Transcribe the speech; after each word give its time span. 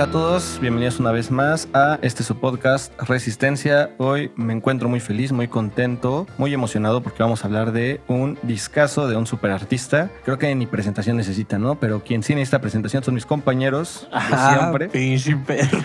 Hola 0.00 0.08
a 0.08 0.12
todos, 0.12 0.58
bienvenidos 0.62 0.98
una 0.98 1.12
vez 1.12 1.30
más 1.30 1.68
a 1.74 1.98
este 2.00 2.22
su 2.22 2.34
podcast 2.40 2.90
Resistencia. 3.02 3.90
Hoy 3.98 4.32
me 4.34 4.54
encuentro 4.54 4.88
muy 4.88 4.98
feliz, 4.98 5.30
muy 5.30 5.46
contento, 5.46 6.26
muy 6.38 6.54
emocionado 6.54 7.02
porque 7.02 7.22
vamos 7.22 7.44
a 7.44 7.48
hablar 7.48 7.72
de 7.72 8.00
un 8.08 8.38
discazo 8.42 9.08
de 9.08 9.16
un 9.16 9.26
super 9.26 9.50
artista. 9.50 10.08
Creo 10.24 10.38
que 10.38 10.54
ni 10.54 10.64
presentación 10.64 11.18
necesita, 11.18 11.58
¿no? 11.58 11.78
Pero 11.78 12.02
quien 12.02 12.22
sí 12.22 12.34
necesita 12.34 12.62
presentación 12.62 13.04
son 13.04 13.12
mis 13.12 13.26
compañeros 13.26 14.08
de 14.10 14.16
Ah, 14.16 14.56
siempre. 14.58 14.88
pinche 14.88 15.36
perro. 15.36 15.78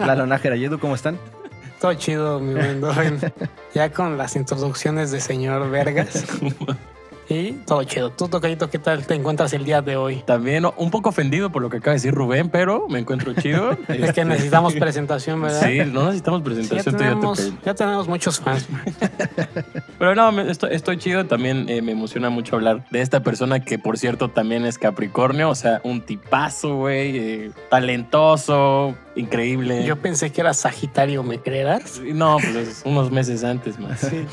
Lalo 0.04 0.26
Nájera 0.26 0.56
y 0.56 0.64
Edu, 0.64 0.80
¿cómo 0.80 0.96
están? 0.96 1.16
Todo 1.80 1.94
chido, 1.94 2.40
mi 2.40 2.54
buen 2.54 2.80
Doren. 2.80 3.20
Ya 3.72 3.92
con 3.92 4.18
las 4.18 4.34
introducciones 4.34 5.12
de 5.12 5.20
señor 5.20 5.70
Vergas. 5.70 6.24
Y 7.32 7.52
todo 7.66 7.82
chido. 7.84 8.10
Tú, 8.10 8.28
Tocayito, 8.28 8.68
¿qué 8.68 8.78
tal 8.78 9.06
te 9.06 9.14
encuentras 9.14 9.54
el 9.54 9.64
día 9.64 9.80
de 9.80 9.96
hoy? 9.96 10.22
También 10.26 10.66
un 10.76 10.90
poco 10.90 11.08
ofendido 11.08 11.50
por 11.50 11.62
lo 11.62 11.70
que 11.70 11.78
acaba 11.78 11.92
de 11.92 11.96
decir 11.96 12.12
Rubén, 12.12 12.50
pero 12.50 12.88
me 12.88 12.98
encuentro 12.98 13.32
chido. 13.32 13.76
Es 13.88 14.12
que 14.12 14.24
necesitamos 14.24 14.74
presentación, 14.74 15.40
¿verdad? 15.40 15.62
Sí, 15.66 15.78
no 15.90 16.04
necesitamos 16.04 16.42
presentación. 16.42 16.94
ya 16.94 16.98
tenemos, 16.98 17.38
toca. 17.38 17.62
ya 17.64 17.74
tenemos 17.74 18.08
muchos 18.08 18.40
fans. 18.40 18.68
Pero 19.98 20.14
no, 20.14 20.40
estoy, 20.40 20.74
estoy 20.74 20.98
chido. 20.98 21.26
También 21.26 21.68
eh, 21.68 21.80
me 21.80 21.92
emociona 21.92 22.28
mucho 22.28 22.56
hablar 22.56 22.84
de 22.90 23.00
esta 23.00 23.22
persona 23.22 23.60
que, 23.60 23.78
por 23.78 23.98
cierto, 23.98 24.28
también 24.28 24.66
es 24.66 24.78
Capricornio. 24.78 25.48
O 25.48 25.54
sea, 25.54 25.80
un 25.84 26.00
tipazo, 26.02 26.76
güey. 26.76 27.16
eh, 27.16 27.50
talentoso, 27.70 28.94
increíble. 29.14 29.84
Yo 29.84 29.96
pensé 29.96 30.32
que 30.32 30.40
era 30.40 30.54
Sagitario, 30.54 31.22
¿me 31.22 31.38
creerás? 31.38 32.00
No, 32.00 32.36
pues 32.36 32.56
es 32.56 32.82
unos 32.84 33.10
meses 33.10 33.44
antes 33.44 33.78
más. 33.78 34.00
Sí. 34.00 34.26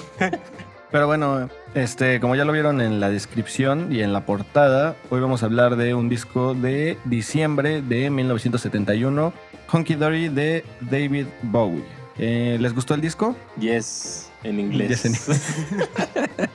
Pero 0.92 1.06
bueno, 1.06 1.50
este, 1.76 2.20
como 2.20 2.36
ya 2.36 2.46
lo 2.46 2.54
vieron 2.54 2.82
en 2.82 3.00
la 3.00 3.10
descripción 3.10 3.92
y 3.92 4.02
en 4.02 4.14
la 4.14 4.26
portada, 4.26 4.96
hoy 5.10 5.22
vamos 5.22 5.44
a 5.44 5.46
hablar 5.46 5.76
de 5.76 5.94
un 5.94 6.10
disco 6.10 6.54
de 6.54 6.98
diciembre 7.06 7.82
de 7.82 8.10
1971, 8.10 9.34
Honky 9.72 9.96
Dory 9.96 10.30
de 10.30 10.66
David 10.82 11.28
Bowie. 11.44 11.84
Eh, 12.18 12.58
¿Les 12.60 12.74
gustó 12.74 12.96
el 12.96 13.02
disco? 13.02 13.36
Yes, 13.60 14.30
en 14.44 14.60
inglés. 14.60 15.04
Yes, 15.04 15.30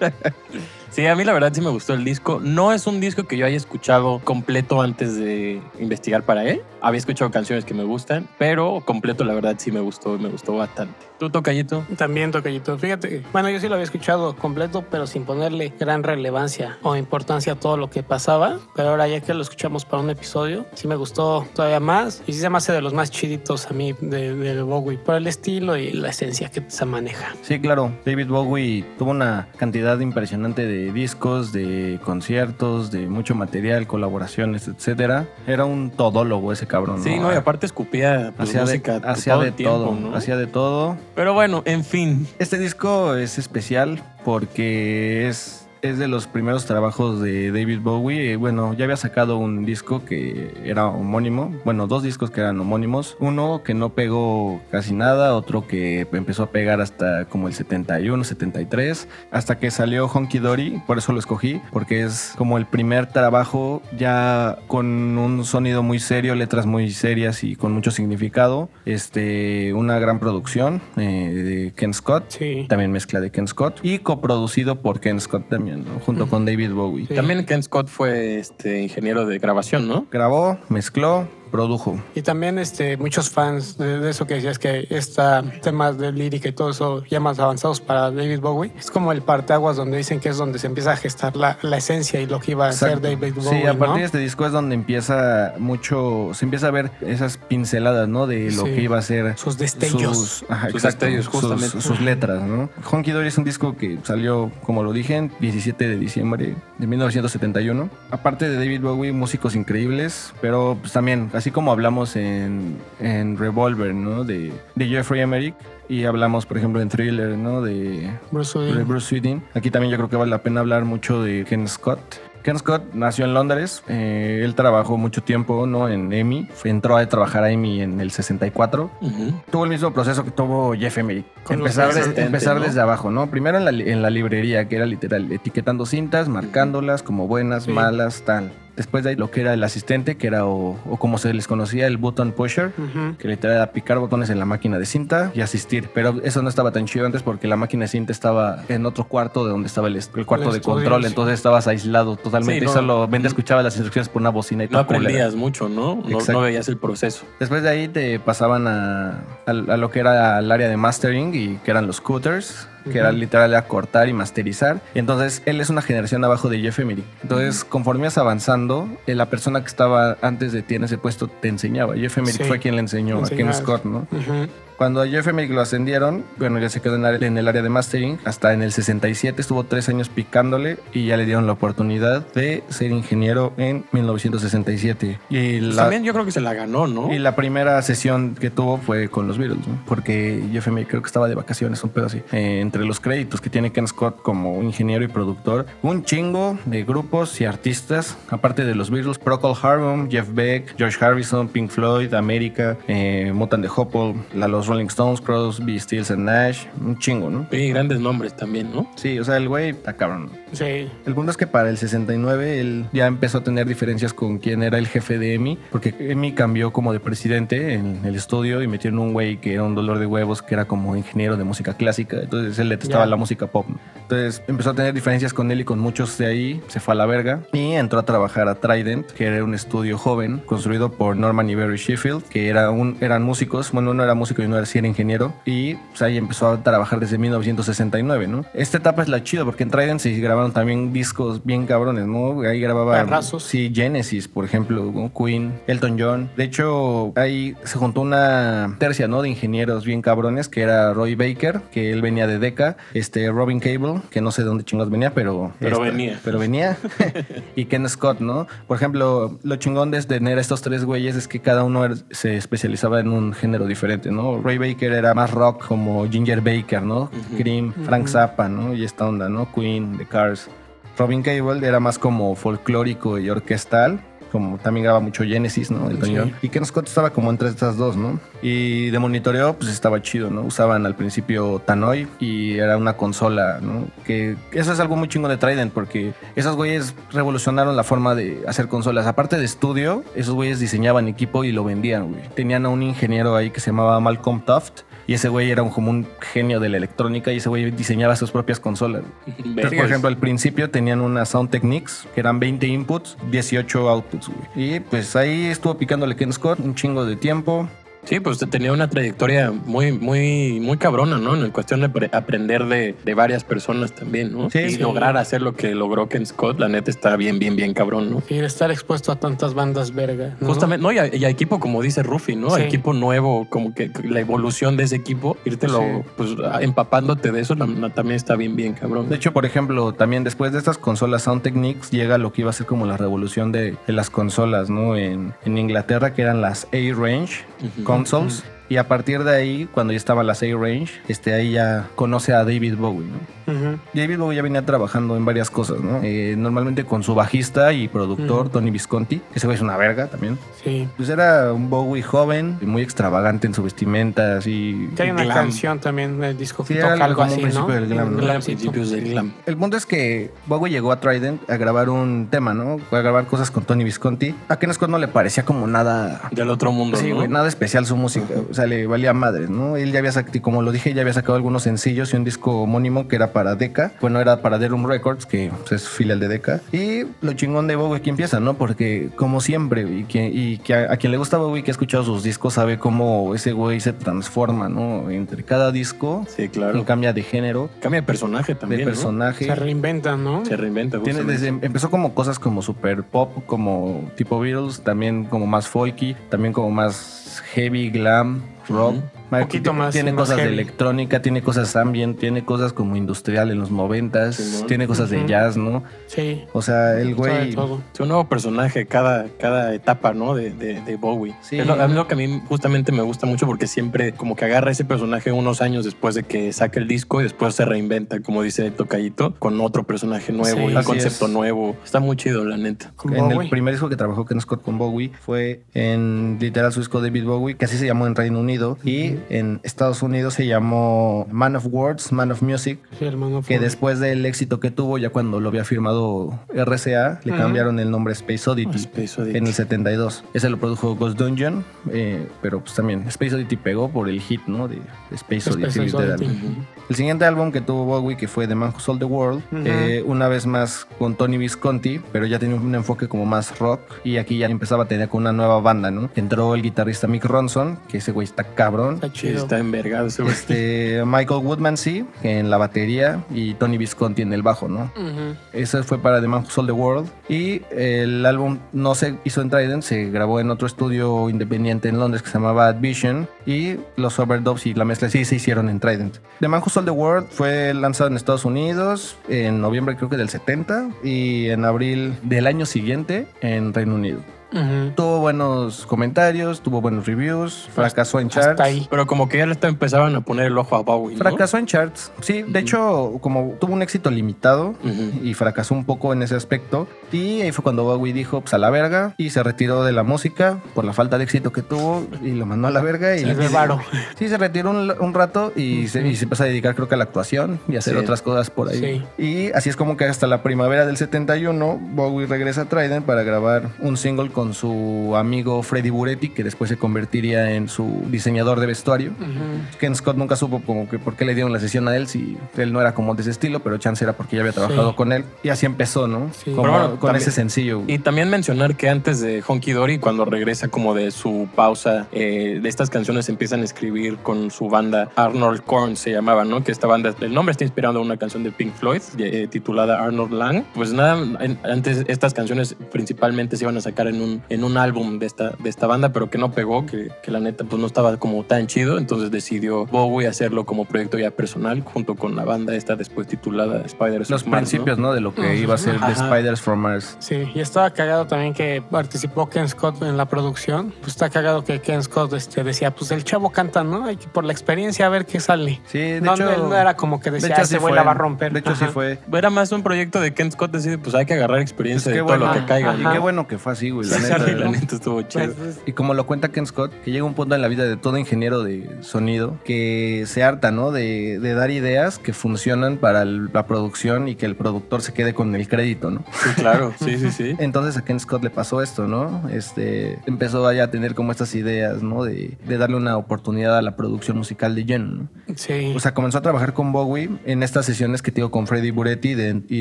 en 0.03 0.13
sí, 0.95 1.07
a 1.07 1.17
mí 1.17 1.25
la 1.25 1.33
verdad 1.33 1.53
sí 1.53 1.61
me 1.61 1.71
gustó 1.71 1.95
el 1.95 2.05
disco. 2.05 2.41
No 2.43 2.73
es 2.73 2.87
un 2.87 3.01
disco 3.01 3.25
que 3.25 3.37
yo 3.37 3.47
haya 3.47 3.57
escuchado 3.57 4.21
completo 4.23 4.81
antes 4.81 5.17
de 5.17 5.61
investigar 5.79 6.23
para 6.23 6.45
él. 6.45 6.63
Había 6.81 6.99
escuchado 6.99 7.31
canciones 7.31 7.65
que 7.65 7.75
me 7.75 7.85
gustan, 7.85 8.29
pero 8.39 8.83
completo 8.85 9.25
la 9.25 9.35
verdad 9.35 9.57
sí 9.59 9.73
me 9.73 9.81
gustó, 9.81 10.19
me 10.19 10.29
gustó 10.29 10.57
bastante. 10.57 10.95
¿Tú, 11.19 11.31
Tocayito? 11.31 11.85
También, 11.97 12.33
Tocayito. 12.33 12.77
Fíjate, 12.77 13.23
bueno, 13.33 13.49
yo 13.49 13.61
sí 13.61 13.69
lo 13.69 13.75
había 13.75 13.85
escuchado 13.85 14.35
completo, 14.37 14.85
pero 14.91 15.07
sin 15.07 15.25
ponerle 15.25 15.73
gran 15.79 16.03
relevancia 16.03 16.79
o 16.83 16.97
importancia 16.97 17.55
a 17.55 17.57
todo 17.57 17.77
lo 17.77 17.89
que 17.89 18.03
pasaba. 18.03 18.59
Pero 18.75 18.91
ahora 18.91 19.07
ya 19.09 19.21
que 19.21 19.33
lo 19.33 19.43
escuchamos 19.43 19.85
para 19.85 20.03
un 20.03 20.11
episodio, 20.11 20.67
sí 20.75 20.89
me 20.89 20.97
gustó 20.97 21.47
todavía 21.55 21.81
más. 21.81 22.23
Y 22.27 22.33
sí 22.33 22.41
se 22.41 22.51
me 22.51 22.59
hace 22.59 22.73
de 22.73 22.83
los 22.83 22.93
más 22.95 23.11
chiditos 23.11 23.71
a 23.71 23.75
mí 23.75 23.95
de, 24.01 24.35
de 24.35 24.63
Bowie, 24.63 24.99
por 24.99 25.15
el 25.15 25.27
estilo 25.27 25.77
y 25.77 25.93
la 25.93 26.11
esencia 26.11 26.51
que 26.51 26.63
se 26.69 26.85
maneja. 26.85 27.35
Sí, 27.43 27.61
claro. 27.61 27.93
David 28.05 28.29
Bowie 28.29 28.85
tuvo 28.99 29.13
una 29.13 29.49
cantidad 29.57 29.99
impresionante 30.01 30.67
de 30.67 30.84
discos, 30.93 31.53
de 31.53 31.99
conciertos, 32.05 32.91
de 32.91 33.09
mucho 33.09 33.35
material, 33.35 33.87
colaboraciones, 33.87 34.69
etcétera. 34.69 35.27
Era 35.47 35.65
un 35.65 35.91
todólogo 35.91 36.53
ese 36.53 36.67
cabrón. 36.67 37.03
Sí, 37.03 37.19
no, 37.19 37.33
y 37.33 37.37
aparte 37.37 37.67
escupía 37.67 38.33
pues, 38.37 38.51
hacía 38.51 38.63
música 38.63 39.01
de, 39.01 39.09
hacía 39.09 39.33
todo 39.35 39.43
de 39.43 39.49
el 39.49 39.55
tiempo, 39.55 39.77
todo, 39.77 39.95
¿no? 39.95 40.17
hacía 40.17 40.37
de 40.37 40.47
todo. 40.47 40.97
Pero 41.15 41.35
bueno, 41.35 41.63
en 41.65 41.85
fin. 41.85 42.27
Este 42.39 42.59
disco 42.59 43.15
es 43.15 43.39
especial 43.39 44.03
porque 44.25 45.29
es, 45.29 45.64
es 45.85 45.99
de 45.99 46.09
los 46.09 46.27
primeros 46.27 46.65
trabajos 46.65 47.21
de 47.21 47.53
David 47.53 47.81
Bowie. 47.83 48.33
Eh, 48.33 48.37
Bueno, 48.37 48.73
ya 48.73 48.85
había 48.85 48.97
sacado 48.97 49.37
un 49.37 49.67
disco 49.67 50.03
que 50.05 50.51
era 50.65 50.87
homónimo. 50.87 51.55
Bueno, 51.67 51.87
dos 51.87 52.03
discos 52.03 52.31
que 52.31 52.41
eran 52.41 52.59
homónimos. 52.59 53.17
Uno 53.21 53.63
que 53.63 53.75
no 53.75 53.91
pegó 53.91 54.63
casi 54.71 54.95
nada, 54.95 55.35
otro 55.37 55.67
que 55.67 56.07
empezó 56.13 56.45
a 56.45 56.51
pegar 56.51 56.81
hasta 56.81 57.27
como 57.27 57.49
el 57.49 57.55
71, 57.55 58.25
73, 58.25 59.09
hasta 59.31 59.59
que 59.59 59.71
salió 59.71 60.07
Honky 60.09 60.39
Dory. 60.39 60.83
Por 60.87 60.97
eso 60.97 61.13
lo 61.13 61.19
escogí, 61.19 61.61
porque 61.71 62.03
es 62.03 62.33
como 62.39 62.57
el 62.57 62.65
primer 62.65 63.07
trabajo 63.07 63.83
ya 63.97 64.57
con 64.69 64.87
un 64.87 65.45
sonido 65.45 65.83
muy 65.83 65.99
serio, 65.99 66.35
letras 66.35 66.65
muy 66.65 66.91
serias 66.93 67.45
y 67.45 67.57
con 67.57 67.73
mucho 67.73 67.91
significado. 67.91 68.71
Este, 68.87 69.75
una 69.75 69.99
gran 69.99 70.19
producción 70.19 70.81
eh, 70.97 71.31
de 71.35 71.73
Ken 71.77 71.93
Scott 71.93 72.25
Sí. 72.29 72.65
también 72.71 72.91
mezcla 72.91 73.21
de 73.21 73.31
Ken 73.31 73.47
Scott 73.47 73.81
y 73.83 73.99
coproducido 73.99 74.81
por 74.81 75.01
Ken 75.01 75.21
Scott 75.21 75.49
también, 75.51 75.74
¿no? 75.79 76.01
junto 76.01 76.29
con 76.29 76.45
David 76.45 76.73
Bowie. 76.73 77.07
Sí. 77.07 77.15
También 77.15 77.45
Ken 77.45 77.63
Scott 77.63 77.89
fue 77.89 78.39
este 78.39 78.83
ingeniero 78.83 79.27
de 79.27 79.39
grabación, 79.39 79.89
¿no? 79.89 80.07
Grabó, 80.11 80.59
mezcló, 80.69 81.29
produjo. 81.51 82.01
Y 82.15 82.23
también 82.23 82.59
este, 82.59 82.97
muchos 82.97 83.31
fans 83.31 83.79
de, 83.79 83.99
de 84.01 84.11
eso 84.11 84.27
que 84.27 84.35
decías 84.35 84.59
que 84.59 84.87
está 84.91 85.43
temas 85.63 85.99
de 85.99 86.13
lírica 86.13 86.49
y 86.49 86.53
todo 86.53 86.71
eso 86.71 87.05
ya 87.05 87.21
más 87.21 87.39
avanzados 87.39 87.81
para 87.81 88.11
David 88.11 88.41
Bowie. 88.41 88.73
Es 88.79 88.91
como 88.91 89.13
el 89.13 89.23
parteaguas 89.23 89.77
donde 89.77 89.97
dicen 89.97 90.21
que 90.21 90.29
es 90.31 90.37
donde 90.37 90.59
se 90.59 90.67
empieza 90.67 90.93
a 90.93 90.97
gestar 90.97 91.37
la, 91.37 91.59
la 91.63 91.77
esencia 91.77 92.21
y 92.21 92.27
lo 92.27 92.41
que 92.41 92.53
iba 92.53 92.69
a 92.69 92.73
ser 92.73 92.91
Exacto. 92.99 93.09
David 93.09 93.35
Bowie. 93.35 93.49
Sí, 93.63 93.67
a 93.67 93.79
partir 93.79 93.95
de 93.95 94.01
¿no? 94.01 94.07
este 94.07 94.19
disco 94.19 94.47
es 94.47 94.53
donde 94.53 94.75
empieza 94.75 95.55
mucho, 95.59 96.31
se 96.35 96.45
empieza 96.45 96.69
a 96.69 96.71
ver 96.71 96.91
esas 97.01 97.37
pinceladas, 97.37 98.09
¿no? 98.09 98.27
De 98.27 98.51
lo 98.51 98.65
Sí. 98.65 98.71
que 98.75 98.83
iba 98.83 98.99
a 98.99 99.03
ser 99.03 99.37
Sus 99.39 99.59
destellos. 99.59 100.17
Sus, 100.17 100.45
ajá, 100.51 100.67
Sus 100.71 100.77
exacto, 100.85 101.05
destellos, 101.07 101.25
sus- 101.27 101.35
justamente. 101.41 101.81
Sus, 101.81 102.01
letras, 102.01 102.43
¿no? 102.43 102.69
Honky 102.91 103.13
Dory 103.13 103.29
es 103.29 103.39
un 103.39 103.45
disco 103.45 103.77
que 103.77 103.99
salió, 104.03 104.51
como 104.63 104.83
lo 104.83 104.93
dije, 104.93 105.17
el 105.17 105.31
17 105.41 105.89
de 105.89 105.97
diciembre 105.97 106.55
de 106.79 106.87
1971. 106.87 107.89
Aparte 108.11 108.49
de 108.49 108.57
David 108.57 108.81
Bowie, 108.83 109.13
músicos 109.13 109.55
increíbles, 109.55 110.33
pero 110.41 110.77
pues 110.81 110.93
también, 110.93 111.31
así 111.35 111.44
como 111.51 111.73
hablamos 111.73 112.17
en, 112.17 112.79
en 113.01 113.37
Revolver, 113.37 113.95
¿no? 113.95 114.25
De, 114.25 114.53
de 114.75 114.87
Jeffrey 114.89 115.21
Emerick. 115.21 115.55
Y 115.89 116.05
hablamos, 116.05 116.47
por 116.47 116.57
ejemplo, 116.57 116.81
en 116.81 116.89
Thriller, 116.89 117.37
¿no? 117.37 117.61
De, 117.61 118.11
Bruce 118.33 118.59
de. 118.59 119.41
Aquí 119.55 119.71
también 119.71 119.91
yo 119.91 119.99
creo 119.99 120.09
que 120.09 120.17
vale 120.17 120.31
la 120.31 120.43
pena 120.43 120.61
hablar 120.61 120.85
mucho 120.85 121.23
de 121.23 121.45
Ken 121.45 121.69
Scott. 121.69 122.01
Ken 122.43 122.59
Scott 122.59 122.83
nació 122.93 123.25
en 123.25 123.33
Londres, 123.33 123.83
eh, 123.89 124.43
él 124.45 124.55
trabajó 124.55 124.99
mucho 124.99 125.23
tiempo 125.23 125.67
¿no? 125.67 125.89
en 125.89 126.13
EMI, 126.13 126.47
entró 126.65 126.99
a 126.99 127.07
trabajar 127.07 127.43
a 127.43 127.51
EMI 127.51 127.81
en 127.81 128.01
el 128.03 128.11
64. 128.11 128.91
Ujú. 129.01 129.33
Tuvo 129.51 129.65
el 129.65 129.71
mismo 129.71 129.93
proceso 129.95 130.25
que 130.27 130.31
tuvo 130.31 130.75
Jeff 130.75 130.99
Emerick. 130.99 131.25
Empezar, 131.49 131.87
de- 131.87 131.93
asistentes, 132.01 132.27
empezar 132.27 132.57
¿no? 132.59 132.65
desde 132.65 132.83
abajo, 132.83 133.11
¿no? 133.11 133.31
Primero 133.31 133.57
en 133.57 133.65
la, 133.65 133.71
en 133.71 134.03
la 134.03 134.11
librería, 134.11 134.69
que 134.69 134.77
era 134.77 134.85
literal, 134.85 135.33
etiquetando 135.33 135.87
cintas, 135.87 136.29
marcándolas 136.29 137.03
como 137.03 137.27
buenas, 137.27 137.65
Sí. 137.65 137.73
malas, 137.73 138.23
tal. 138.27 138.53
Después 138.77 139.05
de 139.05 139.11
ahí 139.11 139.17
lo 139.17 139.31
que 139.31 139.41
era 139.43 139.55
el 139.55 139.63
asistente, 139.63 140.17
que 140.17 140.27
era 140.27 140.47
o, 140.47 140.79
o 140.89 140.97
como 140.97 141.19
se 141.19 141.33
les 141.33 141.47
conocía, 141.47 141.87
el 141.87 141.97
button 141.97 142.33
pusher 142.33 142.73
Ujú. 142.77 143.17
que 143.19 143.29
literal 143.29 143.57
era 143.57 143.73
picar 143.73 143.99
botones 143.99 144.31
en 144.31 144.39
la 144.39 144.45
máquina 144.45 144.79
de 144.79 144.87
cinta 144.87 145.31
y 145.35 145.41
asistir. 145.43 145.91
Pero 145.95 146.21
eso 146.25 146.43
no 146.43 146.49
estaba 146.49 146.73
tan 146.73 146.87
chido 146.87 147.07
antes 147.07 147.23
porque 147.23 147.47
la 147.47 147.57
máquina 147.57 147.83
de 147.85 147.89
cinta 147.89 148.11
estaba 148.13 148.65
en 148.69 148.85
otro 148.87 149.05
cuarto 149.05 149.45
de 149.45 149.51
donde 149.53 149.69
estaba 149.69 149.87
el, 149.89 149.97
el 149.97 150.27
cuarto 150.27 150.49
El 150.49 150.55
de 150.55 150.61
control, 150.61 151.03
sí. 151.03 151.09
entonces 151.09 151.35
estabas 151.35 151.67
aislado 151.69 152.17
totalmente 152.17 152.61
Sí, 152.61 152.65
y 152.65 152.67
no. 152.67 152.73
solo 152.73 153.07
ven, 153.09 153.25
escuchaba 153.25 153.63
las 153.63 153.75
instrucciones 153.77 154.09
por 154.09 154.21
una 154.23 154.31
bocina 154.31 154.65
y 154.65 154.69
No 154.69 154.85
culera. 154.87 155.03
aprendías 155.05 155.35
mucho, 155.37 155.69
¿no? 155.69 156.03
No, 156.07 156.19
no 156.33 156.41
veías 156.41 156.69
el 156.69 156.77
proceso. 156.77 157.25
Después 157.39 157.63
de 157.63 157.69
ahí 157.69 157.89
te 157.89 158.19
pasaban 158.19 158.67
a, 158.67 159.11
a- 159.47 159.51
a 159.51 159.77
lo 159.77 159.91
que 159.91 160.01
era 160.01 160.39
el 160.41 160.51
área 160.51 160.69
de 160.69 160.77
mastering 160.77 161.33
y 161.35 161.57
que 161.59 161.71
eran 161.71 161.87
los 161.87 162.01
cutters, 162.01 162.69
que 162.91 162.99
era 162.99 163.13
literal 163.13 163.55
a 163.55 163.63
cortar 163.67 164.09
y 164.09 164.13
masterizar. 164.13 164.81
Y 164.95 164.99
entonces 164.99 165.43
él 165.47 165.61
es 165.61 165.71
una 165.71 165.83
generación 165.83 166.25
abajo 166.25 166.49
de 166.49 166.61
Jeff 166.61 166.79
Emerick. 166.79 167.05
Entonces, 167.23 167.65
conforme 167.65 168.03
ibas 168.03 168.19
avanzando, 168.19 168.89
eh, 169.07 169.15
la 169.15 169.31
persona 169.31 169.61
que 169.63 169.67
estaba 169.69 170.17
antes 170.23 170.53
de 170.53 170.63
ti 170.63 170.75
en 170.75 170.85
ese 170.85 170.99
puesto 170.99 171.29
te 171.29 171.49
enseñaba. 171.49 171.95
Jeff 171.97 172.19
Emerick 172.19 172.43
Sí. 172.43 172.45
fue 172.49 172.59
quien 172.59 172.75
le 172.77 172.81
enseñó 172.83 173.25
a 173.25 173.29
Ken. 173.29 173.53
Scott, 173.55 173.85
¿no? 173.85 174.07
Ujú. 174.11 174.49
Cuando 174.77 175.03
a 175.03 175.07
Jeff 175.07 175.27
Emerick 175.29 175.53
lo 175.53 175.61
ascendieron, 175.61 176.25
bueno, 176.37 176.59
ya 176.59 176.69
se 176.69 176.81
quedó 176.81 176.97
en, 176.97 177.39
el 177.39 177.49
área 177.49 177.63
de 177.63 177.69
mastering. 177.69 178.19
Hasta 178.25 178.53
en 178.53 178.63
el 178.63 178.73
67 178.73 179.41
estuvo 179.41 179.65
tres 179.65 179.89
años 179.89 180.09
picándole 180.09 180.79
y 180.93 181.07
ya 181.07 181.17
le 181.17 181.27
dieron 181.27 181.47
la 181.47 181.53
oportunidad 181.53 182.27
de 182.35 182.65
ser 182.69 182.91
ingeniero 182.91 183.53
en 183.57 183.85
1967. 183.93 185.19
Y 185.31 185.59
Pues 185.61 185.75
la, 185.75 185.83
también 185.83 186.05
yo 186.05 186.13
creo 186.13 186.25
que 186.25 186.33
se 186.33 186.41
la 186.41 186.55
ganó, 186.55 186.87
¿no? 186.87 187.13
y 187.13 187.19
la 187.19 187.37
primera 187.37 187.81
sesión 187.83 188.35
que 188.35 188.51
tuvo 188.51 188.79
fue 188.79 189.09
con 189.09 189.29
los 189.29 189.39
Beatles, 189.39 189.67
¿no? 189.67 189.79
porque 189.87 190.43
Jeff 190.53 190.67
Emerick 190.67 190.89
creo 190.89 191.03
que 191.03 191.07
estaba 191.07 191.29
de 191.29 191.35
vacaciones, 191.35 191.83
un 191.85 191.91
pedo 191.91 192.07
así. 192.07 192.23
Eh, 192.33 192.61
entre 192.61 192.85
los 192.85 193.01
créditos 193.01 193.41
que 193.41 193.51
tiene 193.51 193.73
Ken 193.73 193.87
Scott 193.87 194.23
como 194.23 194.63
ingeniero 194.63 195.05
y 195.05 195.09
productor, 195.09 195.67
un 195.83 196.05
chingo 196.05 196.59
de 196.65 196.85
grupos 196.85 197.41
y 197.41 197.45
artistas, 197.45 198.17
aparte 198.29 198.65
de 198.65 198.75
los 198.75 198.91
Beatles, 198.91 199.19
Procol 199.19 199.55
Harum, 199.61 200.11
Jeff 200.11 200.29
Beck, 200.33 200.77
George 200.77 201.03
Harrison, 201.05 201.49
Pink 201.49 201.71
Floyd, 201.71 202.13
América, 202.15 202.77
eh, 202.89 203.33
Mutant 203.35 203.63
de 203.63 203.71
Hopple, 203.75 204.15
la, 204.35 204.49
los 204.49 204.64
Rolling 204.67 204.87
Stones, 204.87 205.21
Crosby, 205.21 205.79
Stills 205.79 206.11
and 206.11 206.25
Nash, 206.25 206.65
un 206.81 206.99
chingo, 206.99 207.31
¿no? 207.31 207.47
Sí, 207.51 207.69
grandes 207.71 208.01
nombres 208.01 208.35
también, 208.37 208.73
¿no? 208.73 208.91
Sí, 208.97 209.19
o 209.19 209.25
sea, 209.25 209.37
el 209.37 209.49
güey 209.49 209.71
está 209.71 209.95
cabrón. 209.95 210.31
Sí. 210.53 210.89
El 211.07 211.15
punto 211.15 211.31
es 211.31 211.37
que 211.37 211.47
para 211.47 211.69
el 211.71 211.77
69 211.79 212.61
él 212.61 212.87
ya 212.93 213.07
empezó 213.07 213.39
a 213.39 213.45
tener 213.45 213.67
diferencias 213.67 214.13
con 214.13 214.39
quien 214.39 214.63
era 214.63 214.79
el 214.79 214.87
jefe 214.87 215.19
de 215.19 215.35
EMI, 215.35 215.59
porque 215.71 215.95
EMI 215.99 216.33
cambió 216.33 216.73
como 216.73 216.93
de 216.93 217.01
presidente 217.01 217.75
en 217.75 218.01
el 218.05 218.15
estudio 218.15 218.63
y 218.63 218.69
metieron 218.69 218.99
un 219.01 219.13
güey 219.13 219.39
que 219.41 219.55
era 219.55 219.63
un 219.65 219.75
dolor 219.75 219.99
de 219.99 220.07
huevos, 220.07 220.43
que 220.43 220.55
era 220.55 220.65
como 220.67 220.97
ingeniero 220.97 221.37
de 221.37 221.45
música 221.45 221.75
clásica, 221.75 222.19
entonces 222.23 222.59
él 222.59 222.69
detestaba 222.69 223.05
Ya. 223.05 223.11
la 223.11 223.17
música 223.17 223.47
pop. 223.47 223.67
Entonces 224.03 224.43
empezó 224.47 224.71
a 224.71 224.75
tener 224.75 224.93
diferencias 224.95 225.33
con 225.33 225.51
él 225.51 225.61
y 225.61 225.65
con 225.65 225.79
muchos 225.79 226.17
de 226.19 226.27
ahí, 226.27 226.61
se 226.69 226.79
fue 226.81 226.93
a 226.93 226.97
la 226.97 227.07
verga 227.07 227.41
y 227.53 227.73
entró 227.73 227.99
a 227.99 228.05
trabajar 228.05 228.49
a 228.49 228.55
Trident, 228.57 229.07
que 229.13 229.25
era 229.27 229.43
un 229.43 229.55
estudio 229.55 229.99
joven 229.99 230.43
construido 230.45 230.93
por 230.93 231.17
Norman 231.17 231.49
y 231.51 231.55
Barry 231.55 231.77
Sheffield, 231.79 232.23
que 232.25 232.49
era 232.49 232.71
un, 232.71 232.97
eran 233.01 233.23
músicos, 233.23 233.73
bueno, 233.73 233.91
uno 233.93 234.05
era 234.05 234.15
músico 234.15 234.43
y 234.43 234.47
uno 234.47 234.54
era, 234.57 234.67
sí 234.67 234.79
era 234.79 234.89
ingeniero, 234.89 235.33
y 235.45 235.75
pues, 235.75 236.03
ahí 236.03 236.17
empezó 236.17 236.49
a 236.49 236.63
trabajar 236.63 237.01
desde 237.01 237.19
1969, 237.19 238.27
¿no? 238.29 238.45
Esta 238.55 238.79
etapa 238.79 239.03
es 239.03 239.09
la 239.09 239.23
chida 239.23 239.45
porque 239.45 239.63
en 239.63 239.71
Trident 239.71 240.01
se 240.01 240.11
grabaron 240.19 240.53
también 240.53 240.93
discos 240.93 241.45
bien 241.45 241.67
cabrones, 241.67 242.07
¿no? 242.07 242.41
Ahí 242.43 242.61
grababa... 242.61 242.95
Perrazos. 242.95 243.43
Sí, 243.45 243.71
Genesis, 243.75 244.29
por 244.29 244.45
ejemplo. 244.45 245.11
Queen, 245.17 245.53
Elton 245.67 245.97
John. 245.99 246.31
De 246.37 246.45
hecho, 246.45 247.13
ahí 247.17 247.55
se 247.65 247.79
juntó 247.79 248.01
una 248.01 248.77
tercia, 248.79 249.09
¿no? 249.09 249.23
De 249.23 249.29
ingenieros 249.29 249.85
bien 249.85 250.03
cabrones, 250.03 250.49
que 250.49 250.61
era 250.63 250.93
Roy 250.93 251.15
Baker, 251.15 251.61
que 251.73 251.93
él 251.93 252.03
venía 252.03 252.27
de 252.27 252.39
Decca, 252.39 252.77
este 252.95 253.31
Robin 253.31 253.61
Cable, 253.61 254.01
que 254.11 254.21
no 254.21 254.31
sé 254.31 254.43
de 254.43 254.49
dónde 254.49 254.65
chingos 254.65 254.91
venía, 254.91 255.13
pero... 255.15 255.53
Pero 255.59 255.77
esta- 255.77 255.85
venía. 255.91 256.21
Pero 256.25 256.39
venía. 256.39 256.77
y 257.57 257.65
Ken 257.67 257.89
Scott, 257.89 258.21
¿no? 258.21 258.47
Por 258.67 258.77
ejemplo, 258.77 259.39
lo 259.43 259.57
chingón 259.57 259.91
de 259.91 260.03
tener 260.03 260.39
estos 260.39 260.63
tres 260.63 260.85
güeyes 260.85 261.17
es 261.17 261.29
que 261.29 261.41
cada 261.41 261.65
uno 261.65 261.85
er- 261.87 262.05
se 262.11 262.37
especializaba 262.37 263.01
en 263.01 263.09
un 263.09 263.33
género 263.33 263.67
diferente, 263.67 264.11
¿no? 264.11 264.41
Ray 264.45 264.59
Baker 264.59 264.93
era 264.93 265.15
más 265.15 265.31
rock 265.31 265.67
como 265.67 266.07
Ginger 266.07 266.43
Baker, 266.43 266.83
¿no? 266.83 267.11
Cream, 267.39 267.73
Frank 267.87 268.07
Zappa, 268.07 268.47
¿no? 268.47 268.75
Y 268.75 268.85
esta 268.85 269.09
onda, 269.09 269.27
¿no? 269.31 269.51
Queen, 269.51 269.97
The 269.97 270.05
Cars. 270.05 270.51
Robin 270.99 271.23
Cable 271.23 271.67
era 271.67 271.81
más 271.81 271.99
como 271.99 272.35
folclórico 272.37 273.19
y 273.19 273.31
orquestal. 273.31 274.01
Como 274.35 274.59
también 274.59 274.83
graba 274.83 274.99
mucho 274.99 275.23
Genesis, 275.23 275.71
¿no? 275.71 275.89
El 275.89 276.03
Sí. 276.05 276.17
Y 276.43 276.49
Ken 276.49 276.67
Scott 276.67 276.89
estaba 276.89 277.11
como 277.11 277.31
entre 277.31 277.49
estas 277.49 277.77
dos, 277.77 277.97
¿no? 277.97 278.19
Y 278.43 278.91
de 278.91 278.99
monitoreo, 278.99 279.55
pues 279.55 279.71
estaba 279.71 280.03
chido, 280.03 280.29
¿no? 280.29 280.43
Usaban 280.43 280.85
al 280.87 280.97
principio 280.97 281.63
Tannoy 281.65 282.09
y 282.19 282.59
era 282.59 282.77
una 282.77 282.97
consola, 282.97 283.61
¿no? 283.63 283.87
Que 284.05 284.35
eso 284.51 284.73
es 284.73 284.81
algo 284.81 284.97
muy 284.97 285.07
chingo 285.07 285.29
de 285.29 285.37
Trident 285.37 285.73
porque 285.73 286.15
esos 286.35 286.57
güeyes 286.57 286.97
revolucionaron 287.13 287.77
la 287.77 287.85
forma 287.85 288.17
de 288.17 288.43
hacer 288.49 288.67
consolas. 288.67 289.07
Aparte 289.07 289.39
de 289.39 289.45
estudio, 289.45 290.03
esos 290.17 290.35
güeyes 290.35 290.59
diseñaban 290.59 291.07
equipo 291.07 291.45
y 291.45 291.53
lo 291.53 291.63
vendían, 291.63 292.11
güey. 292.11 292.29
Tenían 292.35 292.67
a 292.67 292.71
un 292.71 292.83
ingeniero 292.83 293.37
ahí 293.37 293.51
que 293.51 293.61
se 293.61 293.71
llamaba 293.71 294.01
Malcolm 294.01 294.41
Tuft. 294.41 294.81
Y 295.07 295.15
ese 295.15 295.29
güey 295.29 295.51
era 295.51 295.63
un, 295.63 295.71
como 295.71 295.91
un 295.91 296.07
genio 296.21 296.61
de 296.61 296.69
la 296.69 296.77
electrónica 296.77 297.33
y 297.33 297.37
ese 297.37 297.49
güey 297.49 297.71
diseñaba 297.71 298.17
sus 298.17 298.31
propias 298.31 298.61
consolas. 298.61 299.03
Entonces, 299.27 299.75
por 299.75 299.87
ejemplo, 299.87 300.09
al 300.09 300.17
principio 300.17 300.71
tenían 300.71 301.01
una 301.01 301.25
Sound 301.25 301.51
Techniques 301.51 302.07
que 302.15 302.21
eran 302.21 302.41
20 302.41 302.67
inputs, 302.67 303.17
18 303.31 303.89
outputs, 303.91 304.29
güey. 304.29 304.77
Y 304.77 304.81
pues 304.81 305.15
ahí 305.17 305.47
estuvo 305.47 305.77
picándole 305.77 306.17
Ken 306.17 306.33
Scott 306.33 306.61
un 306.61 306.75
chingo 306.75 307.05
de 307.05 307.17
tiempo. 307.17 307.69
Sí, 308.05 308.21
pues 308.21 308.39
tenía 308.51 308.73
una 308.73 308.89
trayectoria 308.89 309.51
muy, 309.51 309.93
muy, 309.93 310.61
muy 310.61 310.77
cabrona, 310.77 311.19
¿no? 311.19 311.35
En 311.35 311.51
cuestión 311.51 311.81
de 311.81 311.89
pre- 311.89 312.11
aprender 312.13 312.65
de, 312.67 312.95
de 313.05 313.15
varias 313.15 313.45
personas 313.45 313.93
también, 313.93 314.33
¿no? 314.33 314.51
Sí, 314.51 314.59
y 314.59 314.71
sí. 314.73 314.79
lograr 314.79 315.17
hacer 315.17 315.43
lo 315.43 315.55
que 315.55 315.75
logró 315.75 316.09
Ken 316.09 316.25
Scott, 316.27 316.59
la 316.61 316.69
neta 316.69 316.91
está 316.91 317.17
bien, 317.17 317.39
bien, 317.39 317.57
bien 317.57 317.73
cabrón, 317.75 318.11
¿no? 318.11 318.23
Y 318.29 318.39
estar 318.39 318.71
expuesto 318.71 319.11
a 319.13 319.17
tantas 319.17 319.55
bandas 319.55 319.95
verga. 319.95 320.37
¿no? 320.41 320.47
Justamente, 320.49 320.83
no, 320.83 320.93
y 320.93 320.99
a, 320.99 321.15
y 321.15 321.25
a 321.25 321.29
equipo, 321.29 321.59
como 321.61 321.83
dice 321.83 322.03
Rufi, 322.03 322.37
¿no? 322.37 322.49
A 322.55 322.59
Sí. 322.59 322.63
equipo 322.63 322.93
nuevo, 322.93 323.47
como 323.49 323.75
que 323.75 323.91
la 324.05 324.21
evolución 324.21 324.77
de 324.77 324.85
ese 324.85 324.97
equipo, 324.97 325.37
írtelo, 325.45 325.79
Sí. 325.81 326.09
pues, 326.17 326.31
empapándote 326.61 327.33
de 327.33 327.41
eso, 327.41 327.55
la- 327.55 327.67
la- 327.67 327.91
también 327.91 328.17
está 328.17 328.37
bien, 328.37 328.57
bien 328.57 328.75
cabrón. 328.75 329.09
De 329.09 329.17
hecho, 329.17 329.33
por 329.33 329.45
ejemplo, 329.47 329.93
también 329.93 330.25
después 330.25 330.53
de 330.53 330.59
estas 330.59 330.79
consolas 330.79 331.23
Sound 331.23 331.43
Techniques 331.43 331.91
llega 331.91 332.19
lo 332.19 332.33
que 332.33 332.43
iba 332.43 332.51
a 332.51 332.53
ser 332.53 332.67
como 332.67 332.87
la 332.87 332.97
revolución 332.97 333.53
de, 333.53 333.77
de 333.87 333.93
las 333.93 334.11
consolas, 334.11 334.71
¿no? 334.71 334.97
En, 334.97 335.33
en 335.45 335.59
Inglaterra, 335.59 336.15
que 336.15 336.23
eran 336.23 336.41
las 336.41 336.67
A-Range 336.73 337.45
Ujú. 337.63 337.85
consoles. 337.97 338.41
Mm-hmm. 338.41 338.64
Y 338.69 338.77
a 338.79 338.89
partir 338.89 339.23
de 339.25 339.35
ahí, 339.37 339.69
cuando 339.73 339.93
ya 339.93 339.97
estaban 339.99 340.27
las 340.27 340.43
A-Range, 340.43 340.91
este, 341.09 341.35
ahí 341.35 341.53
ya 341.53 341.89
conoce 341.95 342.33
a 342.33 342.39
David 342.45 342.77
Bowie, 342.77 343.07
¿no? 343.07 343.35
Ujú. 343.53 343.79
David 343.93 344.19
Bowie 344.19 344.37
ya 344.37 344.43
venía 344.43 344.65
trabajando 344.65 345.17
en 345.19 345.25
varias 345.27 345.51
cosas, 345.51 345.81
¿no? 345.81 346.01
Eh, 346.03 346.35
normalmente 346.39 346.85
con 346.85 347.03
su 347.03 347.15
bajista 347.15 347.73
y 347.75 347.89
productor. 347.89 348.49
Tony 348.49 348.71
Visconti, 348.71 349.19
que 349.19 349.25
ese 349.39 349.47
güey 349.47 349.57
es 349.57 349.61
una 349.63 349.77
verga 349.77 350.07
también. 350.07 350.39
Sí. 350.63 350.89
Pues 350.97 351.11
era 351.11 351.53
un 351.53 351.69
Bowie 351.69 352.03
joven, 352.03 352.57
muy 352.63 352.81
extravagante 352.83 353.47
en 353.47 353.53
su 353.53 353.63
vestimenta, 353.63 354.39
así. 354.39 354.89
Hay 354.99 355.11
una 355.11 355.25
Glam. 355.25 355.37
canción 355.37 355.79
también 355.79 356.19
del 356.21 356.37
disco 356.39 356.65
que 356.65 356.75
Sí, 356.75 356.81
toca 356.81 357.05
algo 357.05 357.17
como 357.23 357.27
un 357.27 357.33
así, 357.33 357.43
¿no? 357.43 357.67
principio 357.67 357.75
del 357.75 357.87
glam, 357.89 358.17
¿no? 358.17 358.41
Principios 358.41 358.91
del 358.91 359.11
glam. 359.11 359.33
El 359.45 359.57
punto 359.59 359.77
es 359.77 359.85
que 359.85 360.31
Bowie 360.47 360.71
llegó 360.73 360.91
a 360.91 361.01
Trident 361.01 361.51
a 361.51 361.57
grabar 361.59 361.91
un 361.91 362.29
tema, 362.31 362.55
¿no? 362.55 362.79
A 362.91 362.99
grabar 363.01 363.27
cosas 363.27 363.51
con 363.51 363.65
Tony 363.65 363.85
Visconti. 363.85 364.35
A 364.49 364.57
Ken 364.59 364.73
Scott 364.73 364.89
no 364.89 364.97
le 364.99 365.09
parecía 365.09 365.45
como 365.45 365.67
nada 365.67 366.29
Del 366.31 366.49
otro 366.49 366.73
mundo, 366.73 366.97
Sí, 366.97 367.11
¿no? 367.11 367.17
güey, 367.17 367.29
nada 367.29 367.47
especial 367.49 367.85
su 367.85 367.97
música. 367.97 368.25
O 368.55 368.57
sea, 368.57 368.69
le 368.69 368.87
valía 368.87 369.13
madre, 369.13 369.49
¿no? 369.49 369.77
Él 369.77 369.91
ya 369.91 369.99
había 369.99 370.13
sacado, 370.13 370.41
como 370.41 370.63
lo 370.63 370.71
dije, 370.71 370.95
ya 370.95 371.01
había 371.01 371.13
sacado 371.13 371.35
algunos 371.35 371.65
sencillos 371.65 372.13
y 372.15 372.17
un 372.17 372.23
disco 372.23 372.63
homónimo 372.63 373.09
que 373.09 373.17
era 373.17 373.33
para 373.33 373.57
Decca. 373.57 373.91
Bueno, 374.01 374.21
era 374.21 374.43
para 374.43 374.61
The 374.61 374.69
Room 374.69 374.87
Records, 374.87 375.27
que 375.27 375.51
pues, 375.59 375.73
es 375.73 375.89
filial 375.89 376.21
de 376.21 376.29
Decca. 376.29 376.61
Y 376.71 377.03
lo 377.21 377.33
chingón 377.33 377.67
de 377.67 377.75
Bowie 377.75 378.01
que 378.01 378.11
empieza, 378.11 378.39
¿no? 378.39 378.55
Porque, 378.55 379.11
como 379.17 379.41
siempre, 379.41 379.83
y 379.83 380.05
que, 380.05 380.29
y 380.29 380.59
que 380.59 380.73
a, 380.75 380.93
a 380.93 380.97
quien 380.99 381.11
le 381.11 381.19
gusta 381.19 381.37
Bowie, 381.39 381.65
que 381.65 381.71
ha 381.71 381.73
escuchado 381.73 382.05
sus 382.05 382.23
discos, 382.23 382.55
sabe 382.55 382.79
cómo 382.79 383.35
ese 383.35 383.51
güey 383.51 383.81
se 383.81 383.93
transforma, 383.93 384.69
¿no? 384.69 385.11
Entre 385.11 385.43
cada 385.43 385.73
disco, 385.73 386.25
Sí, 386.29 386.49
claro. 386.49 386.85
cambia 386.85 387.13
de 387.13 387.23
género, 387.25 387.71
Cambia 387.81 388.03
de 388.03 388.07
personaje 388.07 388.55
también, 388.55 388.79
de 388.81 388.85
¿no? 388.85 388.91
personaje. 388.93 389.47
Se 389.47 389.55
reinventan, 389.57 390.23
¿no? 390.23 390.45
Se 390.45 390.57
reinventa, 390.57 391.03
Tiene 391.03 391.25
desde- 391.25 391.49
empezó 391.49 391.91
como 391.91 392.15
cosas 392.15 392.39
como 392.39 392.63
super 392.63 393.03
pop, 393.03 393.31
como 393.47 394.09
tipo 394.17 394.39
Beatles, 394.39 394.83
también 394.83 395.25
como 395.25 395.47
más 395.47 395.67
folky, 395.67 396.15
también 396.31 396.53
como 396.53 396.71
más 396.71 397.23
heavy, 397.41 397.91
glam, 397.91 398.43
rock. 398.69 398.97
Ujú. 398.97 399.14
Poquito 399.31 399.73
más, 399.73 399.93
Tiene 399.93 400.11
sí, 400.11 400.17
más 400.17 400.23
cosas 400.29 400.37
de 400.39 400.45
electrónica, 400.53 401.21
tiene 401.23 401.43
cosas 401.43 401.75
ambient, 401.77 402.19
tiene 402.19 402.45
cosas 402.45 402.73
como 402.73 402.97
industrial 402.97 403.51
en 403.51 403.59
los 403.59 403.71
noventas, 403.71 404.37
Simón. 404.37 404.67
tiene 404.67 404.87
cosas 404.87 405.11
de 405.11 405.27
jazz, 405.27 405.57
¿no? 405.57 405.83
Sí. 406.07 406.45
O 406.53 406.63
sea, 406.63 406.99
el 407.01 407.15
güey... 407.15 407.51
Es 407.51 408.01
un 408.01 408.09
nuevo 408.09 408.29
personaje 408.29 408.87
cada, 408.87 409.27
cada 409.39 409.75
etapa, 409.75 410.13
¿no? 410.15 410.35
De, 410.35 410.51
de, 410.51 410.81
de 410.81 410.97
Bowie. 410.97 411.35
Sí. 411.43 411.59
Es 411.59 411.67
lo, 411.67 411.75
a 411.75 411.89
mí 411.89 411.95
lo 411.95 412.07
que 412.07 412.15
a 412.15 412.17
mí 412.17 412.43
justamente 412.49 412.93
me 412.93 413.03
gusta 413.03 413.27
mucho 413.27 413.47
porque 413.47 413.67
siempre 413.67 414.13
como 414.13 414.37
que 414.37 414.45
agarra 414.45 414.71
ese 414.71 414.85
personaje 414.85 415.33
unos 415.33 415.61
años 415.61 415.85
después 415.85 416.15
de 416.15 416.23
que 416.23 416.53
saca 416.53 416.79
el 416.79 416.87
disco 416.87 417.21
y 417.21 417.25
después 417.25 417.55
se 417.55 417.65
reinventa, 417.65 418.21
como 418.21 418.43
dice 418.43 418.71
Tocayito, 418.71 419.35
con 419.39 419.61
otro 419.61 419.85
personaje 419.85 420.33
nuevo 420.33 420.45
Sí. 420.69 420.73
y 420.73 420.77
un 420.77 420.83
concepto 420.85 421.27
es. 421.27 421.33
nuevo. 421.33 421.77
Está 421.85 422.01
muy 422.01 422.17
chido, 422.17 422.45
la 422.45 422.57
neta. 422.57 422.93
Con 422.97 423.15
En 423.17 423.31
el 423.33 423.49
primer 423.49 423.75
disco 423.75 423.89
que 423.89 423.97
trabajó 423.97 424.25
Ken 424.25 424.41
Scott 424.41 424.63
con 424.63 424.79
Bowie 424.79 425.11
fue 425.21 425.63
en 425.75 426.39
literal 426.41 426.73
su 426.73 426.81
disco 426.81 427.01
David 427.01 427.25
Bowie, 427.25 427.57
que 427.57 427.65
así 427.65 427.77
se 427.79 427.87
llamó 427.87 428.07
en 428.07 428.15
Reino 428.15 428.39
Unido, 428.41 428.79
y 428.85 429.14
en 429.29 429.61
Estados 429.63 430.03
Unidos 430.03 430.35
se 430.35 430.47
llamó 430.47 431.27
Man 431.31 431.57
of 431.57 431.67
Words, 431.71 432.13
Man 432.13 432.31
of 432.33 432.43
Music, 432.43 432.79
Sí, 432.99 433.07
que 433.47 433.59
después 433.59 434.01
del 434.01 434.25
éxito 434.27 434.61
que 434.61 434.71
tuvo, 434.71 434.99
ya 434.99 435.11
cuando 435.11 435.41
lo 435.41 435.49
había 435.49 435.65
firmado 435.65 436.39
RCA, 436.49 437.21
le 437.25 437.37
cambiaron 437.37 437.79
el 437.79 437.91
nombre 437.91 438.13
Space 438.13 438.49
Oddity. 438.49 438.77
Space 438.77 439.21
Oddity. 439.21 439.39
En 439.39 439.47
el 439.47 439.55
72. 439.55 440.25
Ese 440.35 440.51
lo 440.51 440.59
produjo 440.59 440.95
Ghost 440.97 441.19
Dungeon, 441.19 441.65
eh, 441.91 442.27
pero 442.43 442.61
pues 442.61 442.75
también 442.75 443.05
Space 443.09 443.35
Oddity 443.35 443.57
pegó 443.57 443.91
por 443.91 444.09
el 444.09 444.21
hit, 444.21 444.43
¿no? 444.47 444.69
De, 444.69 444.79
Space 445.13 445.51
Oddity. 445.51 445.69
Space 445.69 445.81
literal. 445.81 446.15
Oddity. 446.15 446.57
El 446.89 446.97
siguiente 446.97 447.25
álbum 447.25 447.51
que 447.51 447.61
tuvo 447.61 447.85
Bowie, 447.87 448.17
que 448.17 448.29
fue 448.29 448.47
The 448.47 448.55
Man 448.55 448.71
Who 448.75 448.81
Sold 448.81 448.99
the 448.99 449.07
World, 449.07 449.43
eh, 449.65 450.03
una 450.07 450.29
vez 450.29 450.47
más 450.47 450.87
con 450.99 451.15
Tony 451.15 451.39
Visconti, 451.39 452.01
pero 452.13 452.27
ya 452.27 452.39
tenía 452.39 452.57
un 452.57 452.75
enfoque 452.75 453.09
como 453.09 453.25
más 453.25 453.59
rock, 453.59 453.81
y 454.05 454.19
aquí 454.19 454.39
ya 454.39 454.47
empezaba 454.47 454.85
a 454.85 454.87
tener 454.89 455.09
con 455.09 455.23
una 455.23 455.33
nueva 455.33 455.61
banda, 455.61 455.91
¿no? 455.91 456.11
Entró 456.15 456.55
el 456.55 456.63
guitarrista 456.63 457.07
Mick 457.07 457.25
Ronson, 457.25 457.79
que 457.89 457.99
ese 457.99 458.13
güey 458.13 458.27
está 458.27 458.45
cabrón. 458.45 459.01
Está 459.07 459.19
Sí, 459.21 459.27
chido. 459.29 459.43
está 459.43 459.59
envergado 459.59 460.07
ese 460.07 460.23
güey. 460.23 460.35
Este, 460.35 461.03
Michael 461.07 461.41
Woodman, 461.45 461.77
sí, 461.77 462.05
en 462.23 462.51
la 462.51 462.57
batería, 462.57 463.23
y 463.31 463.55
Tony 463.55 463.79
Visconti 463.79 464.23
en 464.23 464.33
el 464.33 464.43
bajo, 464.43 464.69
¿no? 464.69 464.91
Ujú. 464.97 465.37
Ese 465.53 465.83
fue 465.83 465.99
para 465.99 466.21
The 466.21 466.29
Man 466.29 466.43
Who 466.45 466.51
Sold 466.51 466.69
the 466.69 466.73
World. 466.73 467.09
Y 467.29 467.63
el 467.71 468.25
álbum 468.27 468.59
no 468.73 468.95
se 468.95 469.17
hizo 469.25 469.41
en 469.43 469.51
Trident, 469.51 469.83
se 469.83 470.11
grabó 470.11 470.41
en 470.41 470.51
otro 470.51 470.67
estudio 470.67 471.29
independiente 471.31 471.89
en 471.89 471.99
Londres 471.99 472.23
que 472.23 472.29
se 472.29 472.35
llamaba 472.35 472.69
Advision. 472.69 473.29
Y 473.47 473.77
los 473.97 474.19
overdubs 474.19 474.67
y 474.67 474.75
la 474.75 474.85
mezcla 474.85 475.09
sí 475.09 475.25
se 475.25 475.37
hicieron 475.37 475.69
en 475.69 475.81
Trident. 475.81 476.19
The 476.41 476.49
Man 476.49 476.61
Who 476.61 476.71
Sold 476.71 476.87
the 476.87 476.91
World 476.93 477.29
fue 477.31 477.73
lanzado 477.75 478.09
en 478.11 478.17
Estados 478.17 478.45
Unidos 478.45 479.17
en 479.29 479.61
noviembre, 479.61 479.97
creo 479.97 480.09
que 480.09 480.17
del 480.17 480.29
70. 480.29 480.89
Y 481.03 481.49
en 481.49 481.65
abril 481.65 482.15
del 482.23 482.47
año 482.47 482.67
siguiente 482.67 483.27
en 483.41 483.73
Reino 483.75 483.95
Unido. 483.95 484.21
Ujú. 484.55 484.93
Tuvo 484.95 485.19
buenos 485.21 485.85
comentarios, 485.87 486.61
tuvo 486.61 486.81
buenos 486.81 487.07
reviews, 487.07 487.69
fracasó 487.75 488.21
en 488.21 488.29
charts. 488.29 488.49
Hasta 488.51 488.65
ahí. 488.65 488.87
Pero 488.91 489.07
como 489.07 489.29
que 489.29 489.39
ya 489.39 489.47
le 489.47 489.53
está- 489.53 489.69
empezaban 489.69 490.15
a 490.15 490.21
poner 490.21 490.47
el 490.47 490.59
ojo 490.59 490.77
a 490.77 490.83
Bowie, 490.83 491.15
¿no? 491.17 491.19
Fracasó 491.19 491.59
en 491.59 491.67
charts. 491.67 492.13
Sí, 492.21 492.43
de 492.43 492.59
hecho, 492.61 493.19
como 493.21 493.55
tuvo 493.61 493.73
un 493.75 493.83
éxito 493.83 494.11
limitado, 494.11 494.69
Ujú. 494.85 495.11
y 495.23 495.35
fracasó 495.35 495.75
un 495.75 495.85
poco 495.85 496.13
en 496.13 496.23
ese 496.23 496.35
aspecto. 496.37 496.87
Y 497.13 497.43
ahí 497.43 497.53
fue 497.53 497.63
cuando 497.63 497.85
Bowie 497.85 498.13
dijo, 498.13 498.41
pues 498.41 498.55
a 498.55 498.59
la 498.59 498.71
verga, 498.71 499.15
y 499.19 499.31
se 499.31 499.43
retiró 499.43 499.85
de 499.85 499.93
la 499.93 500.03
música 500.03 500.59
por 500.75 500.85
la 500.85 500.93
falta 500.93 501.19
de 501.19 501.25
éxito 501.25 501.53
que 501.53 501.63
tuvo 501.63 502.07
y 502.23 502.31
lo 502.33 502.47
mandó 502.47 502.69
a 502.69 502.71
la 502.71 502.81
verga. 502.81 503.17
Y 503.17 503.25
Se 503.25 503.49
varo. 503.49 503.81
Sí, 504.19 504.29
se 504.29 504.39
retiró 504.39 504.71
un, 504.71 504.93
un 505.01 505.15
rato 505.15 505.53
y, 505.57 505.89
se, 505.89 506.07
y 506.07 506.17
se 506.17 506.25
empezó 506.25 506.45
a 506.45 506.47
dedicar 506.47 506.75
creo 506.75 506.89
que 506.89 506.95
a 506.95 506.99
la 506.99 507.05
actuación 507.05 507.59
y 507.69 507.77
a 507.77 507.79
hacer 507.81 507.95
Sí. 507.95 508.01
otras 508.01 508.23
cosas 508.23 508.51
por 508.51 508.69
ahí. 508.69 509.03
Sí. 509.19 509.23
Y 509.23 509.53
así 509.53 509.69
es 509.71 509.77
como 509.77 509.97
que 509.97 510.05
hasta 510.05 510.27
la 510.27 510.43
primavera 510.43 510.87
del 510.87 510.97
71 510.97 511.79
Bowie 511.95 512.27
regresa 512.27 512.63
a 512.63 512.65
Trident 512.67 513.05
para 513.07 513.23
grabar 513.23 513.71
un 513.81 513.97
single 513.97 514.31
con 514.31 514.44
con 514.45 514.53
su 514.53 515.15
amigo 515.17 515.63
Freddy 515.63 515.89
Buretti, 515.89 516.29
que 516.29 516.45
después 516.45 516.69
se 516.69 516.77
convertiría 516.77 517.53
en 517.53 517.67
su 517.67 518.03
diseñador 518.11 518.61
de 518.61 518.67
vestuario. 518.67 519.13
Ujú. 519.13 519.79
Ken 519.81 519.95
Scott 519.97 520.19
nunca 520.19 520.37
supo 520.37 520.61
como 520.61 520.87
que 520.87 520.99
por 520.99 521.17
qué 521.17 521.25
le 521.25 521.35
dieron 521.35 521.51
la 521.51 521.61
sesión 521.61 521.89
a 521.89 521.97
él 521.97 522.09
si 522.09 522.37
él 522.59 522.75
no 522.75 522.81
era 522.83 522.93
como 522.93 523.15
de 523.15 523.23
ese 523.23 523.31
estilo, 523.31 523.61
pero 523.61 523.79
chance 523.79 524.05
era 524.05 524.13
porque 524.13 524.37
ya 524.37 524.43
había 524.43 524.53
trabajado 524.53 524.91
Sí. 524.91 524.97
con 524.97 525.13
él. 525.13 525.25
Y 525.43 525.49
así 525.49 525.65
empezó, 525.65 526.07
¿no? 526.09 526.31
Sí. 526.35 526.51
Como 526.51 526.69
bueno, 526.71 526.89
con 526.91 526.99
también- 527.09 527.17
ese 527.23 527.31
sencillo. 527.31 527.85
Y 527.87 527.99
también 528.01 528.29
mencionar 528.29 528.77
que 528.77 528.91
antes 528.91 529.21
de 529.23 529.43
Honky 529.47 529.73
Dory, 529.73 529.99
cuando 529.99 530.27
regresa 530.27 530.69
como 530.69 530.93
de 530.95 531.11
su 531.11 531.49
pausa, 531.57 532.07
eh, 532.13 532.61
de 532.63 532.69
estas 532.69 532.91
canciones 532.91 533.31
empiezan 533.31 533.63
a 533.63 533.65
escribir 533.65 534.19
con 534.19 534.51
su 534.51 534.69
banda 534.69 535.09
Arnold 535.17 535.63
Korn 535.63 535.97
se 535.97 536.11
llamaba, 536.11 536.45
¿no? 536.45 536.63
Que 536.63 536.71
esta 536.71 536.87
banda, 536.87 537.15
el 537.19 537.33
nombre 537.33 537.53
está 537.53 537.65
inspirado 537.65 537.99
en 537.99 538.05
una 538.05 538.19
canción 538.19 538.43
de 538.45 538.53
Pink 538.53 538.75
Floyd 538.75 539.01
eh, 539.17 539.49
titulada 539.51 540.05
Arnold 540.05 540.35
Lang. 540.35 540.65
Pues 540.75 540.93
nada, 540.93 541.17
en- 541.41 541.59
antes 541.65 542.05
estas 542.09 542.35
canciones 542.35 542.77
principalmente 542.93 543.57
se 543.57 543.65
iban 543.65 543.77
a 543.79 543.81
sacar 543.81 544.07
en 544.09 544.21
un, 544.25 544.43
en 544.49 544.65
un 544.65 544.77
álbum 544.77 545.19
de 545.19 545.27
esta, 545.27 545.51
de 545.59 545.69
esta 545.71 545.87
banda, 545.87 546.13
pero 546.13 546.31
que 546.31 546.39
no 546.39 546.51
pegó, 546.53 546.87
que, 546.87 547.11
que 547.23 547.31
la 547.31 547.41
neta 547.41 547.65
pues 547.65 547.81
no 547.81 547.87
estaba 547.87 548.17
como 548.17 548.43
tan 548.45 548.67
chido, 548.67 548.99
entonces 548.99 549.31
decidió 549.31 549.87
Bowie 549.87 550.27
hacerlo 550.27 550.65
como 550.65 550.85
proyecto 550.85 551.19
ya 551.19 551.31
personal 551.31 551.83
junto 551.83 552.15
con 552.17 552.35
la 552.37 552.45
banda 552.45 552.75
esta 552.75 552.97
después 552.97 553.27
titulada 553.27 553.87
Spiders 553.89 554.31
Los 554.31 554.47
Mars, 554.47 554.63
¿no? 554.63 554.71
principios, 554.71 554.99
¿no? 554.99 555.13
De 555.13 555.21
lo 555.21 555.35
que 555.35 555.57
iba 555.57 555.75
a 555.75 555.79
ser 555.79 555.99
The 555.99 556.05
Ajá. 556.07 556.27
Spiders 556.29 556.61
from 556.61 556.81
Mars. 556.81 557.17
Sí, 557.21 557.45
y 557.55 557.61
estaba 557.61 557.91
cagado 557.91 558.27
también 558.27 558.55
que 558.55 558.83
participó 558.91 559.49
Ken 559.49 559.69
Scott 559.69 560.03
en 560.03 560.17
la 560.17 560.27
producción. 560.27 560.93
Pues 561.01 561.13
está 561.13 561.31
cagado 561.31 561.65
que 561.65 561.81
Ken 561.81 562.03
Scott 562.03 562.33
este, 562.33 562.65
decía, 562.65 562.95
pues 562.95 563.11
el 563.11 563.25
chavo 563.25 563.51
canta, 563.51 563.85
¿no? 563.85 564.05
Hay 564.05 564.17
que 564.17 564.27
por 564.29 564.45
la 564.45 564.53
experiencia 564.53 565.07
a 565.07 565.09
ver 565.09 565.27
qué 565.27 565.41
sale. 565.41 565.81
Sí, 565.87 565.99
de 565.99 566.21
no, 566.21 566.35
hecho. 566.35 566.45
no, 566.69 566.75
era 566.77 566.97
como 566.97 567.21
que 567.21 567.31
de 567.31 567.37
decía, 567.39 567.55
hecho, 567.57 567.63
ese 567.63 567.75
sí 567.75 567.79
güey 567.81 567.93
fue. 567.93 567.97
la 567.97 568.03
va 568.05 568.13
a 568.13 568.15
romper. 568.15 568.53
De 568.53 568.61
hecho, 568.61 568.75
sí 568.75 568.85
Ajá. 568.85 568.93
fue. 568.93 569.19
Era 569.33 569.51
más 569.51 569.73
un 569.73 569.83
proyecto 569.83 570.21
de 570.21 570.33
Ken 570.35 570.51
Scott 570.53 570.71
decir, 570.73 570.99
pues 571.01 571.15
hay 571.15 571.27
que 571.27 571.35
agarrar 571.35 571.61
experiencia 571.61 572.11
Pues 572.13 572.15
de 572.15 572.21
qué 572.23 572.27
todo 572.27 572.37
lo 572.39 572.47
bueno. 572.47 572.61
que 572.61 572.67
caiga. 572.69 572.91
Ajá. 572.93 573.11
Y 573.11 573.13
qué 573.13 573.19
bueno 573.19 573.47
que 573.47 573.59
fue 573.59 573.73
así, 573.73 573.91
güey. 573.91 574.09
La 574.21 574.39
Sí, 574.39 574.45
neta. 574.53 574.65
la 574.65 574.71
neta 574.71 574.95
estuvo 574.97 575.23
chido. 575.23 575.45
Pues, 575.47 575.57
pues, 575.57 575.81
Y 575.87 575.93
como 575.93 576.15
lo 576.15 576.27
cuenta 576.27 576.49
Ken 576.51 576.67
Scott, 576.67 576.93
que 577.05 577.11
llega 577.11 577.25
un 577.25 577.35
punto 577.35 577.55
en 577.55 577.63
la 577.63 577.69
vida 577.69 577.85
de 577.85 577.97
todo 577.97 578.17
ingeniero 578.19 578.63
de 578.63 578.89
sonido 579.01 579.59
que 579.65 580.25
se 580.27 580.43
harta, 580.43 580.71
¿no? 580.71 580.91
De, 580.93 581.39
de 581.41 581.55
dar 581.55 581.71
ideas 581.71 582.19
que 582.19 582.33
funcionan 582.33 582.97
para 582.99 583.23
el- 583.23 583.51
la 583.53 583.67
producción 583.67 584.29
y 584.29 584.35
que 584.37 584.47
el 584.47 584.57
productor 584.57 585.03
se 585.03 585.13
quede 585.13 585.35
con 585.35 585.55
el 585.55 585.69
crédito, 585.69 586.11
¿no? 586.11 586.25
Sí, 586.33 586.51
claro, 586.57 586.93
sí, 586.99 587.17
sí, 587.19 587.31
sí. 587.31 587.55
Entonces 587.59 587.97
a 587.97 588.05
Ken 588.05 588.21
Scott 588.21 588.43
le 588.43 588.51
pasó 588.51 588.83
esto, 588.83 589.07
¿no? 589.07 589.49
Este, 589.51 590.19
empezó 590.27 590.71
ya 590.73 590.85
a 590.85 590.91
tener 590.91 591.15
como 591.15 591.33
estas 591.33 591.55
ideas, 591.55 592.03
¿no? 592.03 592.25
De, 592.25 592.57
de 592.67 592.79
darle 592.79 592.97
una 592.97 593.17
oportunidad 593.17 593.77
a 593.79 593.83
la 593.83 593.97
producción 593.97 594.37
musical 594.37 594.75
de 594.75 594.85
Jen, 594.85 595.19
¿no? 595.19 595.29
sí. 595.57 595.93
O 595.97 596.01
sea, 596.01 596.15
comenzó 596.15 596.39
a 596.39 596.43
trabajar 596.43 596.73
con 596.75 596.93
Bowie 596.93 597.31
en 597.45 597.63
estas 597.63 597.87
sesiones 597.87 598.23
que 598.23 598.31
te 598.31 598.37
digo 598.37 598.51
con 598.51 598.67
Freddie 598.67 598.91
Buretti 598.93 599.35
de- 599.35 599.63
y 599.69 599.81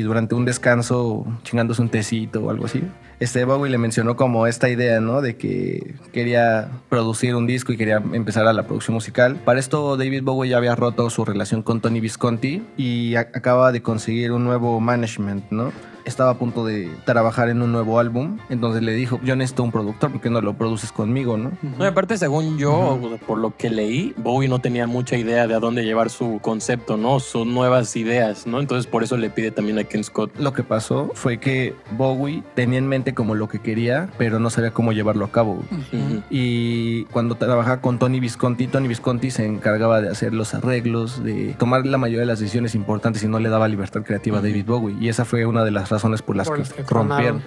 durante 0.00 0.34
un 0.34 0.44
descanso 0.44 1.26
chingándose 1.42 1.82
un 1.82 1.88
tecito 1.88 2.44
o 2.44 2.50
algo 2.50 2.66
así. 2.66 2.82
Este 3.24 3.46
Bowie 3.46 3.70
le 3.70 3.78
mencionó 3.78 4.16
como 4.16 4.46
esta 4.46 4.68
idea, 4.68 5.00
¿no? 5.00 5.22
De 5.22 5.36
que 5.38 5.94
quería 6.12 6.68
producir 6.90 7.34
un 7.34 7.46
disco 7.46 7.72
y 7.72 7.78
quería 7.78 8.02
empezar 8.12 8.46
a 8.46 8.52
la 8.52 8.64
producción 8.64 8.92
musical. 8.92 9.36
Para 9.46 9.58
esto 9.58 9.96
David 9.96 10.22
Bowie 10.24 10.50
ya 10.50 10.58
había 10.58 10.76
roto 10.76 11.08
su 11.08 11.24
relación 11.24 11.62
con 11.62 11.80
Tony 11.80 12.00
Visconti 12.00 12.62
y 12.76 13.14
acaba 13.14 13.72
de 13.72 13.80
conseguir 13.80 14.30
un 14.32 14.44
nuevo 14.44 14.78
management, 14.78 15.50
¿no? 15.50 15.72
Estaba 16.04 16.30
a 16.30 16.38
punto 16.38 16.64
de 16.64 16.90
trabajar 17.04 17.48
en 17.48 17.62
un 17.62 17.72
nuevo 17.72 17.98
álbum, 17.98 18.38
entonces 18.48 18.82
le 18.82 18.92
dijo, 18.92 19.20
yo 19.22 19.36
necesito 19.36 19.62
un 19.62 19.72
productor, 19.72 20.12
¿por 20.12 20.20
qué 20.20 20.30
no 20.30 20.40
lo 20.40 20.54
produces 20.54 20.92
conmigo, 20.92 21.36
no? 21.36 21.48
Ujú. 21.48 21.76
No, 21.78 21.84
y 21.84 21.88
aparte, 21.88 22.18
según 22.18 22.58
yo, 22.58 23.00
por 23.26 23.38
lo 23.38 23.56
que 23.56 23.70
leí, 23.70 24.14
Bowie 24.16 24.48
no 24.48 24.60
tenía 24.60 24.86
mucha 24.86 25.16
idea 25.16 25.46
de 25.46 25.54
a 25.54 25.60
dónde 25.60 25.84
llevar 25.84 26.10
su 26.10 26.40
concepto, 26.42 26.96
¿no? 26.96 27.20
Sus 27.20 27.46
nuevas 27.46 27.96
ideas, 27.96 28.46
¿no? 28.46 28.60
Entonces, 28.60 28.86
por 28.86 29.02
eso 29.02 29.16
le 29.16 29.30
pide 29.30 29.50
también 29.50 29.78
a 29.78 29.84
Ken 29.84 30.04
Scott. 30.04 30.30
Lo 30.38 30.52
que 30.52 30.62
pasó 30.62 31.10
fue 31.14 31.38
que 31.38 31.74
Bowie 31.96 32.42
tenía 32.54 32.78
en 32.78 32.86
mente 32.86 33.14
como 33.14 33.34
lo 33.34 33.48
que 33.48 33.60
quería, 33.60 34.08
pero 34.18 34.38
no 34.38 34.50
sabía 34.50 34.72
cómo 34.72 34.92
llevarlo 34.92 35.24
a 35.24 35.30
cabo. 35.30 35.62
Ujú. 35.70 36.22
Y 36.30 37.04
cuando 37.06 37.34
trabajaba 37.36 37.80
con 37.80 37.98
Tony 37.98 38.20
Visconti, 38.20 38.66
Tony 38.66 38.88
Visconti 38.88 39.30
se 39.30 39.46
encargaba 39.46 40.00
de 40.00 40.08
hacer 40.08 40.34
los 40.34 40.54
arreglos, 40.54 41.22
de 41.24 41.54
tomar 41.58 41.86
la 41.86 41.98
mayoría 41.98 42.20
de 42.20 42.26
las 42.26 42.40
decisiones 42.40 42.74
importantes 42.74 43.22
y 43.22 43.28
no 43.28 43.38
le 43.38 43.48
daba 43.48 43.68
libertad 43.68 44.02
creativa 44.02 44.38
a 44.38 44.42
David 44.42 44.66
Bowie. 44.66 44.96
Y 45.00 45.08
esa 45.08 45.24
fue 45.24 45.46
una 45.46 45.64
de 45.64 45.70
las 45.70 45.92
razones 45.94 46.22
por 46.22 46.36
las 46.36 46.46
Por 46.48 46.56
que, 46.56 46.62
las 46.62 46.72
que 46.72 46.82
rompieron. 46.82 47.42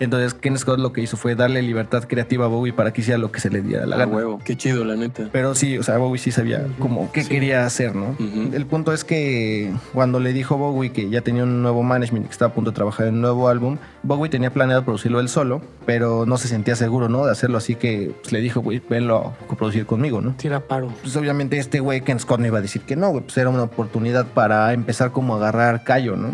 Entonces 0.00 0.34
Ken 0.34 0.56
Scott 0.58 0.78
lo 0.78 0.92
que 0.92 1.00
hizo 1.00 1.16
fue 1.16 1.34
darle 1.34 1.62
libertad 1.62 2.04
creativa 2.04 2.44
a 2.46 2.48
Bowie 2.48 2.72
para 2.72 2.92
que 2.92 3.00
hiciera 3.00 3.18
lo 3.18 3.30
que 3.32 3.40
se 3.40 3.50
le 3.50 3.62
diera 3.62 3.86
la 3.86 3.96
gana. 3.96 4.12
huevo. 4.12 4.40
Qué 4.44 4.56
chido, 4.56 4.84
la 4.84 4.96
neta. 4.96 5.28
Pero 5.32 5.54
sí, 5.54 5.78
o 5.78 5.82
sea, 5.82 5.98
Bowie 5.98 6.18
sí 6.18 6.30
sabía 6.30 6.60
Ujú. 6.64 6.74
como 6.82 7.12
qué 7.12 7.22
Sí. 7.22 7.28
quería 7.30 7.66
hacer, 7.66 7.94
¿no? 7.94 8.10
Ujú. 8.18 8.50
El 8.54 8.66
punto 8.66 8.92
es 8.92 9.04
que 9.04 9.72
cuando 9.92 10.20
le 10.20 10.32
dijo 10.32 10.56
Bowie 10.56 10.90
que 10.92 11.10
ya 11.10 11.20
tenía 11.20 11.42
un 11.44 11.62
nuevo 11.62 11.82
management 11.82 12.24
y 12.26 12.28
que 12.28 12.32
estaba 12.32 12.50
a 12.52 12.54
punto 12.54 12.70
de 12.70 12.74
trabajar 12.74 13.06
en 13.08 13.14
un 13.14 13.20
nuevo 13.22 13.48
álbum, 13.48 13.78
Bowie 14.02 14.30
tenía 14.30 14.50
planeado 14.52 14.84
producirlo 14.84 15.20
él 15.20 15.28
solo, 15.28 15.60
pero 15.86 16.24
no 16.26 16.36
se 16.38 16.48
sentía 16.48 16.76
seguro, 16.76 17.08
¿no? 17.08 17.24
De 17.26 17.32
hacerlo, 17.32 17.58
así 17.58 17.74
que 17.74 18.12
pues, 18.22 18.32
le 18.32 18.40
dijo, 18.40 18.60
güey, 18.60 18.80
venlo 18.88 19.34
a 19.40 19.46
coproducir 19.46 19.86
conmigo, 19.86 20.20
¿no? 20.20 20.34
Tira 20.36 20.60
paro. 20.60 20.92
Pues 21.02 21.16
obviamente 21.16 21.58
este 21.58 21.80
güey 21.80 22.00
Ken 22.02 22.20
Scott 22.20 22.40
no 22.40 22.46
iba 22.46 22.58
a 22.58 22.62
decir 22.62 22.82
que 22.82 22.94
no, 22.96 23.10
güey, 23.10 23.24
pues 23.24 23.36
era 23.38 23.50
una 23.50 23.64
oportunidad 23.64 24.26
para 24.26 24.72
empezar 24.72 25.10
como 25.12 25.34
a 25.34 25.38
agarrar 25.38 25.82
callo, 25.84 26.16
¿no? 26.16 26.28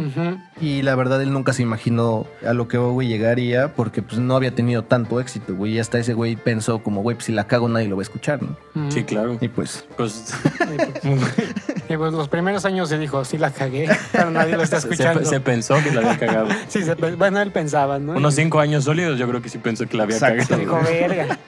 Y 0.61 0.83
la 0.83 0.95
verdad 0.95 1.21
él 1.23 1.33
nunca 1.33 1.53
se 1.55 1.63
imaginó 1.63 2.27
a 2.47 2.53
lo 2.53 2.69
que 2.69 2.77
Bowie 2.77 3.09
llegaría 3.09 3.73
porque 3.75 4.03
pues 4.03 4.19
no 4.21 4.37
había 4.37 4.55
tenido 4.55 4.85
tanto 4.85 5.19
éxito, 5.21 5.55
güey. 5.55 5.73
Y 5.75 5.79
hasta 5.79 5.99
ese 5.99 6.13
güey 6.13 6.37
pensó 6.37 6.83
como, 6.83 7.01
güey, 7.03 7.15
pues 7.17 7.25
si 7.27 7.33
la 7.33 7.47
cago 7.47 7.69
nadie 7.69 7.89
lo 7.89 7.97
va 7.97 8.03
a 8.03 8.05
escuchar, 8.05 8.43
¿no? 8.43 8.57
Ujú. 8.75 8.91
Sí, 8.93 9.05
claro. 9.05 9.39
Y 9.41 9.49
pues 9.49 9.87
Pues 9.97 10.35
Y 11.89 11.97
pues 11.97 12.13
los 12.13 12.29
primeros 12.29 12.65
años 12.65 12.89
se 12.89 12.99
dijo, 12.99 13.25
sí 13.25 13.39
la 13.39 13.51
cagué, 13.51 13.89
pero 14.13 14.31
nadie 14.31 14.57
lo 14.57 14.63
está 14.63 14.77
escuchando. 14.79 15.25
se 15.25 15.41
pensó 15.41 15.77
que 15.83 15.91
la 15.93 16.01
había 16.01 16.19
cagado. 16.19 16.49
Sí, 16.69 16.83
se 16.83 16.95
bueno, 16.95 17.41
él 17.41 17.51
pensaba, 17.53 17.99
¿no? 17.99 18.13
Unos 18.13 18.35
cinco 18.35 18.61
años 18.61 18.85
sólidos, 18.85 19.19
yo 19.19 19.29
creo 19.29 19.41
que 19.43 19.49
sí 19.49 19.59
pensó 19.59 19.87
que 19.87 19.97
la 19.97 20.05
había 20.05 20.17
Exacto. 20.17 20.45
cagado. 20.57 20.61
Dijo, 20.61 20.81
verga. 20.83 21.39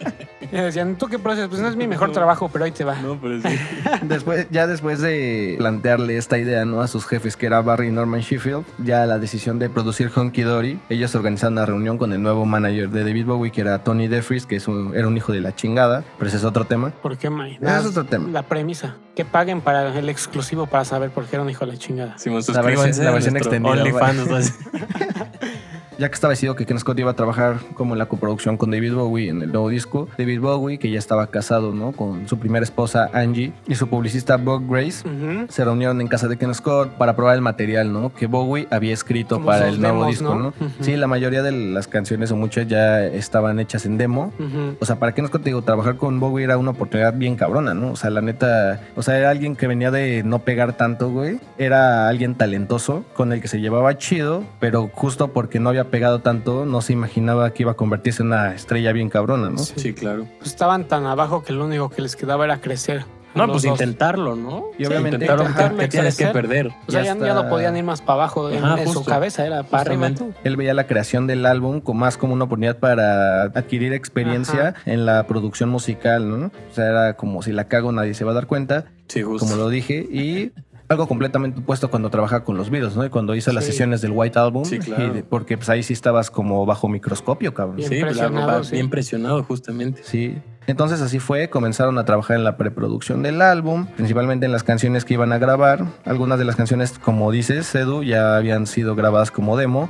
Y 0.53 0.57
decían, 0.57 0.97
¿tú 0.97 1.07
qué 1.09 1.19
proceso? 1.19 1.49
Pues 1.49 1.61
no 1.61 1.69
es 1.69 1.77
mi 1.77 1.87
mejor 1.87 2.13
trabajo, 2.13 2.49
pero 2.53 2.65
ahí 2.65 2.71
te 2.73 2.85
va. 2.85 2.97
No, 3.01 3.19
pero 3.21 3.41
sí. 3.41 3.49
Después, 4.03 4.47
ya 4.51 4.67
después 4.67 5.01
de 5.01 5.55
plantearle 5.59 6.17
esta 6.17 6.39
idea 6.39 6.65
¿no? 6.65 6.81
a 6.81 6.89
sus 6.89 7.07
jefes, 7.07 7.37
que 7.37 7.47
era 7.47 7.61
Barry 7.63 7.89
y 7.89 7.91
Norman 7.91 8.21
Sheffield, 8.21 8.65
ya 8.79 9.07
la 9.07 9.19
decisión 9.19 9.59
de 9.59 9.69
producir 9.71 10.11
Honky 10.15 10.43
Dory, 10.43 10.79
ellos 10.89 11.15
organizaron 11.15 11.55
una 11.55 11.67
reunión 11.67 11.99
con 11.99 12.13
el 12.13 12.23
nuevo 12.23 12.45
manager 12.47 12.91
de 12.91 13.05
David 13.05 13.27
Bowie, 13.27 13.51
que 13.53 13.61
era 13.63 13.83
Tony 13.85 14.09
DeFries, 14.09 14.47
que 14.47 14.57
es 14.57 14.69
un- 14.69 14.93
era 14.95 15.07
un 15.09 15.17
hijo 15.17 15.33
de 15.33 15.41
la 15.41 15.55
chingada, 15.55 16.05
pero 16.19 16.29
ese 16.29 16.37
es 16.39 16.45
otro 16.45 16.65
tema. 16.65 16.91
¿Por 17.03 17.17
qué, 17.17 17.31
May? 17.31 17.59
Ese 17.61 17.79
es 17.81 17.87
otro 17.87 18.05
tema. 18.05 18.29
La 18.31 18.43
premisa. 18.43 18.97
Que 19.15 19.25
paguen 19.25 19.61
para 19.63 19.99
el 19.99 20.09
exclusivo 20.09 20.67
para 20.67 20.85
saber 20.85 21.11
por 21.11 21.25
qué 21.25 21.37
era 21.37 21.43
un 21.43 21.51
hijo 21.51 21.65
de 21.65 21.73
la 21.73 21.79
chingada. 21.79 22.17
La 22.53 22.63
versión- 22.63 23.05
la 23.05 23.11
versión 23.11 23.37
extendida, 23.37 23.73
OnlyFans. 23.73 24.55
Ya 25.99 26.09
que 26.09 26.15
estaba 26.15 26.33
decidido 26.33 26.57
que 26.57 26.67
Ken 26.67 26.79
Scott 26.79 26.99
iba 26.99 27.11
a 27.11 27.15
trabajar 27.15 27.57
como 27.75 27.95
en 27.95 27.99
la 27.99 28.07
coproducción 28.07 28.57
con 28.57 28.71
David 28.71 28.95
Bowie 28.95 29.31
en 29.31 29.43
el 29.43 29.51
nuevo 29.51 29.69
disco, 29.71 30.09
David 30.19 30.41
Bowie, 30.41 30.79
que 30.79 30.91
ya 30.91 30.99
estaba 30.99 31.27
casado 31.29 31.73
¿no? 31.73 31.93
con 31.93 32.29
su 32.29 32.39
primera 32.39 32.65
esposa 32.65 33.09
Angie 33.13 33.53
y 33.67 33.75
su 33.77 33.89
publicista 33.89 34.37
Bob 34.37 34.65
Grace, 34.69 35.05
se 35.49 35.65
reunieron 35.65 36.01
en 36.01 36.09
casa 36.09 36.29
de 36.29 36.37
Ken 36.37 36.55
Scott 36.55 36.91
para 36.99 37.17
probar 37.17 37.35
el 37.37 37.41
material, 37.41 37.93
¿no? 37.93 38.13
Que 38.13 38.27
Bowie 38.27 38.69
había 38.71 38.93
escrito 38.93 39.37
Como 39.37 39.47
para 39.47 39.69
el 39.69 39.81
nuevo 39.81 40.01
demos, 40.01 40.11
disco, 40.11 40.35
¿no? 40.35 40.53
Sí, 40.81 40.97
la 40.97 41.07
mayoría 41.07 41.43
de 41.43 41.53
las 41.53 41.89
canciones 41.89 42.31
o 42.31 42.37
muchas 42.37 42.67
ya 42.69 43.05
estaban 43.05 43.59
hechas 43.59 43.87
en 43.87 43.97
demo. 43.97 44.33
O 44.81 44.85
sea, 44.85 44.97
para 44.97 45.13
Ken 45.13 45.27
Scott, 45.27 45.43
digo, 45.43 45.63
trabajar 45.63 45.97
con 45.97 46.21
Bowie 46.21 46.45
era 46.45 46.59
una 46.59 46.73
oportunidad 46.73 47.15
bien 47.15 47.37
cabrona, 47.37 47.75
¿no? 47.75 47.93
O 47.93 47.97
sea, 47.97 48.11
la 48.11 48.21
neta, 48.21 48.81
o 48.97 49.03
sea, 49.03 49.19
era 49.19 49.31
alguien 49.31 49.57
que 49.57 49.67
venía 49.67 49.91
de 49.91 50.23
no 50.25 50.41
pegar 50.41 50.77
tanto, 50.77 51.11
güey. 51.11 51.41
Era 51.59 52.09
alguien 52.09 52.35
talentoso, 52.35 53.05
con 53.15 53.33
el 53.33 53.41
que 53.41 53.49
se 53.49 53.61
llevaba 53.61 53.97
chido, 53.97 54.45
pero 54.61 54.91
justo 54.93 55.29
porque 55.29 55.59
no 55.59 55.71
había 55.71 55.86
pegado 55.87 56.21
tanto, 56.21 56.67
no 56.67 56.81
se 56.81 56.93
imaginaba 56.93 57.51
que 57.53 57.63
iba 57.63 57.73
a 57.73 57.77
convertirse 57.77 58.23
en 58.23 58.29
una 58.29 58.55
estrella 58.55 58.93
bien 58.93 59.09
cabrona, 59.09 59.51
¿no? 59.51 59.59
Sí. 59.59 59.75
Sí, 59.77 59.95
claro. 59.95 60.27
Pues 60.39 60.51
estaban 60.51 60.87
tan 60.89 61.07
abajo 61.07 61.43
que 61.43 61.53
lo 61.53 61.65
único 61.65 61.89
que 61.91 62.03
les 62.03 62.17
quedaba 62.17 62.45
era 62.45 62.61
crecer. 62.61 63.05
No, 63.35 63.47
pues 63.49 63.65
dos. 63.65 63.73
intentarlo, 63.73 64.35
¿no? 64.35 64.65
Y 64.79 64.87
obviamente- 64.87 65.19
¿qué 65.27 65.85
y 65.85 65.89
tienes 65.89 66.17
que 66.17 66.27
perder? 66.29 66.69
O 66.89 66.91
sea, 66.91 67.03
Ya 67.03 67.15
ya, 67.19 67.35
no 67.35 67.51
podían 67.51 67.77
ir 67.77 67.85
más 67.85 68.01
para 68.01 68.15
abajo. 68.15 68.49
En, 68.51 68.65
Ajá, 68.65 68.81
en 68.81 68.89
su 68.89 69.05
cabeza 69.05 69.47
era 69.47 69.63
para 69.63 69.83
arriba. 69.83 70.11
Él 70.43 70.57
veía 70.57 70.73
la 70.73 70.87
creación 70.87 71.27
del 71.27 71.45
álbum 71.45 71.83
como 71.83 72.01
más 72.01 72.17
como 72.17 72.33
una 72.33 72.45
oportunidad 72.45 72.79
para 72.79 73.43
adquirir 73.43 73.93
experiencia 73.93 74.75
en 74.87 75.05
la 75.05 75.27
producción 75.27 75.69
musical, 75.69 76.29
¿no? 76.31 76.47
O 76.47 76.75
sea, 76.75 76.87
era 76.89 77.17
como 77.19 77.43
si 77.43 77.53
la 77.53 77.65
cago 77.69 77.93
nadie 77.93 78.15
se 78.15 78.25
va 78.25 78.31
a 78.31 78.35
dar 78.35 78.47
cuenta, 78.47 78.87
Sí, 79.09 79.23
justo. 79.23 79.47
como 79.47 79.57
lo 79.61 79.69
dije, 79.69 79.97
y 80.11 80.53
algo 80.89 81.07
completamente 81.09 81.61
opuesto 81.61 81.91
cuando 81.91 82.11
trabajaba 82.11 82.45
con 82.45 82.57
los 82.57 82.71
Beatles, 82.71 82.97
¿no? 82.97 83.05
Y 83.05 83.11
cuando 83.11 83.35
hizo 83.35 83.53
las 83.53 83.65
sesiones 83.65 84.01
del 84.03 84.13
White 84.13 84.39
Album, 84.39 84.65
Sí, 84.65 84.79
claro. 84.79 85.07
y 85.07 85.11
de- 85.11 85.23
porque 85.25 85.57
pues 85.57 85.69
ahí 85.69 85.83
sí 85.83 85.93
estabas 85.93 86.31
como 86.31 86.65
bajo 86.67 86.89
microscopio, 86.89 87.55
cabrón. 87.55 87.77
Bien 87.77 87.89
Sí, 87.89 87.97
pues, 88.01 88.13
presionado, 88.19 88.65
sí. 88.65 88.73
bien 88.73 88.91
presionado, 88.91 89.43
justamente. 89.43 90.03
Sí. 90.05 90.39
Entonces 90.67 91.01
así 91.01 91.19
fue, 91.19 91.49
comenzaron 91.49 91.99
a 91.99 92.05
trabajar 92.05 92.37
en 92.37 92.45
la 92.45 92.57
preproducción 92.57 93.23
del 93.23 93.41
álbum, 93.43 93.87
principalmente 93.97 94.47
en 94.47 94.53
las 94.53 94.63
canciones 94.63 95.05
que 95.05 95.15
iban 95.15 95.33
a 95.33 95.39
grabar. 95.39 95.85
Algunas 96.05 96.39
de 96.39 96.45
las 96.45 96.57
canciones, 96.57 96.99
como 96.99 97.31
dices, 97.31 97.73
Edu, 97.75 98.03
ya 98.03 98.37
habían 98.37 98.67
sido 98.67 98.95
grabadas 98.95 99.31
como 99.31 99.57
demo. 99.57 99.89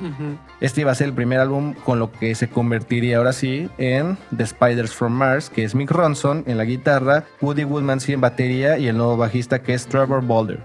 Este 0.61 0.83
iba 0.83 0.93
a 0.93 0.95
ser 0.95 1.09
el 1.09 1.13
primer 1.15 1.41
álbum 1.41 1.75
con 1.85 1.99
lo 1.99 2.13
que 2.13 2.35
se 2.35 2.49
convertiría 2.49 3.19
ahora 3.19 3.33
sí 3.33 3.69
en 3.79 4.19
The 4.37 4.47
Spiders 4.47 4.95
from 4.95 5.13
Mars, 5.13 5.51
que 5.51 5.65
es 5.65 5.75
Mick 5.75 5.91
Ronson 5.91 6.45
en 6.47 6.59
la 6.59 6.65
guitarra, 6.65 7.25
Woody 7.41 7.65
Woodmansey 7.65 8.15
en 8.15 8.21
batería 8.21 8.79
y 8.79 8.89
el 8.89 8.97
nuevo 8.97 9.17
bajista 9.17 9.63
que 9.63 9.75
es 9.75 9.87
Trevor 9.87 10.23
Boulder. 10.23 10.61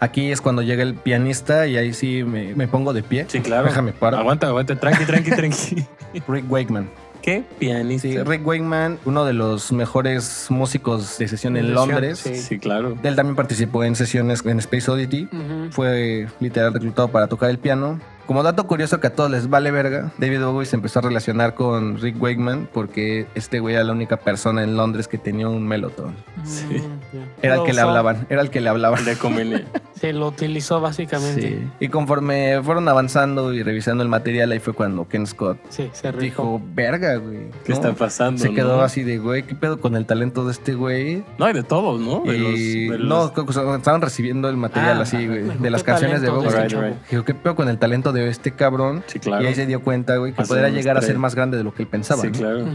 Aquí 0.00 0.30
es 0.30 0.40
cuando 0.40 0.62
llega 0.62 0.82
el 0.82 0.94
pianista 0.94 1.66
y 1.66 1.76
ahí 1.76 1.92
sí 1.92 2.24
me, 2.24 2.54
me 2.54 2.68
pongo 2.68 2.92
de 2.92 3.02
pie. 3.02 3.26
Sí, 3.28 3.40
claro. 3.40 3.64
Déjame 3.66 3.92
parar. 3.92 4.20
Aguanta, 4.20 4.48
aguanta. 4.48 4.76
Tranqui, 4.76 5.04
tranqui, 5.04 5.30
tranqui. 5.36 5.86
Rick 6.28 6.50
Wakeman. 6.50 6.88
Qué 7.22 7.44
pianista. 7.58 8.08
Sí, 8.08 8.18
Rick 8.18 8.46
Wakeman, 8.46 8.98
uno 9.04 9.24
de 9.24 9.32
los 9.32 9.72
mejores 9.72 10.46
músicos 10.50 11.18
de 11.18 11.28
sesión 11.28 11.56
en 11.56 11.72
Londres. 11.72 12.18
sesión, 12.18 12.44
Sí, 12.44 12.58
claro. 12.58 12.96
Él 13.02 13.16
también 13.16 13.36
participó 13.36 13.84
en 13.84 13.94
sesiones 13.96 14.44
en 14.44 14.58
Space 14.58 14.90
Oddity. 14.90 15.28
Fue 15.70 16.28
literal 16.40 16.74
reclutado 16.74 17.08
para 17.08 17.28
tocar 17.28 17.50
el 17.50 17.58
piano. 17.58 18.00
Como 18.26 18.42
dato 18.42 18.66
curioso 18.66 19.00
que 19.00 19.08
a 19.08 19.14
todos 19.14 19.30
les 19.30 19.50
vale 19.50 19.70
verga, 19.70 20.12
David 20.18 20.40
Bowie 20.44 20.64
se 20.66 20.76
empezó 20.76 21.00
a 21.00 21.02
relacionar 21.02 21.54
con 21.54 21.98
Rick 22.00 22.20
Wakeman 22.22 22.68
porque 22.72 23.26
este 23.34 23.60
güey 23.60 23.74
era 23.74 23.84
la 23.84 23.92
única 23.92 24.16
persona 24.16 24.62
en 24.62 24.76
Londres 24.76 25.08
que 25.08 25.18
tenía 25.18 25.48
un 25.48 25.66
melotón. 25.66 26.14
Sí. 26.44 26.64
Mm, 26.66 27.16
ya. 27.16 27.26
Era 27.42 27.54
el 27.56 27.64
que 27.64 27.72
le 27.72 27.80
hablaban, 27.80 28.26
era 28.30 28.40
el 28.42 28.50
que 28.50 28.60
le 28.60 28.68
hablaban. 28.68 29.04
Le 29.04 29.16
convenía. 29.16 29.64
Sí, 30.00 30.12
lo 30.12 30.28
utilizó 30.28 30.80
básicamente. 30.80 31.40
Sí. 31.42 31.68
Y 31.80 31.88
conforme 31.88 32.60
fueron 32.62 32.88
avanzando 32.88 33.52
y 33.52 33.62
revisando 33.62 34.02
el 34.02 34.08
material, 34.08 34.50
ahí 34.52 34.58
fue 34.58 34.72
cuando 34.72 35.06
Ken 35.08 35.26
Scott 35.26 35.58
Sí, 35.68 35.90
se 35.92 36.10
dijo, 36.12 36.60
verga, 36.74 37.16
güey. 37.16 37.50
¿Qué 37.64 37.68
¿no? 37.70 37.74
está 37.74 37.92
pasando? 37.92 38.40
Se 38.42 38.52
quedó 38.54 38.78
no? 38.78 38.82
así 38.82 39.02
de, 39.02 39.18
güey, 39.18 39.42
¿qué 39.44 39.54
pedo 39.54 39.80
con 39.80 39.94
el 39.96 40.06
talento 40.06 40.44
de 40.44 40.52
este 40.52 40.74
güey? 40.74 41.24
No, 41.38 41.46
hay 41.46 41.54
de 41.54 41.62
todos, 41.62 42.00
¿no? 42.00 42.22
De 42.24 42.38
los- 42.38 42.58
y 42.58 42.88
de 42.88 42.98
los- 42.98 43.32
no, 43.36 43.76
estaban 43.76 44.00
recibiendo 44.00 44.48
el 44.48 44.56
material 44.56 44.98
Ah, 44.98 45.02
así, 45.02 45.26
güey, 45.26 45.42
de 45.58 45.70
las 45.70 45.82
canciones 45.84 46.20
de 46.20 46.28
talento 46.28 46.50
Bowie. 46.50 46.60
de 46.60 46.66
este. 46.66 46.94
Dijo, 47.10 47.24
¿qué 47.24 47.34
pedo 47.34 47.54
con 47.54 47.68
el 47.68 47.78
talento 47.78 48.11
de 48.12 48.28
este 48.28 48.52
cabrón? 48.52 49.02
Sí, 49.06 49.18
claro. 49.18 49.42
Y 49.42 49.46
ahí 49.46 49.54
se 49.54 49.66
dio 49.66 49.82
cuenta, 49.82 50.16
güey, 50.16 50.32
que 50.32 50.42
podría 50.42 50.68
llegar 50.68 50.96
a 50.96 51.02
ser 51.02 51.18
más 51.18 51.34
grande 51.34 51.56
de 51.56 51.64
lo 51.64 51.74
que 51.74 51.82
él 51.82 51.88
pensaba. 51.88 52.22
Sí, 52.22 52.28
¿no? 52.28 52.38
claro. 52.38 52.66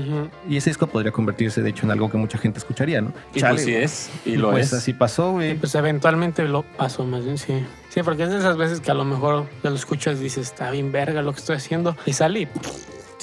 Y 0.50 0.58
ese 0.58 0.70
disco 0.70 0.88
podría 0.88 1.12
convertirse, 1.12 1.62
de 1.62 1.70
hecho, 1.70 1.86
en 1.86 1.92
algo 1.92 2.10
que 2.10 2.18
mucha 2.18 2.38
gente 2.38 2.60
escucharía, 2.60 3.02
¿no? 3.02 3.14
Y 3.34 3.40
Chale, 3.40 3.54
pues 3.56 3.66
sí 3.66 3.74
es. 3.76 4.10
Y 4.26 4.32
Y 4.32 4.36
lo 4.38 4.52
pues 4.52 4.68
es. 4.68 4.74
así 4.74 4.94
pasó, 4.94 5.32
güey. 5.34 5.56
pues 5.56 5.74
eventualmente 5.76 6.44
lo 6.48 6.64
pasó 6.64 7.06
más 7.06 7.24
bien, 7.24 7.38
sí. 7.38 7.54
Sí, 7.90 8.04
porque 8.04 8.24
es 8.24 8.30
de 8.30 8.38
esas 8.38 8.58
veces 8.58 8.80
que 8.80 8.92
a 8.92 8.94
lo 8.94 9.06
mejor 9.06 9.46
te 9.62 9.70
lo 9.70 9.76
escuchas 9.76 10.20
y 10.20 10.24
dices, 10.24 10.48
está 10.48 10.70
bien 10.72 10.92
verga 10.92 11.22
lo 11.22 11.34
que 11.34 11.40
estoy 11.40 11.56
haciendo. 11.56 11.96
Y 12.06 12.14
sale 12.14 12.42
y, 12.42 12.48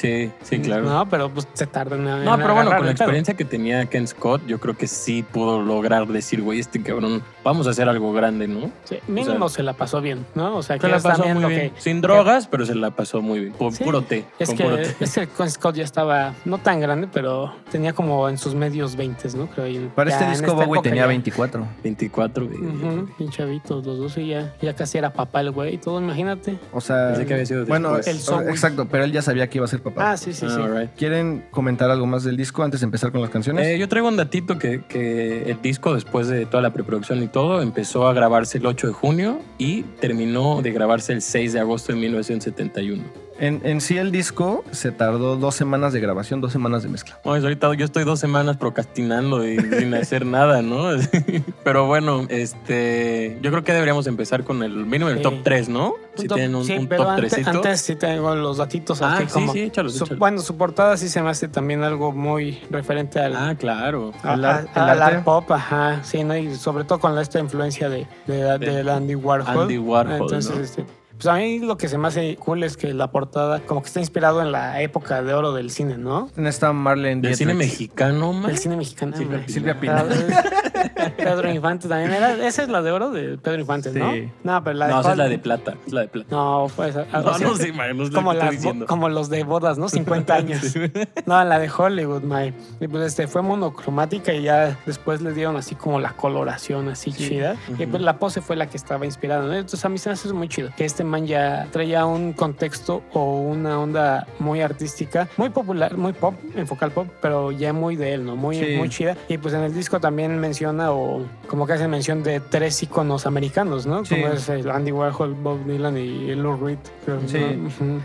Sí, 0.04 0.30
sí, 0.42 0.58
claro. 0.60 0.84
No, 0.84 1.08
pero 1.08 1.30
pues 1.30 1.48
se 1.54 1.66
tarda 1.66 1.96
en 1.96 2.04
No, 2.24 2.36
pero 2.36 2.54
bueno, 2.54 2.70
con 2.70 2.84
la 2.84 2.90
el 2.90 2.94
pedo. 2.96 3.04
experiencia 3.04 3.34
que 3.34 3.44
tenía 3.44 3.86
Ken 3.86 4.06
Scott, 4.06 4.42
yo 4.46 4.60
creo 4.60 4.76
que 4.76 4.86
sí 4.86 5.22
pudo 5.22 5.62
lograr 5.62 6.06
decir, 6.06 6.42
güey, 6.42 6.60
este 6.60 6.82
cabrón, 6.82 7.22
vamos 7.42 7.66
a 7.66 7.70
hacer 7.70 7.88
algo 7.88 8.12
grande, 8.12 8.46
¿no? 8.46 8.70
Sí, 8.84 8.98
mínimo 9.08 9.46
o 9.46 9.48
se 9.48 9.62
la 9.62 9.72
pasó 9.72 10.00
bien, 10.00 10.26
¿no? 10.34 10.56
O 10.56 10.62
sea, 10.62 10.76
Se 10.76 10.80
que 10.80 10.88
la 10.88 10.96
es 10.98 11.02
pasó 11.02 11.24
muy 11.26 11.44
bien. 11.46 11.70
que... 11.74 11.80
Sin 11.80 12.00
drogas, 12.02 12.46
pero 12.48 12.66
se 12.66 12.74
la 12.74 12.90
pasó 12.90 13.22
muy 13.22 13.40
bien. 13.40 13.54
Sí. 13.72 13.82
Puro 13.84 14.02
té. 14.02 14.24
Es 14.38 14.48
con 14.48 14.58
que, 14.58 14.64
puro 14.64 14.76
té. 14.76 14.94
es 15.00 15.14
que 15.14 15.26
con 15.28 15.50
Scott 15.50 15.74
ya 15.76 15.84
estaba, 15.84 16.34
no 16.44 16.58
tan 16.58 16.80
grande, 16.80 17.08
pero 17.12 17.54
tenía 17.70 17.92
como 17.94 18.28
en 18.28 18.36
sus 18.36 18.54
medios 18.54 18.96
20, 18.96 19.28
¿no? 19.36 19.46
Creo. 19.46 19.66
y 19.66 19.78
Para 19.94 20.10
este 20.10 20.28
disco, 20.28 20.54
Bowie 20.54 20.82
tenía 20.82 21.02
ya- 21.02 21.06
24. 21.06 21.66
24, 21.82 22.46
güey. 22.46 22.58
Ujú, 22.58 23.08
bien 23.18 23.30
chavitos, 23.30 23.86
los 23.86 23.98
dos, 23.98 24.18
y 24.18 24.28
ya, 24.28 24.54
ya 24.60 24.74
casi 24.74 24.98
era 24.98 25.12
papá 25.12 25.40
el 25.40 25.50
güey 25.50 25.74
y 25.74 25.78
todo, 25.78 25.98
imagínate. 26.00 26.58
O 26.72 26.80
sea, 26.80 27.08
Pensé 27.08 27.26
que 27.26 27.32
había 27.34 27.46
sido 27.46 27.64
bueno. 27.66 27.96
El 27.96 28.18
Zoe. 28.18 28.50
exacto, 28.50 28.86
pero 28.90 29.04
él 29.04 29.12
ya 29.12 29.22
sabía 29.22 29.48
que 29.48 29.58
iba 29.58 29.64
a 29.64 29.68
ser 29.68 29.80
papá. 29.80 29.93
Ah, 29.96 30.16
sí, 30.16 30.32
sí, 30.32 30.46
sí. 30.48 30.56
Right. 30.56 30.90
¿Quieren 30.96 31.44
comentar 31.50 31.90
algo 31.90 32.06
más 32.06 32.24
del 32.24 32.36
disco 32.36 32.62
antes 32.62 32.80
de 32.80 32.84
empezar 32.84 33.12
con 33.12 33.20
las 33.20 33.30
canciones? 33.30 33.66
Eh, 33.66 33.78
yo 33.78 33.88
traigo 33.88 34.08
un 34.08 34.16
datito 34.16 34.58
que, 34.58 34.82
que 34.88 35.50
el 35.50 35.60
disco, 35.62 35.94
después 35.94 36.28
de 36.28 36.46
toda 36.46 36.62
la 36.62 36.72
preproducción 36.72 37.22
y 37.22 37.28
todo, 37.28 37.62
empezó 37.62 38.06
a 38.06 38.12
grabarse 38.12 38.58
el 38.58 38.66
8 38.66 38.88
de 38.88 38.92
junio 38.92 39.40
y 39.58 39.82
terminó 40.00 40.62
de 40.62 40.72
grabarse 40.72 41.12
el 41.12 41.22
6 41.22 41.52
de 41.52 41.60
agosto 41.60 41.92
de 41.92 41.98
1971. 41.98 43.23
En, 43.40 43.60
en 43.64 43.80
sí 43.80 43.96
el 43.98 44.12
disco 44.12 44.64
se 44.70 44.92
tardó 44.92 45.36
dos 45.36 45.54
semanas 45.56 45.92
de 45.92 45.98
grabación, 46.00 46.40
dos 46.40 46.52
semanas 46.52 46.84
de 46.84 46.88
mezcla. 46.88 47.18
Bueno, 47.24 47.42
ahorita 47.44 47.74
yo 47.74 47.84
estoy 47.84 48.04
dos 48.04 48.20
semanas 48.20 48.56
procrastinando 48.58 49.44
y 49.46 49.58
sin 49.78 49.92
hacer 49.94 50.24
nada, 50.24 50.62
¿no? 50.62 50.90
Pero 51.64 51.86
bueno, 51.86 52.26
este, 52.28 53.38
yo 53.42 53.50
creo 53.50 53.64
que 53.64 53.72
deberíamos 53.72 54.06
empezar 54.06 54.44
con 54.44 54.62
el 54.62 54.72
mínimo 54.86 55.10
el 55.10 55.16
Sí. 55.16 55.22
top 55.22 55.34
3, 55.42 55.68
¿no? 55.68 55.94
Si 56.16 56.28
top- 56.28 56.36
tienen 56.36 56.54
un, 56.54 56.64
sí, 56.64 56.76
un 56.76 56.86
pero 56.86 57.02
top 57.02 57.10
antes, 57.12 57.32
3 57.32 57.48
antes 57.48 57.80
sí 57.80 57.96
tengo 57.96 58.34
los 58.36 58.58
datitos 58.58 59.02
Ah, 59.02 59.16
aquí 59.16 59.24
sí, 59.26 59.32
como... 59.32 59.52
sí, 59.52 59.60
échalos, 59.62 59.94
su- 59.96 60.04
échalos. 60.04 60.18
bueno, 60.20 60.40
su 60.40 60.56
portada 60.56 60.96
sí 60.96 61.08
se 61.08 61.20
me 61.20 61.30
hace 61.30 61.48
también 61.48 61.82
algo 61.82 62.12
muy 62.12 62.60
referente 62.70 63.18
al, 63.18 63.34
Ah, 63.34 63.54
claro. 63.58 64.12
a- 64.22 64.34
a- 64.74 65.06
al 65.06 65.24
pop, 65.24 65.50
ajá, 65.50 66.00
sí, 66.04 66.22
¿no? 66.22 66.36
Y 66.36 66.54
sobre 66.54 66.84
todo 66.84 67.00
con 67.00 67.18
esta 67.18 67.40
influencia 67.40 67.88
de, 67.88 68.06
de, 68.28 68.88
Andy 68.90 69.16
Warhol. 69.16 69.62
Andy 69.62 69.78
Warhol, 69.78 70.12
Entonces, 70.12 70.54
¿no? 70.56 70.62
este, 70.62 70.84
pues 71.24 71.34
a 71.34 71.38
mí 71.38 71.58
lo 71.60 71.78
que 71.78 71.88
se 71.88 71.96
me 71.96 72.08
hace 72.08 72.36
cool 72.36 72.62
es 72.64 72.76
que 72.76 72.92
la 72.92 73.10
portada 73.10 73.60
como 73.60 73.80
que 73.80 73.86
está 73.86 74.00
inspirado 74.00 74.42
en 74.42 74.52
la 74.52 74.82
época 74.82 75.22
de 75.22 75.32
oro 75.32 75.52
del 75.54 75.70
cine, 75.70 75.96
¿no? 75.96 76.28
En 76.36 76.46
esta 76.46 76.72
Marlene 76.74 77.22
Del 77.22 77.34
cine 77.36 77.54
mexicano, 77.54 78.32
man. 78.34 78.50
El 78.50 78.58
cine 78.58 78.76
mexicano. 78.76 79.16
Silvia 79.16 79.36
hombre. 79.38 79.52
Silvia 79.52 79.78
es- 79.80 81.14
Pedro 81.16 81.50
Infante 81.50 81.88
también 81.88 82.12
era. 82.12 82.46
Esa 82.46 82.62
es 82.62 82.68
la 82.68 82.82
de 82.82 82.90
oro 82.92 83.10
de 83.10 83.38
Pedro 83.38 83.60
Infante, 83.60 83.90
¿no? 83.92 84.12
Sí. 84.12 84.30
No, 84.42 84.62
pero 84.62 84.76
la 84.76 84.86
de 84.88 84.92
No, 84.92 85.00
esa 85.00 85.12
es 85.12 85.16
la 85.18 85.28
de 85.28 85.38
plata. 85.38 85.74
Es 85.86 85.92
la 85.92 86.00
de 86.02 86.08
plata. 86.08 86.28
No, 86.30 86.66
pues. 86.76 86.94
No, 86.94 87.38
no, 87.38 87.56
sí, 87.56 87.72
man, 87.72 87.96
no 87.96 88.04
es 88.04 88.10
lo 88.10 88.16
como, 88.16 88.32
que 88.32 88.46
estoy 88.48 88.78
las 88.78 88.86
como 88.88 89.08
los 89.08 89.30
de 89.30 89.44
bodas, 89.44 89.78
¿no? 89.78 89.88
50 89.88 90.34
años. 90.34 90.60
Sí. 90.62 90.80
No, 91.26 91.42
la 91.44 91.58
de 91.58 91.70
Hollywood, 91.70 92.22
my. 92.22 92.52
Y 92.80 92.88
pues 92.88 93.04
este 93.04 93.26
fue 93.28 93.40
monocromática 93.42 94.32
y 94.34 94.42
ya 94.42 94.78
después 94.86 95.22
le 95.22 95.32
dieron 95.32 95.56
así 95.56 95.74
como 95.74 96.00
la 96.00 96.12
coloración 96.12 96.88
así 96.88 97.12
chida. 97.12 97.56
Y 97.78 97.82
Ujú. 97.84 97.90
pues 97.92 98.02
la 98.02 98.18
pose 98.18 98.40
fue 98.40 98.56
la 98.56 98.66
que 98.68 98.76
estaba 98.76 99.04
inspirada, 99.06 99.44
¿no? 99.46 99.54
Entonces 99.54 99.84
a 99.84 99.88
mí 99.88 99.98
se 99.98 100.08
me 100.10 100.14
hace 100.14 100.32
muy 100.32 100.48
chido. 100.48 100.70
Que 100.76 100.84
este 100.84 101.04
ya 101.18 101.68
traía 101.70 102.04
un 102.06 102.32
contexto 102.32 103.02
o 103.12 103.40
una 103.40 103.78
onda 103.80 104.26
muy 104.38 104.60
artística, 104.60 105.28
muy 105.36 105.50
popular, 105.50 105.96
muy 105.96 106.12
pop, 106.12 106.34
enfocal 106.56 106.90
pop, 106.90 107.06
pero 107.22 107.52
ya 107.52 107.72
muy 107.72 107.96
de 107.96 108.14
él, 108.14 108.24
¿no? 108.24 108.36
Muy, 108.36 108.56
Sí. 108.58 108.74
muy 108.76 108.88
chida. 108.88 109.16
Y 109.28 109.38
pues 109.38 109.54
en 109.54 109.60
el 109.62 109.72
disco 109.74 110.00
también 110.00 110.38
menciona 110.38 110.92
o 110.92 111.24
como 111.48 111.66
que 111.66 111.74
hace 111.74 111.88
mención 111.88 112.22
de 112.22 112.40
tres 112.40 112.82
iconos 112.82 113.26
americanos, 113.26 113.86
¿no? 113.86 114.04
Sí. 114.04 114.14
Como 114.20 114.34
es 114.34 114.48
el 114.48 114.70
Andy 114.70 114.92
Warhol, 114.92 115.34
Bob 115.34 115.64
Dylan 115.64 115.96
y 115.98 116.34
Lou 116.34 116.56
Reed. 116.56 116.78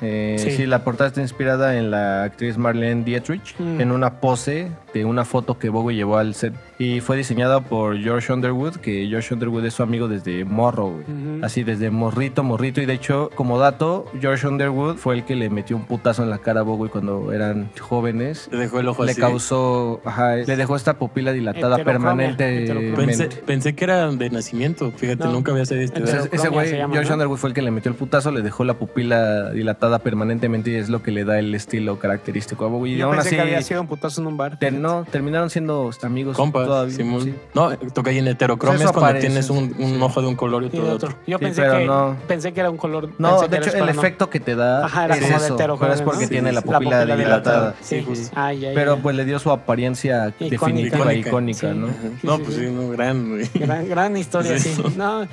Eh, 0.01 0.35
Sí. 0.39 0.51
sí. 0.51 0.65
la 0.65 0.83
portada 0.83 1.07
está 1.09 1.21
inspirada 1.21 1.77
en 1.77 1.91
la 1.91 2.23
actriz 2.23 2.57
Marlene 2.57 3.03
Dietrich, 3.03 3.55
Mm. 3.59 3.81
en 3.81 3.91
una 3.91 4.19
pose 4.19 4.71
de 4.93 5.05
una 5.05 5.25
foto 5.25 5.57
que 5.57 5.69
Bowie 5.69 5.95
llevó 5.95 6.17
al 6.17 6.33
set. 6.35 6.53
Y 6.81 7.01
fue 7.01 7.17
diseñada 7.17 7.59
por 7.59 7.97
George 7.99 8.31
Underwood, 8.31 8.77
que 8.77 9.05
George 9.09 9.33
Underwood 9.33 9.65
es 9.65 9.73
su 9.73 9.83
amigo 9.83 10.07
desde 10.07 10.45
morro, 10.45 10.91
güey. 10.91 11.43
Así 11.43 11.63
desde 11.65 11.91
morrito, 11.91 12.41
morrito. 12.41 12.79
Y 12.81 12.85
de 12.85 12.93
hecho, 12.93 13.29
como 13.35 13.59
dato, 13.59 14.05
George 14.21 14.47
Underwood 14.47 14.95
fue 14.95 15.15
el 15.15 15.25
que 15.25 15.35
le 15.35 15.49
metió 15.49 15.75
un 15.75 15.83
putazo 15.83 16.23
en 16.23 16.29
la 16.29 16.37
cara 16.37 16.61
a 16.61 16.63
Bowie 16.63 16.89
cuando 16.89 17.33
eran 17.33 17.69
jóvenes. 17.81 18.47
Le 18.53 18.59
dejó 18.59 18.79
el 18.79 18.87
ojo 18.87 19.03
Le 19.03 19.11
así. 19.11 19.19
causó, 19.19 19.99
ajá, 20.05 20.37
le 20.37 20.55
dejó 20.55 20.77
esta 20.77 20.97
pupila 20.97 21.33
dilatada 21.33 21.83
permanentemente. 21.83 22.93
Pensé, 22.95 23.27
pensé 23.45 23.75
que 23.75 23.83
era 23.83 24.09
de 24.09 24.29
nacimiento. 24.29 24.91
Fíjate, 24.95 25.25
No. 25.25 25.33
nunca 25.33 25.51
había 25.51 25.65
sabido 25.65 25.83
este 25.85 25.99
Entonces. 25.99 26.29
Ese, 26.31 26.47
güey, 26.47 26.77
llama, 26.77 26.93
George 26.93 27.09
¿no? 27.09 27.15
Underwood 27.15 27.37
fue 27.39 27.49
el 27.49 27.53
que 27.53 27.61
le 27.61 27.71
metió 27.71 27.91
el 27.91 27.97
putazo, 27.97 28.31
le 28.31 28.41
dejó 28.41 28.63
la 28.63 28.75
pupila 28.75 29.51
dilatada 29.51 29.99
permanentemente 29.99 30.71
y 30.71 30.75
es 30.75 30.87
lo 30.89 31.03
que 31.03 31.11
le 31.11 31.25
da 31.25 31.39
el 31.39 31.53
estilo 31.55 31.99
característico 31.99 32.63
a 32.63 32.67
Bowie. 32.69 32.93
Y 32.95 32.97
Yo 32.99 33.07
aún 33.07 33.15
pensé 33.15 33.27
así, 33.29 33.35
que 33.35 33.41
había 33.41 33.61
sido 33.63 33.81
un 33.81 33.87
putazo 33.87 34.21
en 34.21 34.27
un 34.27 34.37
bar. 34.37 34.57
ter- 34.59 34.71
no, 34.73 35.05
terminaron 35.11 35.49
siendo 35.49 35.89
amigos 36.03 36.37
Compas, 36.37 36.68
todavía. 36.69 36.95
Simón. 36.95 37.21
sí. 37.23 37.35
No, 37.53 37.75
toca 37.93 38.09
ahí 38.11 38.17
en 38.19 38.27
heterocromia 38.27 38.77
es 38.85 38.91
cuando 38.91 39.05
aparece, 39.07 39.27
tienes 39.27 39.49
un, 39.49 39.69
sí, 39.69 39.75
un 39.83 39.89
sí. 39.95 40.01
ojo 40.01 40.21
de 40.21 40.27
un 40.27 40.35
color 40.35 40.63
y 40.63 40.65
Y 40.65 40.69
otro 40.69 40.81
de 40.83 40.87
de 40.89 40.95
otro. 40.95 41.09
Yo 41.27 41.37
Sí, 41.37 41.43
pensé, 41.45 41.61
pero 41.61 41.77
que, 41.79 41.85
no. 41.85 42.17
pensé 42.27 42.53
que 42.53 42.59
era 42.59 42.69
un 42.69 42.77
color. 42.77 43.09
No, 43.17 43.39
pensé 43.39 43.47
de 43.49 43.57
hecho, 43.57 43.77
el 43.83 43.89
efecto 43.89 44.29
que 44.29 44.39
te 44.39 44.55
da 44.55 44.85
Ajá, 44.85 45.05
era 45.05 45.15
es 45.15 45.21
como 45.21 45.39
de 45.39 45.45
eso, 45.45 45.53
heterocromia, 45.55 45.79
pero 45.79 45.93
es 45.93 46.01
porque 46.01 46.23
¿no? 46.25 46.29
tiene 46.29 46.49
Sí, 46.49 46.55
la 46.55 46.61
pupila, 46.61 47.05
dilatada. 47.05 47.75
Sí. 47.81 48.05
Ay, 48.35 48.65
ay, 48.65 48.75
Pero 48.75 48.97
pues 48.97 49.15
le 49.15 49.25
dio 49.25 49.39
su 49.39 49.51
apariencia 49.51 50.33
Icónica. 50.39 50.65
definitiva, 50.65 51.13
Icónica. 51.13 51.73
¿no? 51.73 51.87
No, 52.23 52.39
pues 52.39 52.55
sí. 52.55 52.67
no, 52.71 52.89
gran, 52.89 53.29
güey. 53.29 53.49
Gran, 53.55 53.87
gran 53.89 54.17
historia, 54.17 54.57
Sí, 54.59 54.75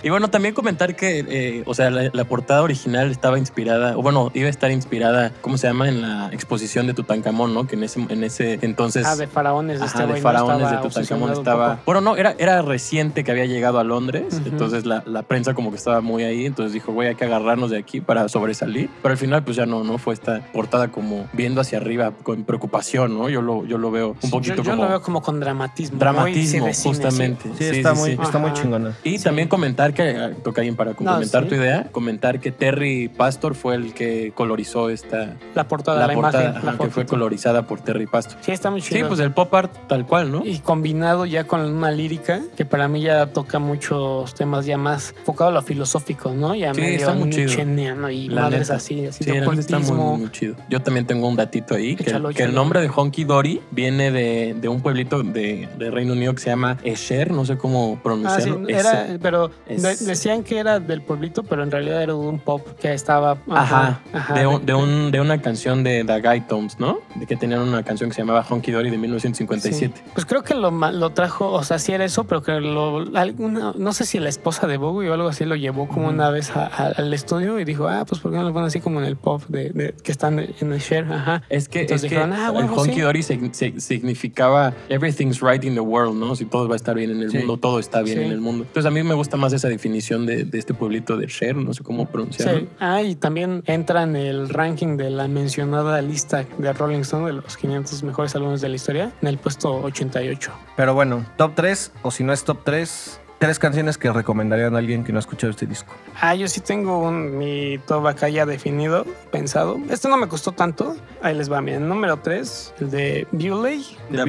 Y 0.03 0.11
bueno, 0.11 0.29
también 0.29 0.55
comentar 0.55 0.95
que, 0.97 1.25
eh, 1.29 1.63
o 1.67 1.75
sea, 1.75 1.91
la, 1.91 2.11
la 2.13 2.25
portada 2.25 2.63
original 2.63 3.11
estaba 3.11 3.39
inspirada, 3.39 3.97
o 3.97 4.03
bueno, 4.03 4.31
iba 4.35 4.47
a 4.47 4.51
estar 4.51 4.71
inspirada, 4.71 5.33
¿cómo 5.41 5.59
se 5.59 5.67
llama? 5.67 5.89
En 5.89 6.03
la 6.03 6.29
exposición 6.33 6.87
de 6.87 6.95
Tutankamón, 6.95 7.55
¿no? 7.55 7.67
Que 7.67 7.77
en 7.77 7.85
ese, 7.85 8.01
en 8.09 8.25
ese 8.25 8.59
entonces... 8.63 9.05
ah, 9.07 9.17
de 9.17 9.27
faraones 9.27 9.81
de 9.81 9.87
Ajá, 9.87 10.03
este 10.03 10.13
de 10.15 10.21
faraones 10.21 10.71
de 10.71 10.77
Tutankamón 10.79 11.26
estaba... 11.33 11.81
Bueno, 11.87 12.01
no, 12.01 12.17
era, 12.17 12.35
era 12.39 12.63
reciente 12.63 13.25
que 13.25 13.31
había 13.31 13.47
llegado 13.47 13.79
a 13.79 13.85
Londres, 13.85 14.41
entonces 14.45 14.87
la, 14.87 15.03
la 15.07 15.23
prensa 15.23 15.55
como 15.55 15.71
que 15.71 15.77
estaba 15.77 16.01
muy 16.01 16.25
ahí, 16.25 16.47
entonces 16.47 16.73
dijo, 16.73 16.93
güey, 16.93 17.09
hay 17.09 17.15
que 17.15 17.25
agarrarnos 17.25 17.71
de 17.71 17.79
aquí 17.79 18.01
para 18.01 18.29
sobresalir. 18.29 18.91
Pero 19.03 19.13
al 19.13 19.19
final, 19.19 19.43
pues 19.45 19.57
ya 19.57 19.67
no, 19.67 19.85
no 19.85 19.99
fue 19.99 20.15
esta 20.15 20.41
portada 20.53 20.89
como 20.89 21.27
viendo 21.33 21.61
hacia 21.61 21.79
arriba 21.79 22.13
con 22.23 22.45
preocupación, 22.45 23.17
¿no? 23.17 23.29
Yo 23.29 23.43
lo, 23.43 23.65
yo 23.67 23.79
lo 23.79 23.91
veo 23.91 24.17
un 24.23 24.31
poquito 24.31 24.57
yo, 24.57 24.63
yo 24.63 24.71
como... 24.73 24.85
lo 24.85 24.89
veo 24.89 25.03
como 25.03 25.23
con 25.23 25.41
dramatismo. 25.41 25.99
Dramatismo, 25.99 26.69
justamente. 26.73 27.51
Sí, 27.59 27.65
está, 27.65 27.95
muy, 27.95 28.11
está 28.13 28.39
muy 28.39 28.53
chingona. 28.53 28.97
Y 29.05 29.19
Sí. 29.19 29.25
también 29.25 29.49
comentar 29.49 29.93
que, 29.95 30.03
ah, 30.17 30.31
toca 30.43 30.61
alguien 30.61 30.77
para 30.77 30.95
complementar 30.95 31.45
sí. 31.45 31.49
tu 31.49 31.55
idea, 31.57 31.89
comentar 31.93 32.41
que 32.41 32.53
Terry 32.53 33.09
Pastor 33.09 33.55
fue 33.55 33.75
el 33.75 33.95
que 33.95 34.33
colorizó 34.35 34.91
esta. 34.91 35.35
La 35.55 35.67
portada, 35.69 36.01
la, 36.01 36.07
la, 36.09 36.15
portada, 36.15 36.45
imagen, 36.45 36.59
ajá, 36.59 36.73
la 36.73 36.79
que 36.79 36.91
fue 36.91 37.07
colorizada 37.07 37.67
por 37.67 37.81
Terry 37.81 38.07
Pastor. 38.07 38.39
Sí, 38.41 38.53
está 38.53 38.71
muy 38.71 38.83
chido. 38.83 39.01
Sí, 39.01 39.05
pues 39.09 39.21
el 39.21 39.33
pop 39.33 39.53
art 39.55 39.73
tal 39.89 40.07
cual, 40.07 40.31
¿no? 40.31 40.43
Y 40.45 40.59
combinado 40.59 41.16
ya 41.25 41.45
con 41.45 41.61
una 41.61 41.91
lírica 41.91 42.41
que 42.57 42.65
para 42.67 42.89
mí 42.89 43.01
ya 43.01 43.27
toca 43.27 43.59
muchos 43.59 44.35
temas 44.35 44.67
ya 44.67 44.77
más 44.77 45.15
enfocado 45.19 45.51
a 45.51 45.53
lo 45.55 45.63
filosófico, 45.63 46.33
¿no? 46.33 46.55
Ya 46.55 46.75
Sí, 46.75 46.81
medio 46.81 46.97
está 46.99 47.13
muy 47.15 47.31
chido. 47.31 47.47
nietzscheano 47.47 48.11
y 48.11 48.29
La 48.29 48.43
madres 48.43 48.61
neta. 48.63 48.75
así, 48.75 49.07
así 49.07 49.25
Sí, 49.25 49.31
de 49.31 49.39
está 49.39 49.79
muy, 49.79 50.19
muy 50.19 50.31
chido. 50.33 50.57
Yo 50.69 50.83
también 50.83 51.07
tengo 51.07 51.29
un 51.29 51.37
datito 51.37 51.75
ahí, 51.75 51.97
que, 51.97 52.03
Échalo, 52.03 52.31
que 52.31 52.43
el 52.43 52.55
nombre 52.55 52.81
de 52.81 52.91
Honky 52.95 53.25
Dory 53.25 53.63
viene 53.71 54.11
de, 54.11 54.55
de 54.61 54.69
un 54.69 54.81
pueblito 54.81 55.23
de, 55.23 55.69
de 55.79 55.91
Reino 55.91 56.13
Unido 56.13 56.35
que 56.35 56.41
se 56.43 56.51
llama 56.51 56.77
Esher, 56.85 57.31
no 57.31 57.45
sé 57.45 57.57
cómo 57.57 57.93
Ah, 57.95 57.97
sí, 57.97 58.01
pronunciarlo. 58.03 58.69
era, 58.69 59.07
pero 59.23 59.51
Es- 59.67 59.83
de- 59.83 59.97
decían 60.07 60.43
que 60.43 60.59
era 60.59 60.81
del 60.81 61.03
pueblito, 61.03 61.43
pero 61.45 61.63
en 61.63 61.71
realidad 61.71 62.03
era 62.03 62.15
un 62.15 62.39
pop 62.39 62.67
que 62.81 62.93
estaba. 62.93 63.39
Ajá, 63.49 64.01
ajá, 64.13 64.35
de, 64.35 64.47
un- 64.47 64.67
de, 64.67 64.75
un- 64.75 65.11
de 65.13 65.21
una 65.21 65.41
canción 65.41 65.85
de 65.85 66.05
The 66.05 66.21
Guy 66.21 66.41
Tones, 66.43 66.79
¿no? 66.81 66.99
De 67.15 67.27
que 67.27 67.37
tenían 67.37 67.61
una 67.61 67.83
canción 67.83 68.11
que 68.11 68.15
se 68.17 68.23
llamaba 68.23 68.45
Honky 68.49 68.73
Dory 68.73 68.91
de 68.91 68.99
1957. 68.99 69.95
Sí. 69.97 70.03
Pues 70.15 70.27
creo 70.27 70.43
que 70.43 70.55
lo, 70.55 70.71
ma- 70.71 70.91
lo 71.07 71.13
trajo, 71.13 71.53
o 71.53 71.63
sea, 71.63 71.79
sí 71.79 71.93
era 71.93 72.05
eso, 72.05 72.25
pero 72.25 72.43
que 72.43 72.53
lo, 72.61 73.05
alguna, 73.17 73.73
no 73.77 73.93
sé 73.93 74.05
si 74.05 74.19
la 74.19 74.29
esposa 74.29 74.67
de 74.67 74.77
Bowie 74.77 75.09
o 75.09 75.15
algo 75.15 75.29
así 75.29 75.45
lo 75.45 75.55
llevó 75.55 75.87
como 75.89 76.09
una 76.09 76.31
vez 76.31 76.51
a- 76.57 76.67
a- 76.67 76.87
al 76.97 77.13
estudio 77.15 77.61
y 77.61 77.65
dijo, 77.65 77.87
ah, 77.89 78.05
pues 78.09 78.21
¿por 78.21 78.33
qué 78.33 78.39
no 78.39 78.43
lo 78.45 78.53
ponen 78.53 78.67
así 78.67 78.81
como 78.81 78.99
en 79.01 79.07
el 79.07 79.17
pop 79.17 79.43
de, 79.49 79.71
de- 79.71 79.95
que 80.03 80.11
están 80.11 80.39
en 80.41 80.73
el 80.73 80.79
share? 80.81 81.05
Ajá. 81.13 81.43
Es 81.49 81.69
que, 81.69 81.83
Entonces 81.83 82.05
es 82.05 82.11
que 82.11 82.17
dijeron, 82.17 82.33
ah, 82.33 82.53
el 82.59 82.69
Honky. 82.69 83.01
Dory 83.01 83.21
sig- 83.21 83.51
sig- 83.53 83.79
significaba 83.81 84.73
everything's 84.89 85.41
right 85.41 85.63
in 85.65 85.75
the 85.75 85.81
world, 85.81 86.17
¿no? 86.17 86.35
Si 86.35 86.45
todo 86.45 86.67
va 86.69 86.75
a 86.75 86.77
estar 86.77 86.95
bien 86.97 87.11
en 87.11 87.23
el 87.23 87.31
Sí. 87.31 87.39
mundo, 87.39 87.57
todo 87.57 87.79
está 87.79 88.03
bien 88.03 88.19
Sí. 88.19 88.25
en 88.25 88.33
el 88.33 88.41
mundo. 88.41 88.65
Entonces 88.65 88.87
a 88.87 88.91
mí 88.91 89.03
me 89.03 89.15
gusta 89.15 89.37
más 89.37 89.53
esa 89.53 89.69
definición 89.69 90.27
de, 90.27 90.45
de 90.45 90.59
este 90.59 90.75
pueblito 90.75 91.17
de 91.17 91.27
Cher, 91.27 91.55
no 91.57 91.73
sé 91.73 91.83
cómo 91.85 92.07
pronunciarlo. 92.07 92.61
Sí. 92.61 92.69
Ah, 92.81 93.03
y 93.03 93.15
también 93.15 93.63
entra 93.67 94.03
en 94.03 94.17
el 94.17 94.49
ranking 94.49 94.97
de 94.97 95.11
la 95.11 95.29
mencionada 95.29 96.01
lista 96.03 96.45
de 96.59 96.73
Rolling 96.73 97.01
Stone 97.01 97.27
de 97.27 97.33
los 97.35 97.57
500 97.57 98.03
mejores 98.03 98.35
álbumes 98.35 98.61
de 98.61 98.69
la 98.69 98.77
historia, 98.77 99.13
en 99.23 99.29
el 99.29 99.39
puesto 99.39 99.73
88. 99.83 100.53
Pero 100.77 100.86
bueno, 100.95 101.25
top 101.37 101.55
3, 101.55 101.93
o 102.03 102.11
si 102.11 102.25
no 102.25 102.33
es 102.33 102.45
top 102.45 102.59
3, 102.65 103.21
tres 103.39 103.59
canciones 103.59 103.99
que 103.99 104.11
recomendarían 104.11 104.75
a 104.75 104.79
alguien 104.79 105.05
que 105.05 105.13
no 105.13 105.19
ha 105.19 105.21
escuchado 105.21 105.51
este 105.51 105.67
disco. 105.67 105.95
Ah, 106.21 106.35
yo 106.35 106.49
sí 106.49 106.61
tengo 106.61 106.99
un, 106.99 107.37
mi 107.39 107.79
top 107.87 108.07
acá 108.07 108.29
ya 108.29 108.47
definido, 108.47 109.05
pensado. 109.31 109.79
Este 109.91 110.09
no 110.09 110.17
me 110.17 110.29
costó 110.29 110.53
tanto. 110.53 110.97
Ahí 111.23 111.35
les 111.35 111.51
va, 111.51 111.61
miren. 111.61 111.89
Número 111.89 112.19
3, 112.19 112.75
el 112.81 112.91
de 112.91 113.27
Bewley. 113.33 113.85
The 114.11 114.17
The 114.17 114.25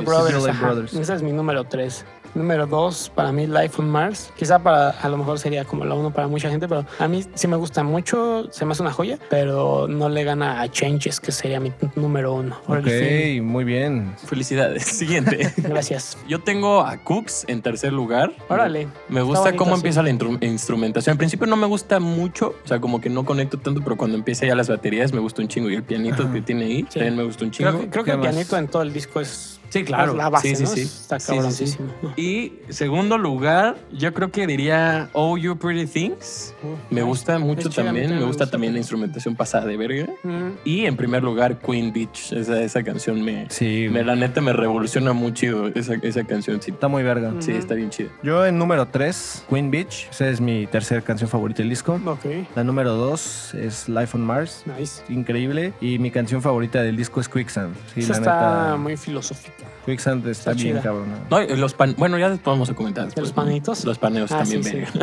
Brothers. 0.00 0.60
Brothers. 0.60 0.94
Ese 0.94 1.14
es 1.14 1.22
mi 1.22 1.32
número 1.32 1.64
3. 1.64 2.04
Número 2.34 2.66
2, 2.66 3.12
para 3.14 3.30
mí, 3.32 3.46
Life 3.46 3.74
on 3.80 3.90
Mars. 3.90 4.32
Quizá 4.36 4.58
para, 4.58 4.90
a 4.90 5.08
lo 5.08 5.16
mejor 5.18 5.38
sería 5.38 5.64
como 5.64 5.84
la 5.84 5.94
1 5.94 6.12
para 6.12 6.28
mucha 6.28 6.48
gente, 6.50 6.66
pero 6.68 6.86
a 6.98 7.08
mí 7.08 7.24
sí 7.34 7.46
me 7.46 7.56
gusta 7.56 7.82
mucho, 7.82 8.48
se 8.50 8.64
me 8.64 8.72
hace 8.72 8.82
una 8.82 8.92
joya, 8.92 9.18
pero 9.28 9.86
no 9.88 10.08
le 10.08 10.24
gana 10.24 10.60
a 10.62 10.68
Changes, 10.70 11.20
que 11.20 11.30
sería 11.32 11.60
mi 11.60 11.72
número 11.94 12.32
1. 12.34 12.56
Ok, 12.68 13.42
muy 13.42 13.64
bien. 13.64 14.14
Felicidades. 14.26 14.82
Siguiente. 15.02 15.52
Gracias. 15.58 16.16
Yo 16.28 16.40
tengo 16.40 16.80
a 16.80 16.96
Cooks 16.98 17.44
en 17.48 17.60
tercer 17.62 17.92
lugar. 17.92 18.32
Órale. 18.48 18.88
Me 19.08 19.20
gusta 19.22 19.40
bonito, 19.44 19.58
cómo 19.58 19.72
sí. 19.76 19.80
empieza 19.80 20.02
la 20.02 20.10
instrumentación. 20.10 21.12
Al 21.12 21.18
principio 21.18 21.46
no 21.46 21.56
me 21.56 21.66
gusta 21.66 22.00
mucho, 22.00 22.54
o 22.64 22.68
sea, 22.68 22.80
como 22.80 23.00
que 23.00 23.10
no 23.10 23.24
conecto 23.24 23.58
tanto, 23.58 23.80
pero 23.82 23.96
cuando 23.96 24.16
empieza 24.16 24.46
ya 24.46 24.54
las 24.54 24.68
baterías 24.68 25.12
me 25.12 25.20
gusta 25.20 25.42
un 25.42 25.48
chingo. 25.48 25.68
Y 25.70 25.74
el 25.74 25.82
pianito 25.82 26.22
Ajá. 26.24 26.32
que 26.32 26.40
tiene 26.40 26.64
ahí 26.64 26.78
Sí. 26.88 26.98
también 26.98 27.16
me 27.16 27.24
gusta 27.24 27.44
un 27.44 27.50
chingo. 27.50 27.70
Creo, 27.70 27.80
que- 27.82 27.90
creo 27.90 28.04
que 28.04 28.10
¿Qué 28.10 28.14
el 28.14 28.18
más? 28.18 28.28
pianito 28.30 28.56
en 28.56 28.68
todo 28.68 28.82
el 28.82 28.92
disco 28.92 29.20
es, 29.20 29.60
Sí, 29.72 29.84
claro. 29.84 30.12
es 30.12 30.18
la 30.18 30.28
base, 30.28 30.48
Sí, 30.48 30.56
sí, 30.56 30.62
¿no? 30.64 30.68
sí. 30.70 30.80
Está 30.82 31.18
Sí, 31.18 31.26
sí, 31.26 31.32
sí. 31.32 31.36
cabroncísimo. 31.36 31.88
Y 32.16 32.52
segundo 32.68 33.16
lugar, 33.16 33.76
yo 33.92 34.12
creo 34.12 34.30
que 34.30 34.46
diría 34.46 35.08
Oh 35.12 35.36
You 35.38 35.56
Pretty 35.56 35.86
Things. 35.86 36.54
Me 36.90 37.02
gusta 37.02 37.38
mucho 37.38 37.70
también. 37.70 38.10
Me 38.10 38.16
me 38.16 38.24
gusta 38.24 38.44
gusta. 38.44 38.50
también 38.50 38.74
la 38.74 38.78
instrumentación 38.80 39.34
pasada 39.34 39.64
de 39.66 39.76
verga. 39.76 40.06
Mm. 40.22 40.50
Y 40.64 40.84
en 40.84 40.96
primer 40.96 41.22
lugar, 41.22 41.58
Queen 41.58 41.92
Beach. 41.92 42.32
Esa, 42.32 42.60
esa 42.62 42.82
canción 42.82 43.22
me, 43.22 43.46
Sí, 43.50 43.88
me, 43.90 44.04
la 44.04 44.14
neta, 44.14 44.40
me 44.42 44.52
revoluciona 44.52 45.12
muy 45.12 45.32
chido 45.32 45.68
esa, 45.68 45.94
esa 45.94 46.24
canción. 46.24 46.60
Sí, 46.60 46.70
está 46.72 46.88
muy 46.88 47.02
verga. 47.02 47.32
sí, 47.38 47.52
está 47.52 47.74
bien 47.74 47.88
chida. 47.90 48.08
Yo 48.22 48.44
en 48.44 48.58
número 48.58 48.88
3, 48.88 49.44
Queen 49.48 49.70
Beach. 49.70 50.08
Esa 50.10 50.28
es 50.28 50.40
mi 50.40 50.66
tercera 50.66 51.00
canción 51.00 51.30
favorita 51.30 51.62
del 51.62 51.70
disco. 51.70 51.98
Ok, 52.04 52.26
La 52.54 52.62
número 52.64 52.92
2 52.94 53.54
es 53.54 53.88
Life 53.88 54.16
on 54.16 54.24
Mars. 54.26 54.64
nice. 54.78 55.02
Increíble. 55.08 55.72
Y 55.80 55.98
mi 55.98 56.10
canción 56.10 56.42
favorita 56.42 56.82
del 56.82 56.96
disco 56.96 57.20
es 57.20 57.28
Quicksand. 57.28 57.74
Sí, 57.94 58.00
Esa 58.00 58.12
la 58.12 58.18
está 58.18 58.32
neta. 58.64 58.76
muy 58.76 58.96
filosófica. 58.96 59.61
Quicksand 59.86 60.26
está, 60.28 60.50
está 60.50 60.52
bien 60.62 60.74
chida. 60.76 60.82
cabrón. 60.82 61.06
No, 61.30 61.40
los 61.56 61.74
pan, 61.74 61.94
bueno, 61.98 62.18
ya 62.18 62.30
después 62.30 62.52
vamos 62.52 62.70
a 62.70 62.74
comentar. 62.74 63.06
después, 63.06 63.28
los 63.28 63.36
¿no? 63.36 63.42
panitos? 63.44 63.84
Los 63.84 63.98
paneos 63.98 64.30
Ah, 64.32 64.38
también, 64.38 64.62
sí, 64.64 64.70
sí. 64.92 65.00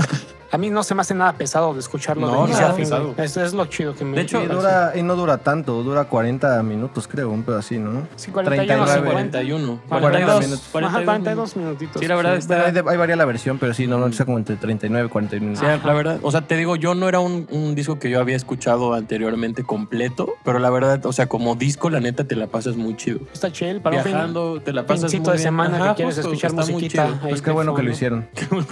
A 0.51 0.57
mí 0.57 0.71
no 0.71 0.81
se 0.81 0.95
me 0.95 1.01
hace 1.01 1.13
nada 1.13 1.33
pesado 1.33 1.75
de 1.75 1.79
escucharlo 1.79 2.25
No, 2.25 2.47
de 2.47 2.53
fin, 2.55 2.75
pesado. 2.77 3.13
Eso 3.17 3.43
es 3.45 3.53
lo 3.53 3.67
chido 3.67 3.93
que 3.93 4.03
me 4.03 4.15
De 4.15 4.23
hecho, 4.23 4.41
Y, 4.41 4.47
dura, 4.47 4.93
y 4.95 5.03
no 5.03 5.15
dura 5.15 5.37
tanto, 5.37 5.83
dura 5.83 6.05
40 6.05 6.63
minutos, 6.63 7.07
creo, 7.07 7.29
un 7.29 7.43
pedo 7.43 7.59
así, 7.59 7.77
¿no? 7.77 8.07
Sí, 8.15 8.31
41, 8.31 8.83
39. 8.83 9.11
41. 9.11 9.81
42, 9.87 10.41
minutos. 10.45 10.69
Ajá, 10.73 11.03
42 11.05 11.55
minutitos. 11.55 12.01
Sí, 12.01 12.07
la 12.07 12.15
verdad 12.15 12.31
Sí. 12.33 12.39
está- 12.39 12.63
Bueno, 12.71 12.89
ahí, 12.89 12.97
varía 12.97 13.15
la 13.15 13.25
versión, 13.25 13.59
pero 13.59 13.75
sí, 13.75 13.85
normalmente 13.85 14.15
está 14.15 14.25
como 14.25 14.39
entre 14.39 14.55
39 14.55 15.05
y 15.05 15.09
41 15.11 15.55
Sí, 15.55 15.63
minutos. 15.65 15.85
la 15.85 15.93
verdad, 15.93 16.19
o 16.23 16.31
sea, 16.31 16.41
te 16.41 16.55
digo, 16.55 16.75
yo 16.77 16.95
no 16.95 17.07
era 17.07 17.19
un, 17.19 17.45
un 17.51 17.75
disco 17.75 17.99
que 17.99 18.09
yo 18.09 18.19
había 18.19 18.35
escuchado 18.35 18.95
anteriormente 18.95 19.63
completo, 19.63 20.33
pero 20.43 20.57
la 20.57 20.71
verdad, 20.71 21.05
o 21.05 21.13
sea, 21.13 21.27
como 21.29 21.53
disco, 21.57 21.91
la 21.91 21.99
neta, 21.99 22.23
te 22.23 22.35
la 22.35 22.47
pasas 22.47 22.75
muy 22.75 22.95
chido. 22.95 23.19
Está 23.31 23.51
chill 23.51 23.81
para 23.81 23.97
un 23.97 24.03
te 24.59 24.73
la 24.73 24.85
pasas 24.85 25.13
muy 25.13 25.19
de 25.23 25.31
bien. 25.31 25.37
semana 25.43 25.77
Ajá, 25.77 25.89
que 25.89 25.95
quieres 25.97 26.15
justo, 26.15 26.31
escuchar 26.31 26.51
está 26.51 26.63
muy 26.63 26.73
musiquita. 26.73 27.19
Pues 27.21 27.41
qué 27.43 27.51
bueno 27.51 27.75
que 27.75 27.83
lo 27.83 27.91
hicieron. 27.91 28.27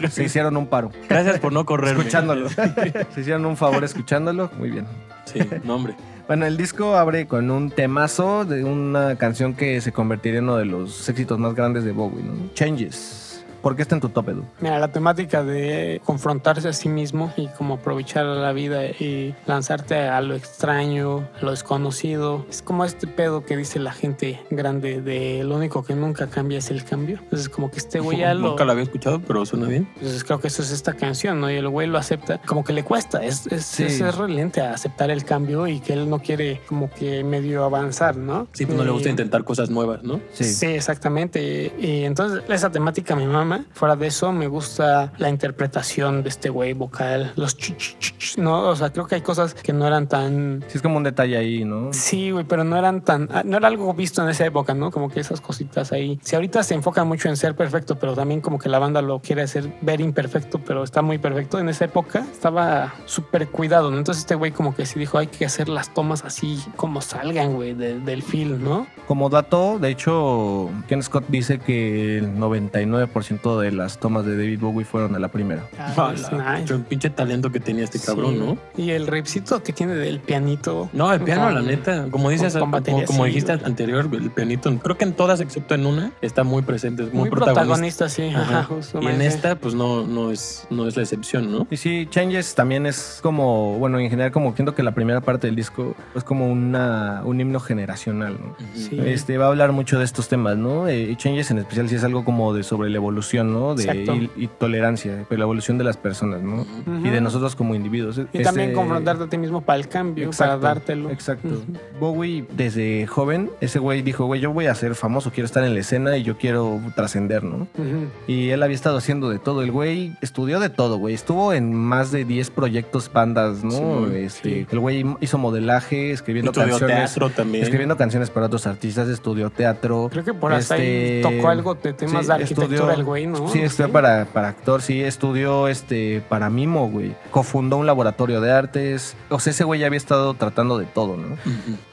Se 0.10 0.24
hicieron 0.24 0.58
un 0.58 0.68
paro. 0.68 0.92
Gracias 1.08 1.40
por 1.40 1.54
no 1.54 1.66
correrme. 1.66 2.00
Escuchándolo. 2.00 2.50
Se 3.14 3.22
hicieron 3.22 3.46
un 3.46 3.58
favor 3.58 3.84
escuchándolo. 3.84 4.50
Muy 4.58 4.70
bien. 4.72 4.86
Sí, 5.26 5.40
no, 5.64 5.76
hombre. 5.76 5.96
Bueno, 6.28 6.46
el 6.46 6.58
disco 6.58 6.96
abre 6.98 7.26
con 7.26 7.50
un 7.52 7.72
temazo 7.72 8.44
de 8.44 8.64
una 8.64 9.16
canción 9.16 9.54
que 9.54 9.80
se 9.80 9.92
convertiría 9.94 10.40
en 10.40 10.46
uno 10.46 10.58
de 10.58 10.66
los 10.66 11.08
éxitos 11.08 11.40
más 11.40 11.54
grandes 11.54 11.86
de 11.86 11.92
Bowie, 11.94 12.22
¿no? 12.24 12.54
Changes. 12.54 13.27
¿Por 13.68 13.76
qué 13.76 13.82
está 13.82 13.96
en 13.96 14.00
tu 14.00 14.08
top, 14.08 14.30
Edu? 14.30 14.46
Mira, 14.62 14.80
la 14.80 14.88
temática 14.94 15.44
de 15.44 16.02
confrontarse 16.06 16.70
a 16.70 16.72
sí 16.72 16.88
mismo 16.88 17.34
y 17.36 17.48
como 17.50 17.74
aprovechar 17.74 18.24
la 18.26 18.54
vida 18.54 18.86
y 18.86 19.36
lanzarte 19.46 20.08
a 20.08 20.22
lo 20.22 20.36
extraño, 20.36 21.28
a 21.38 21.44
lo 21.44 21.52
desconocido. 21.52 22.46
Es 22.50 22.62
como 22.62 22.86
este 22.86 23.08
pedo 23.08 23.44
que 23.44 23.58
dice 23.58 23.80
la 23.80 23.92
gente 23.92 24.40
grande 24.50 25.02
de 25.02 25.44
lo 25.44 25.58
único 25.58 25.84
que 25.84 25.96
nunca 25.96 26.28
cambia 26.28 26.60
es 26.60 26.72
el 26.72 26.86
cambio. 26.86 27.20
Entonces 27.24 27.50
como 27.50 27.70
que 27.70 27.80
este 27.80 28.00
güey 28.00 28.20
ya 28.20 28.34
lo... 28.36 28.48
Nunca 28.52 28.64
lo 28.64 28.72
había 28.72 28.86
escuchado, 28.86 29.20
pero 29.20 29.46
suena 29.46 29.68
bien. 29.68 29.90
Entonces 29.96 30.24
creo 30.24 30.40
que 30.40 30.48
eso 30.48 30.62
es 30.62 30.72
esta 30.72 30.94
canción, 30.94 31.42
¿no? 31.42 31.52
Y 31.52 31.56
el 31.56 31.68
güey 31.68 31.90
lo 31.90 31.98
acepta. 31.98 32.40
Como 32.46 32.64
que 32.64 32.72
le 32.72 32.86
cuesta, 32.86 33.22
es, 33.26 33.48
es, 33.48 33.66
Sí. 33.66 33.84
es, 33.84 34.00
es 34.00 34.16
relente 34.16 34.62
a 34.62 34.72
aceptar 34.76 35.12
el 35.12 35.26
cambio 35.26 35.68
y 35.68 35.82
que 35.82 35.92
él 35.92 36.10
no 36.10 36.20
quiere 36.20 36.62
como 36.70 36.90
que 36.90 37.22
medio 37.26 37.66
avanzar, 37.66 38.16
¿no? 38.16 38.48
Sí, 38.54 38.66
pues 38.66 38.78
no 38.78 38.86
le 38.86 38.92
gusta 38.92 39.10
intentar 39.10 39.44
cosas 39.44 39.70
nuevas, 39.70 40.04
¿no? 40.04 40.22
Sí, 40.32 40.68
exactamente. 40.68 41.74
Y, 41.78 41.86
y 41.86 42.04
entonces 42.06 42.44
esa 42.48 42.72
temática 42.72 43.14
me 43.14 43.28
Fuera 43.74 43.96
de 43.96 44.08
eso, 44.08 44.32
me 44.32 44.48
gusta 44.48 45.14
la 45.18 45.30
interpretación 45.30 46.24
de 46.24 46.30
este 46.30 46.50
güey 46.50 46.74
vocal, 46.74 47.34
los 47.36 47.58
ch, 47.58 47.76
ch, 47.78 47.98
ch, 48.18 48.38
no, 48.38 48.68
o 48.70 48.76
sea, 48.76 48.92
creo 48.92 49.08
que 49.08 49.16
hay 49.16 49.22
cosas 49.22 49.54
que 49.54 49.74
no 49.74 49.88
eran 49.88 50.08
tan 50.08 50.64
Sí, 50.68 50.78
es 50.78 50.82
como 50.82 50.98
un 50.98 51.04
detalle 51.04 51.38
ahí, 51.38 51.64
¿no? 51.66 51.92
Sí, 51.94 52.32
güey, 52.32 52.46
pero 52.46 52.64
no 52.64 52.78
eran 52.78 53.02
tan. 53.02 53.30
ah, 53.32 53.44
No 53.46 53.58
era 53.58 53.68
algo 53.68 53.94
visto 53.94 54.22
en 54.22 54.30
esa 54.30 54.46
época, 54.46 54.74
¿no? 54.74 54.92
Como 54.92 55.10
que 55.10 55.20
esas 55.20 55.42
cositas 55.42 55.92
ahí. 55.92 56.20
Si 56.22 56.36
ahorita 56.36 56.64
se 56.64 56.74
enfoca 56.74 57.04
mucho 57.04 57.30
en 57.30 57.38
ser 57.38 57.56
perfecto, 57.56 57.96
pero 57.98 58.14
también 58.16 58.42
como 58.42 58.60
que 58.60 58.70
la 58.70 58.80
banda 58.80 59.02
lo 59.02 59.20
quiere 59.20 59.42
hacer 59.44 59.72
ver 59.82 60.02
imperfecto, 60.02 60.60
pero 60.60 60.84
está 60.84 61.02
muy 61.02 61.18
perfecto. 61.18 61.60
En 61.60 61.70
esa 61.70 61.86
época 61.86 62.26
estaba 62.32 62.94
súper 63.06 63.48
cuidado, 63.50 63.92
¿no? 63.92 63.98
Entonces 63.98 64.22
este 64.24 64.36
güey 64.36 64.52
como 64.52 64.76
que 64.76 64.86
sí 64.86 65.00
dijo, 65.00 65.18
hay 65.18 65.28
que 65.28 65.46
hacer 65.46 65.70
las 65.70 65.94
tomas 65.94 66.24
así 66.26 66.60
como 66.76 67.02
salgan, 67.02 67.54
güey, 67.54 67.74
de- 67.74 68.00
del 68.00 68.22
film, 68.24 68.64
¿no? 68.64 68.88
Como 69.08 69.30
dato, 69.30 69.80
de 69.80 69.90
hecho, 69.90 70.70
Ken 70.88 71.02
Scott 71.02 71.26
dice 71.30 71.60
que 71.60 72.18
el 72.18 72.36
99% 72.38 73.47
de 73.60 73.72
las 73.72 74.00
tomas 74.00 74.26
de 74.26 74.36
David 74.36 74.60
Bowie 74.60 74.84
fueron 74.84 75.16
a 75.16 75.20
la 75.20 75.30
primera. 75.30 75.64
Ah, 75.80 76.12
es 76.14 76.30
nice. 76.32 76.74
El 76.74 76.82
pinche 76.82 77.10
talento 77.10 77.52
que 77.52 77.60
tenía 77.60 77.84
este 77.86 78.00
cabrón, 78.00 78.34
Sí. 78.34 78.40
¿no? 78.40 78.58
Y 78.84 78.90
el 78.92 79.08
ripcito 79.08 79.64
que 79.64 79.72
tiene 79.72 79.96
del 79.96 80.20
pianito. 80.20 80.90
No, 80.94 81.14
el 81.14 81.22
piano, 81.22 81.44
Con- 81.46 81.54
la 81.56 81.62
neta, 81.62 82.08
como 82.12 82.30
dices, 82.30 82.54
con- 82.54 82.62
con 82.62 82.70
como, 82.72 82.78
batería, 82.80 83.06
como 83.06 83.24
sí, 83.24 83.30
dijiste 83.30 83.54
güey. 83.56 83.66
anterior, 83.66 84.10
el 84.12 84.32
pianito, 84.32 84.76
creo 84.80 84.98
que 84.98 85.06
en 85.06 85.14
todas 85.14 85.40
excepto 85.40 85.76
en 85.76 85.86
una, 85.86 86.12
está 86.22 86.44
muy 86.44 86.64
presente, 86.64 87.04
es 87.04 87.14
muy, 87.14 87.22
Muy 87.22 87.30
protagonista. 87.30 87.62
protagonista, 87.64 88.10
sí. 88.10 88.24
Ajá. 88.30 88.42
Ajá, 88.60 88.64
justo. 88.64 89.00
Y 89.02 89.08
en 89.08 89.22
esta, 89.22 89.56
pues 89.56 89.74
no, 89.76 90.06
no, 90.06 90.32
es, 90.32 90.68
no 90.70 90.88
es 90.88 90.96
la 90.98 91.04
excepción, 91.04 91.52
¿no? 91.52 91.68
Y 91.72 91.78
sí, 91.78 92.08
Changes 92.10 92.56
también 92.56 92.86
es 92.86 93.20
como, 93.22 93.78
bueno, 93.78 94.00
en 94.00 94.10
general 94.10 94.32
como 94.32 94.54
siento 94.56 94.74
que 94.76 94.84
la 94.84 94.92
primera 94.94 95.22
parte 95.22 95.48
del 95.48 95.56
disco 95.56 95.96
es 96.16 96.24
como 96.24 96.52
una, 96.52 97.22
un 97.24 97.40
himno 97.40 97.60
generacional, 97.60 98.34
¿no? 98.42 98.56
Sí. 98.74 99.00
Este 99.06 99.38
va 99.38 99.46
a 99.46 99.48
hablar 99.50 99.72
mucho 99.72 100.00
de 100.00 100.06
estos 100.06 100.28
temas, 100.28 100.58
¿no? 100.58 100.88
Eh, 100.88 101.12
y 101.12 101.16
Changes 101.16 101.52
en 101.52 101.60
especial 101.60 101.88
sí 101.90 101.96
es 101.96 102.04
algo 102.04 102.26
como 102.26 102.54
de 102.54 102.64
sobre 102.64 102.90
la 102.90 102.96
evolución 102.98 103.27
evolución, 103.28 103.54
¿no? 103.54 103.76
De, 103.76 103.84
Exacto. 103.84 104.16
y, 104.16 104.44
y 104.44 104.48
tolerancia, 104.48 105.26
pero 105.28 105.40
la 105.40 105.44
evolución 105.46 105.78
de 105.78 105.84
las 105.84 105.98
personas, 105.98 106.42
¿no? 106.42 106.66
Y 107.04 107.10
de 107.10 107.22
nosotros 107.22 107.56
como 107.56 107.76
individuos. 107.76 108.18
Y 108.34 108.44
también 108.44 108.70
Este- 108.70 108.74
confrontarte 108.74 109.24
a 109.26 109.28
ti 109.30 109.38
mismo 109.38 109.62
para 109.62 109.80
el 109.80 109.88
cambio, 109.88 110.30
para 110.38 110.58
dártelo. 110.58 111.10
Exacto. 111.12 111.48
Ujú. 111.50 111.74
Bowie, 112.00 112.46
desde 112.56 113.06
joven, 113.08 113.50
ese 113.62 113.80
güey 113.80 114.02
dijo, 114.02 114.26
güey, 114.26 114.42
yo 114.42 114.52
voy 114.52 114.68
a 114.68 114.76
ser 114.76 114.96
famoso, 114.96 115.32
quiero 115.32 115.46
estar 115.46 115.64
en 115.64 115.74
la 115.74 115.80
escena 115.80 116.18
y 116.18 116.24
yo 116.24 116.38
quiero 116.38 116.80
trascender, 116.96 117.44
¿no? 117.44 117.68
Ujú. 117.78 118.08
Y 118.28 118.50
él 118.50 118.64
había 118.64 118.76
estado 118.76 118.98
haciendo 118.98 119.30
de 119.30 119.40
todo. 119.40 119.62
El 119.62 119.72
güey 119.72 120.14
estudió 120.22 120.60
de 120.60 120.70
todo, 120.70 120.98
güey. 120.98 121.14
Estuvo 121.16 121.54
en 121.54 121.74
más 121.74 122.12
de 122.12 122.26
10 122.26 122.50
proyectos 122.52 123.12
bandas, 123.12 123.64
¿no? 123.64 124.08
Sí, 124.10 124.16
este, 124.16 124.38
Sí. 124.48 124.68
El 124.72 124.80
güey 124.80 125.06
hizo 125.20 125.38
modelaje, 125.38 126.12
escribiendo 126.12 126.52
Estudió 126.52 126.70
canciones. 126.70 126.96
teatro 127.14 127.30
también. 127.32 127.64
Escribiendo 127.64 127.98
canciones 127.98 128.30
para 128.30 128.46
otros 128.46 128.66
artistas, 128.68 129.08
estudió 129.10 129.50
teatro. 129.50 130.08
Creo 130.12 130.24
que 130.24 130.34
por 130.34 130.54
hasta 130.54 130.76
ahí 130.76 130.82
Este, 130.82 131.22
tocó 131.38 131.50
algo 131.50 131.74
de 131.76 131.94
temas 131.94 132.22
sí, 132.22 132.28
de 132.28 132.34
arquitectura 132.34 132.66
estudió- 132.76 132.92
el 132.92 133.04
güey, 133.04 133.17
¿no? 133.26 133.48
Sí, 133.50 133.60
estudió 133.60 133.92
para, 133.92 134.26
para 134.26 134.50
actor, 134.50 134.82
sí, 134.82 135.02
estudió 135.02 135.68
este 135.68 136.22
para 136.30 136.50
mimo, 136.50 136.90
güey. 136.90 137.16
Cofundó 137.32 137.78
un 137.78 137.86
laboratorio 137.88 138.42
de 138.42 138.52
artes. 138.52 139.16
O 139.30 139.40
sea, 139.40 139.52
ese 139.52 139.64
güey 139.64 139.80
ya 139.80 139.88
había 139.88 139.98
estado 139.98 140.34
tratando 140.36 140.78
de 140.78 140.86
todo, 140.86 141.18
¿no? 141.18 141.38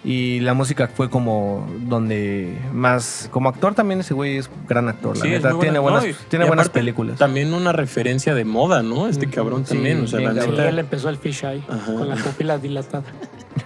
Y 0.04 0.40
la 0.40 0.52
música 0.54 0.88
fue 0.94 1.08
como 1.08 1.66
donde 1.80 2.58
más. 2.72 3.28
Como 3.32 3.48
actor 3.48 3.74
también 3.74 4.00
ese 4.00 4.12
güey 4.12 4.36
es 4.36 4.50
gran 4.68 4.88
actor, 4.88 5.16
la 5.16 5.22
Sí, 5.22 5.30
neta. 5.30 5.48
Tiene 5.58 5.78
buena- 5.78 5.80
buenas, 5.80 6.02
no, 6.04 6.08
y- 6.10 6.14
tiene 6.28 6.44
y 6.44 6.48
buenas 6.48 6.66
aparte, 6.66 6.80
películas. 6.80 7.18
También 7.18 7.54
una 7.54 7.72
referencia 7.72 8.34
de 8.34 8.44
moda, 8.44 8.82
¿no? 8.82 9.06
Este 9.08 9.28
cabrón 9.30 9.64
Sí, 9.66 9.74
también. 9.74 10.02
O 10.02 10.06
sea, 10.06 10.20
la 10.20 10.32
neta. 10.32 10.68
él 10.68 10.78
empezó 10.78 11.08
el 11.08 11.16
fisheye 11.16 11.62
Ajá. 11.68 11.94
con 11.94 12.08
la 12.08 12.16
pupila 12.16 12.58
dilatada. 12.58 13.04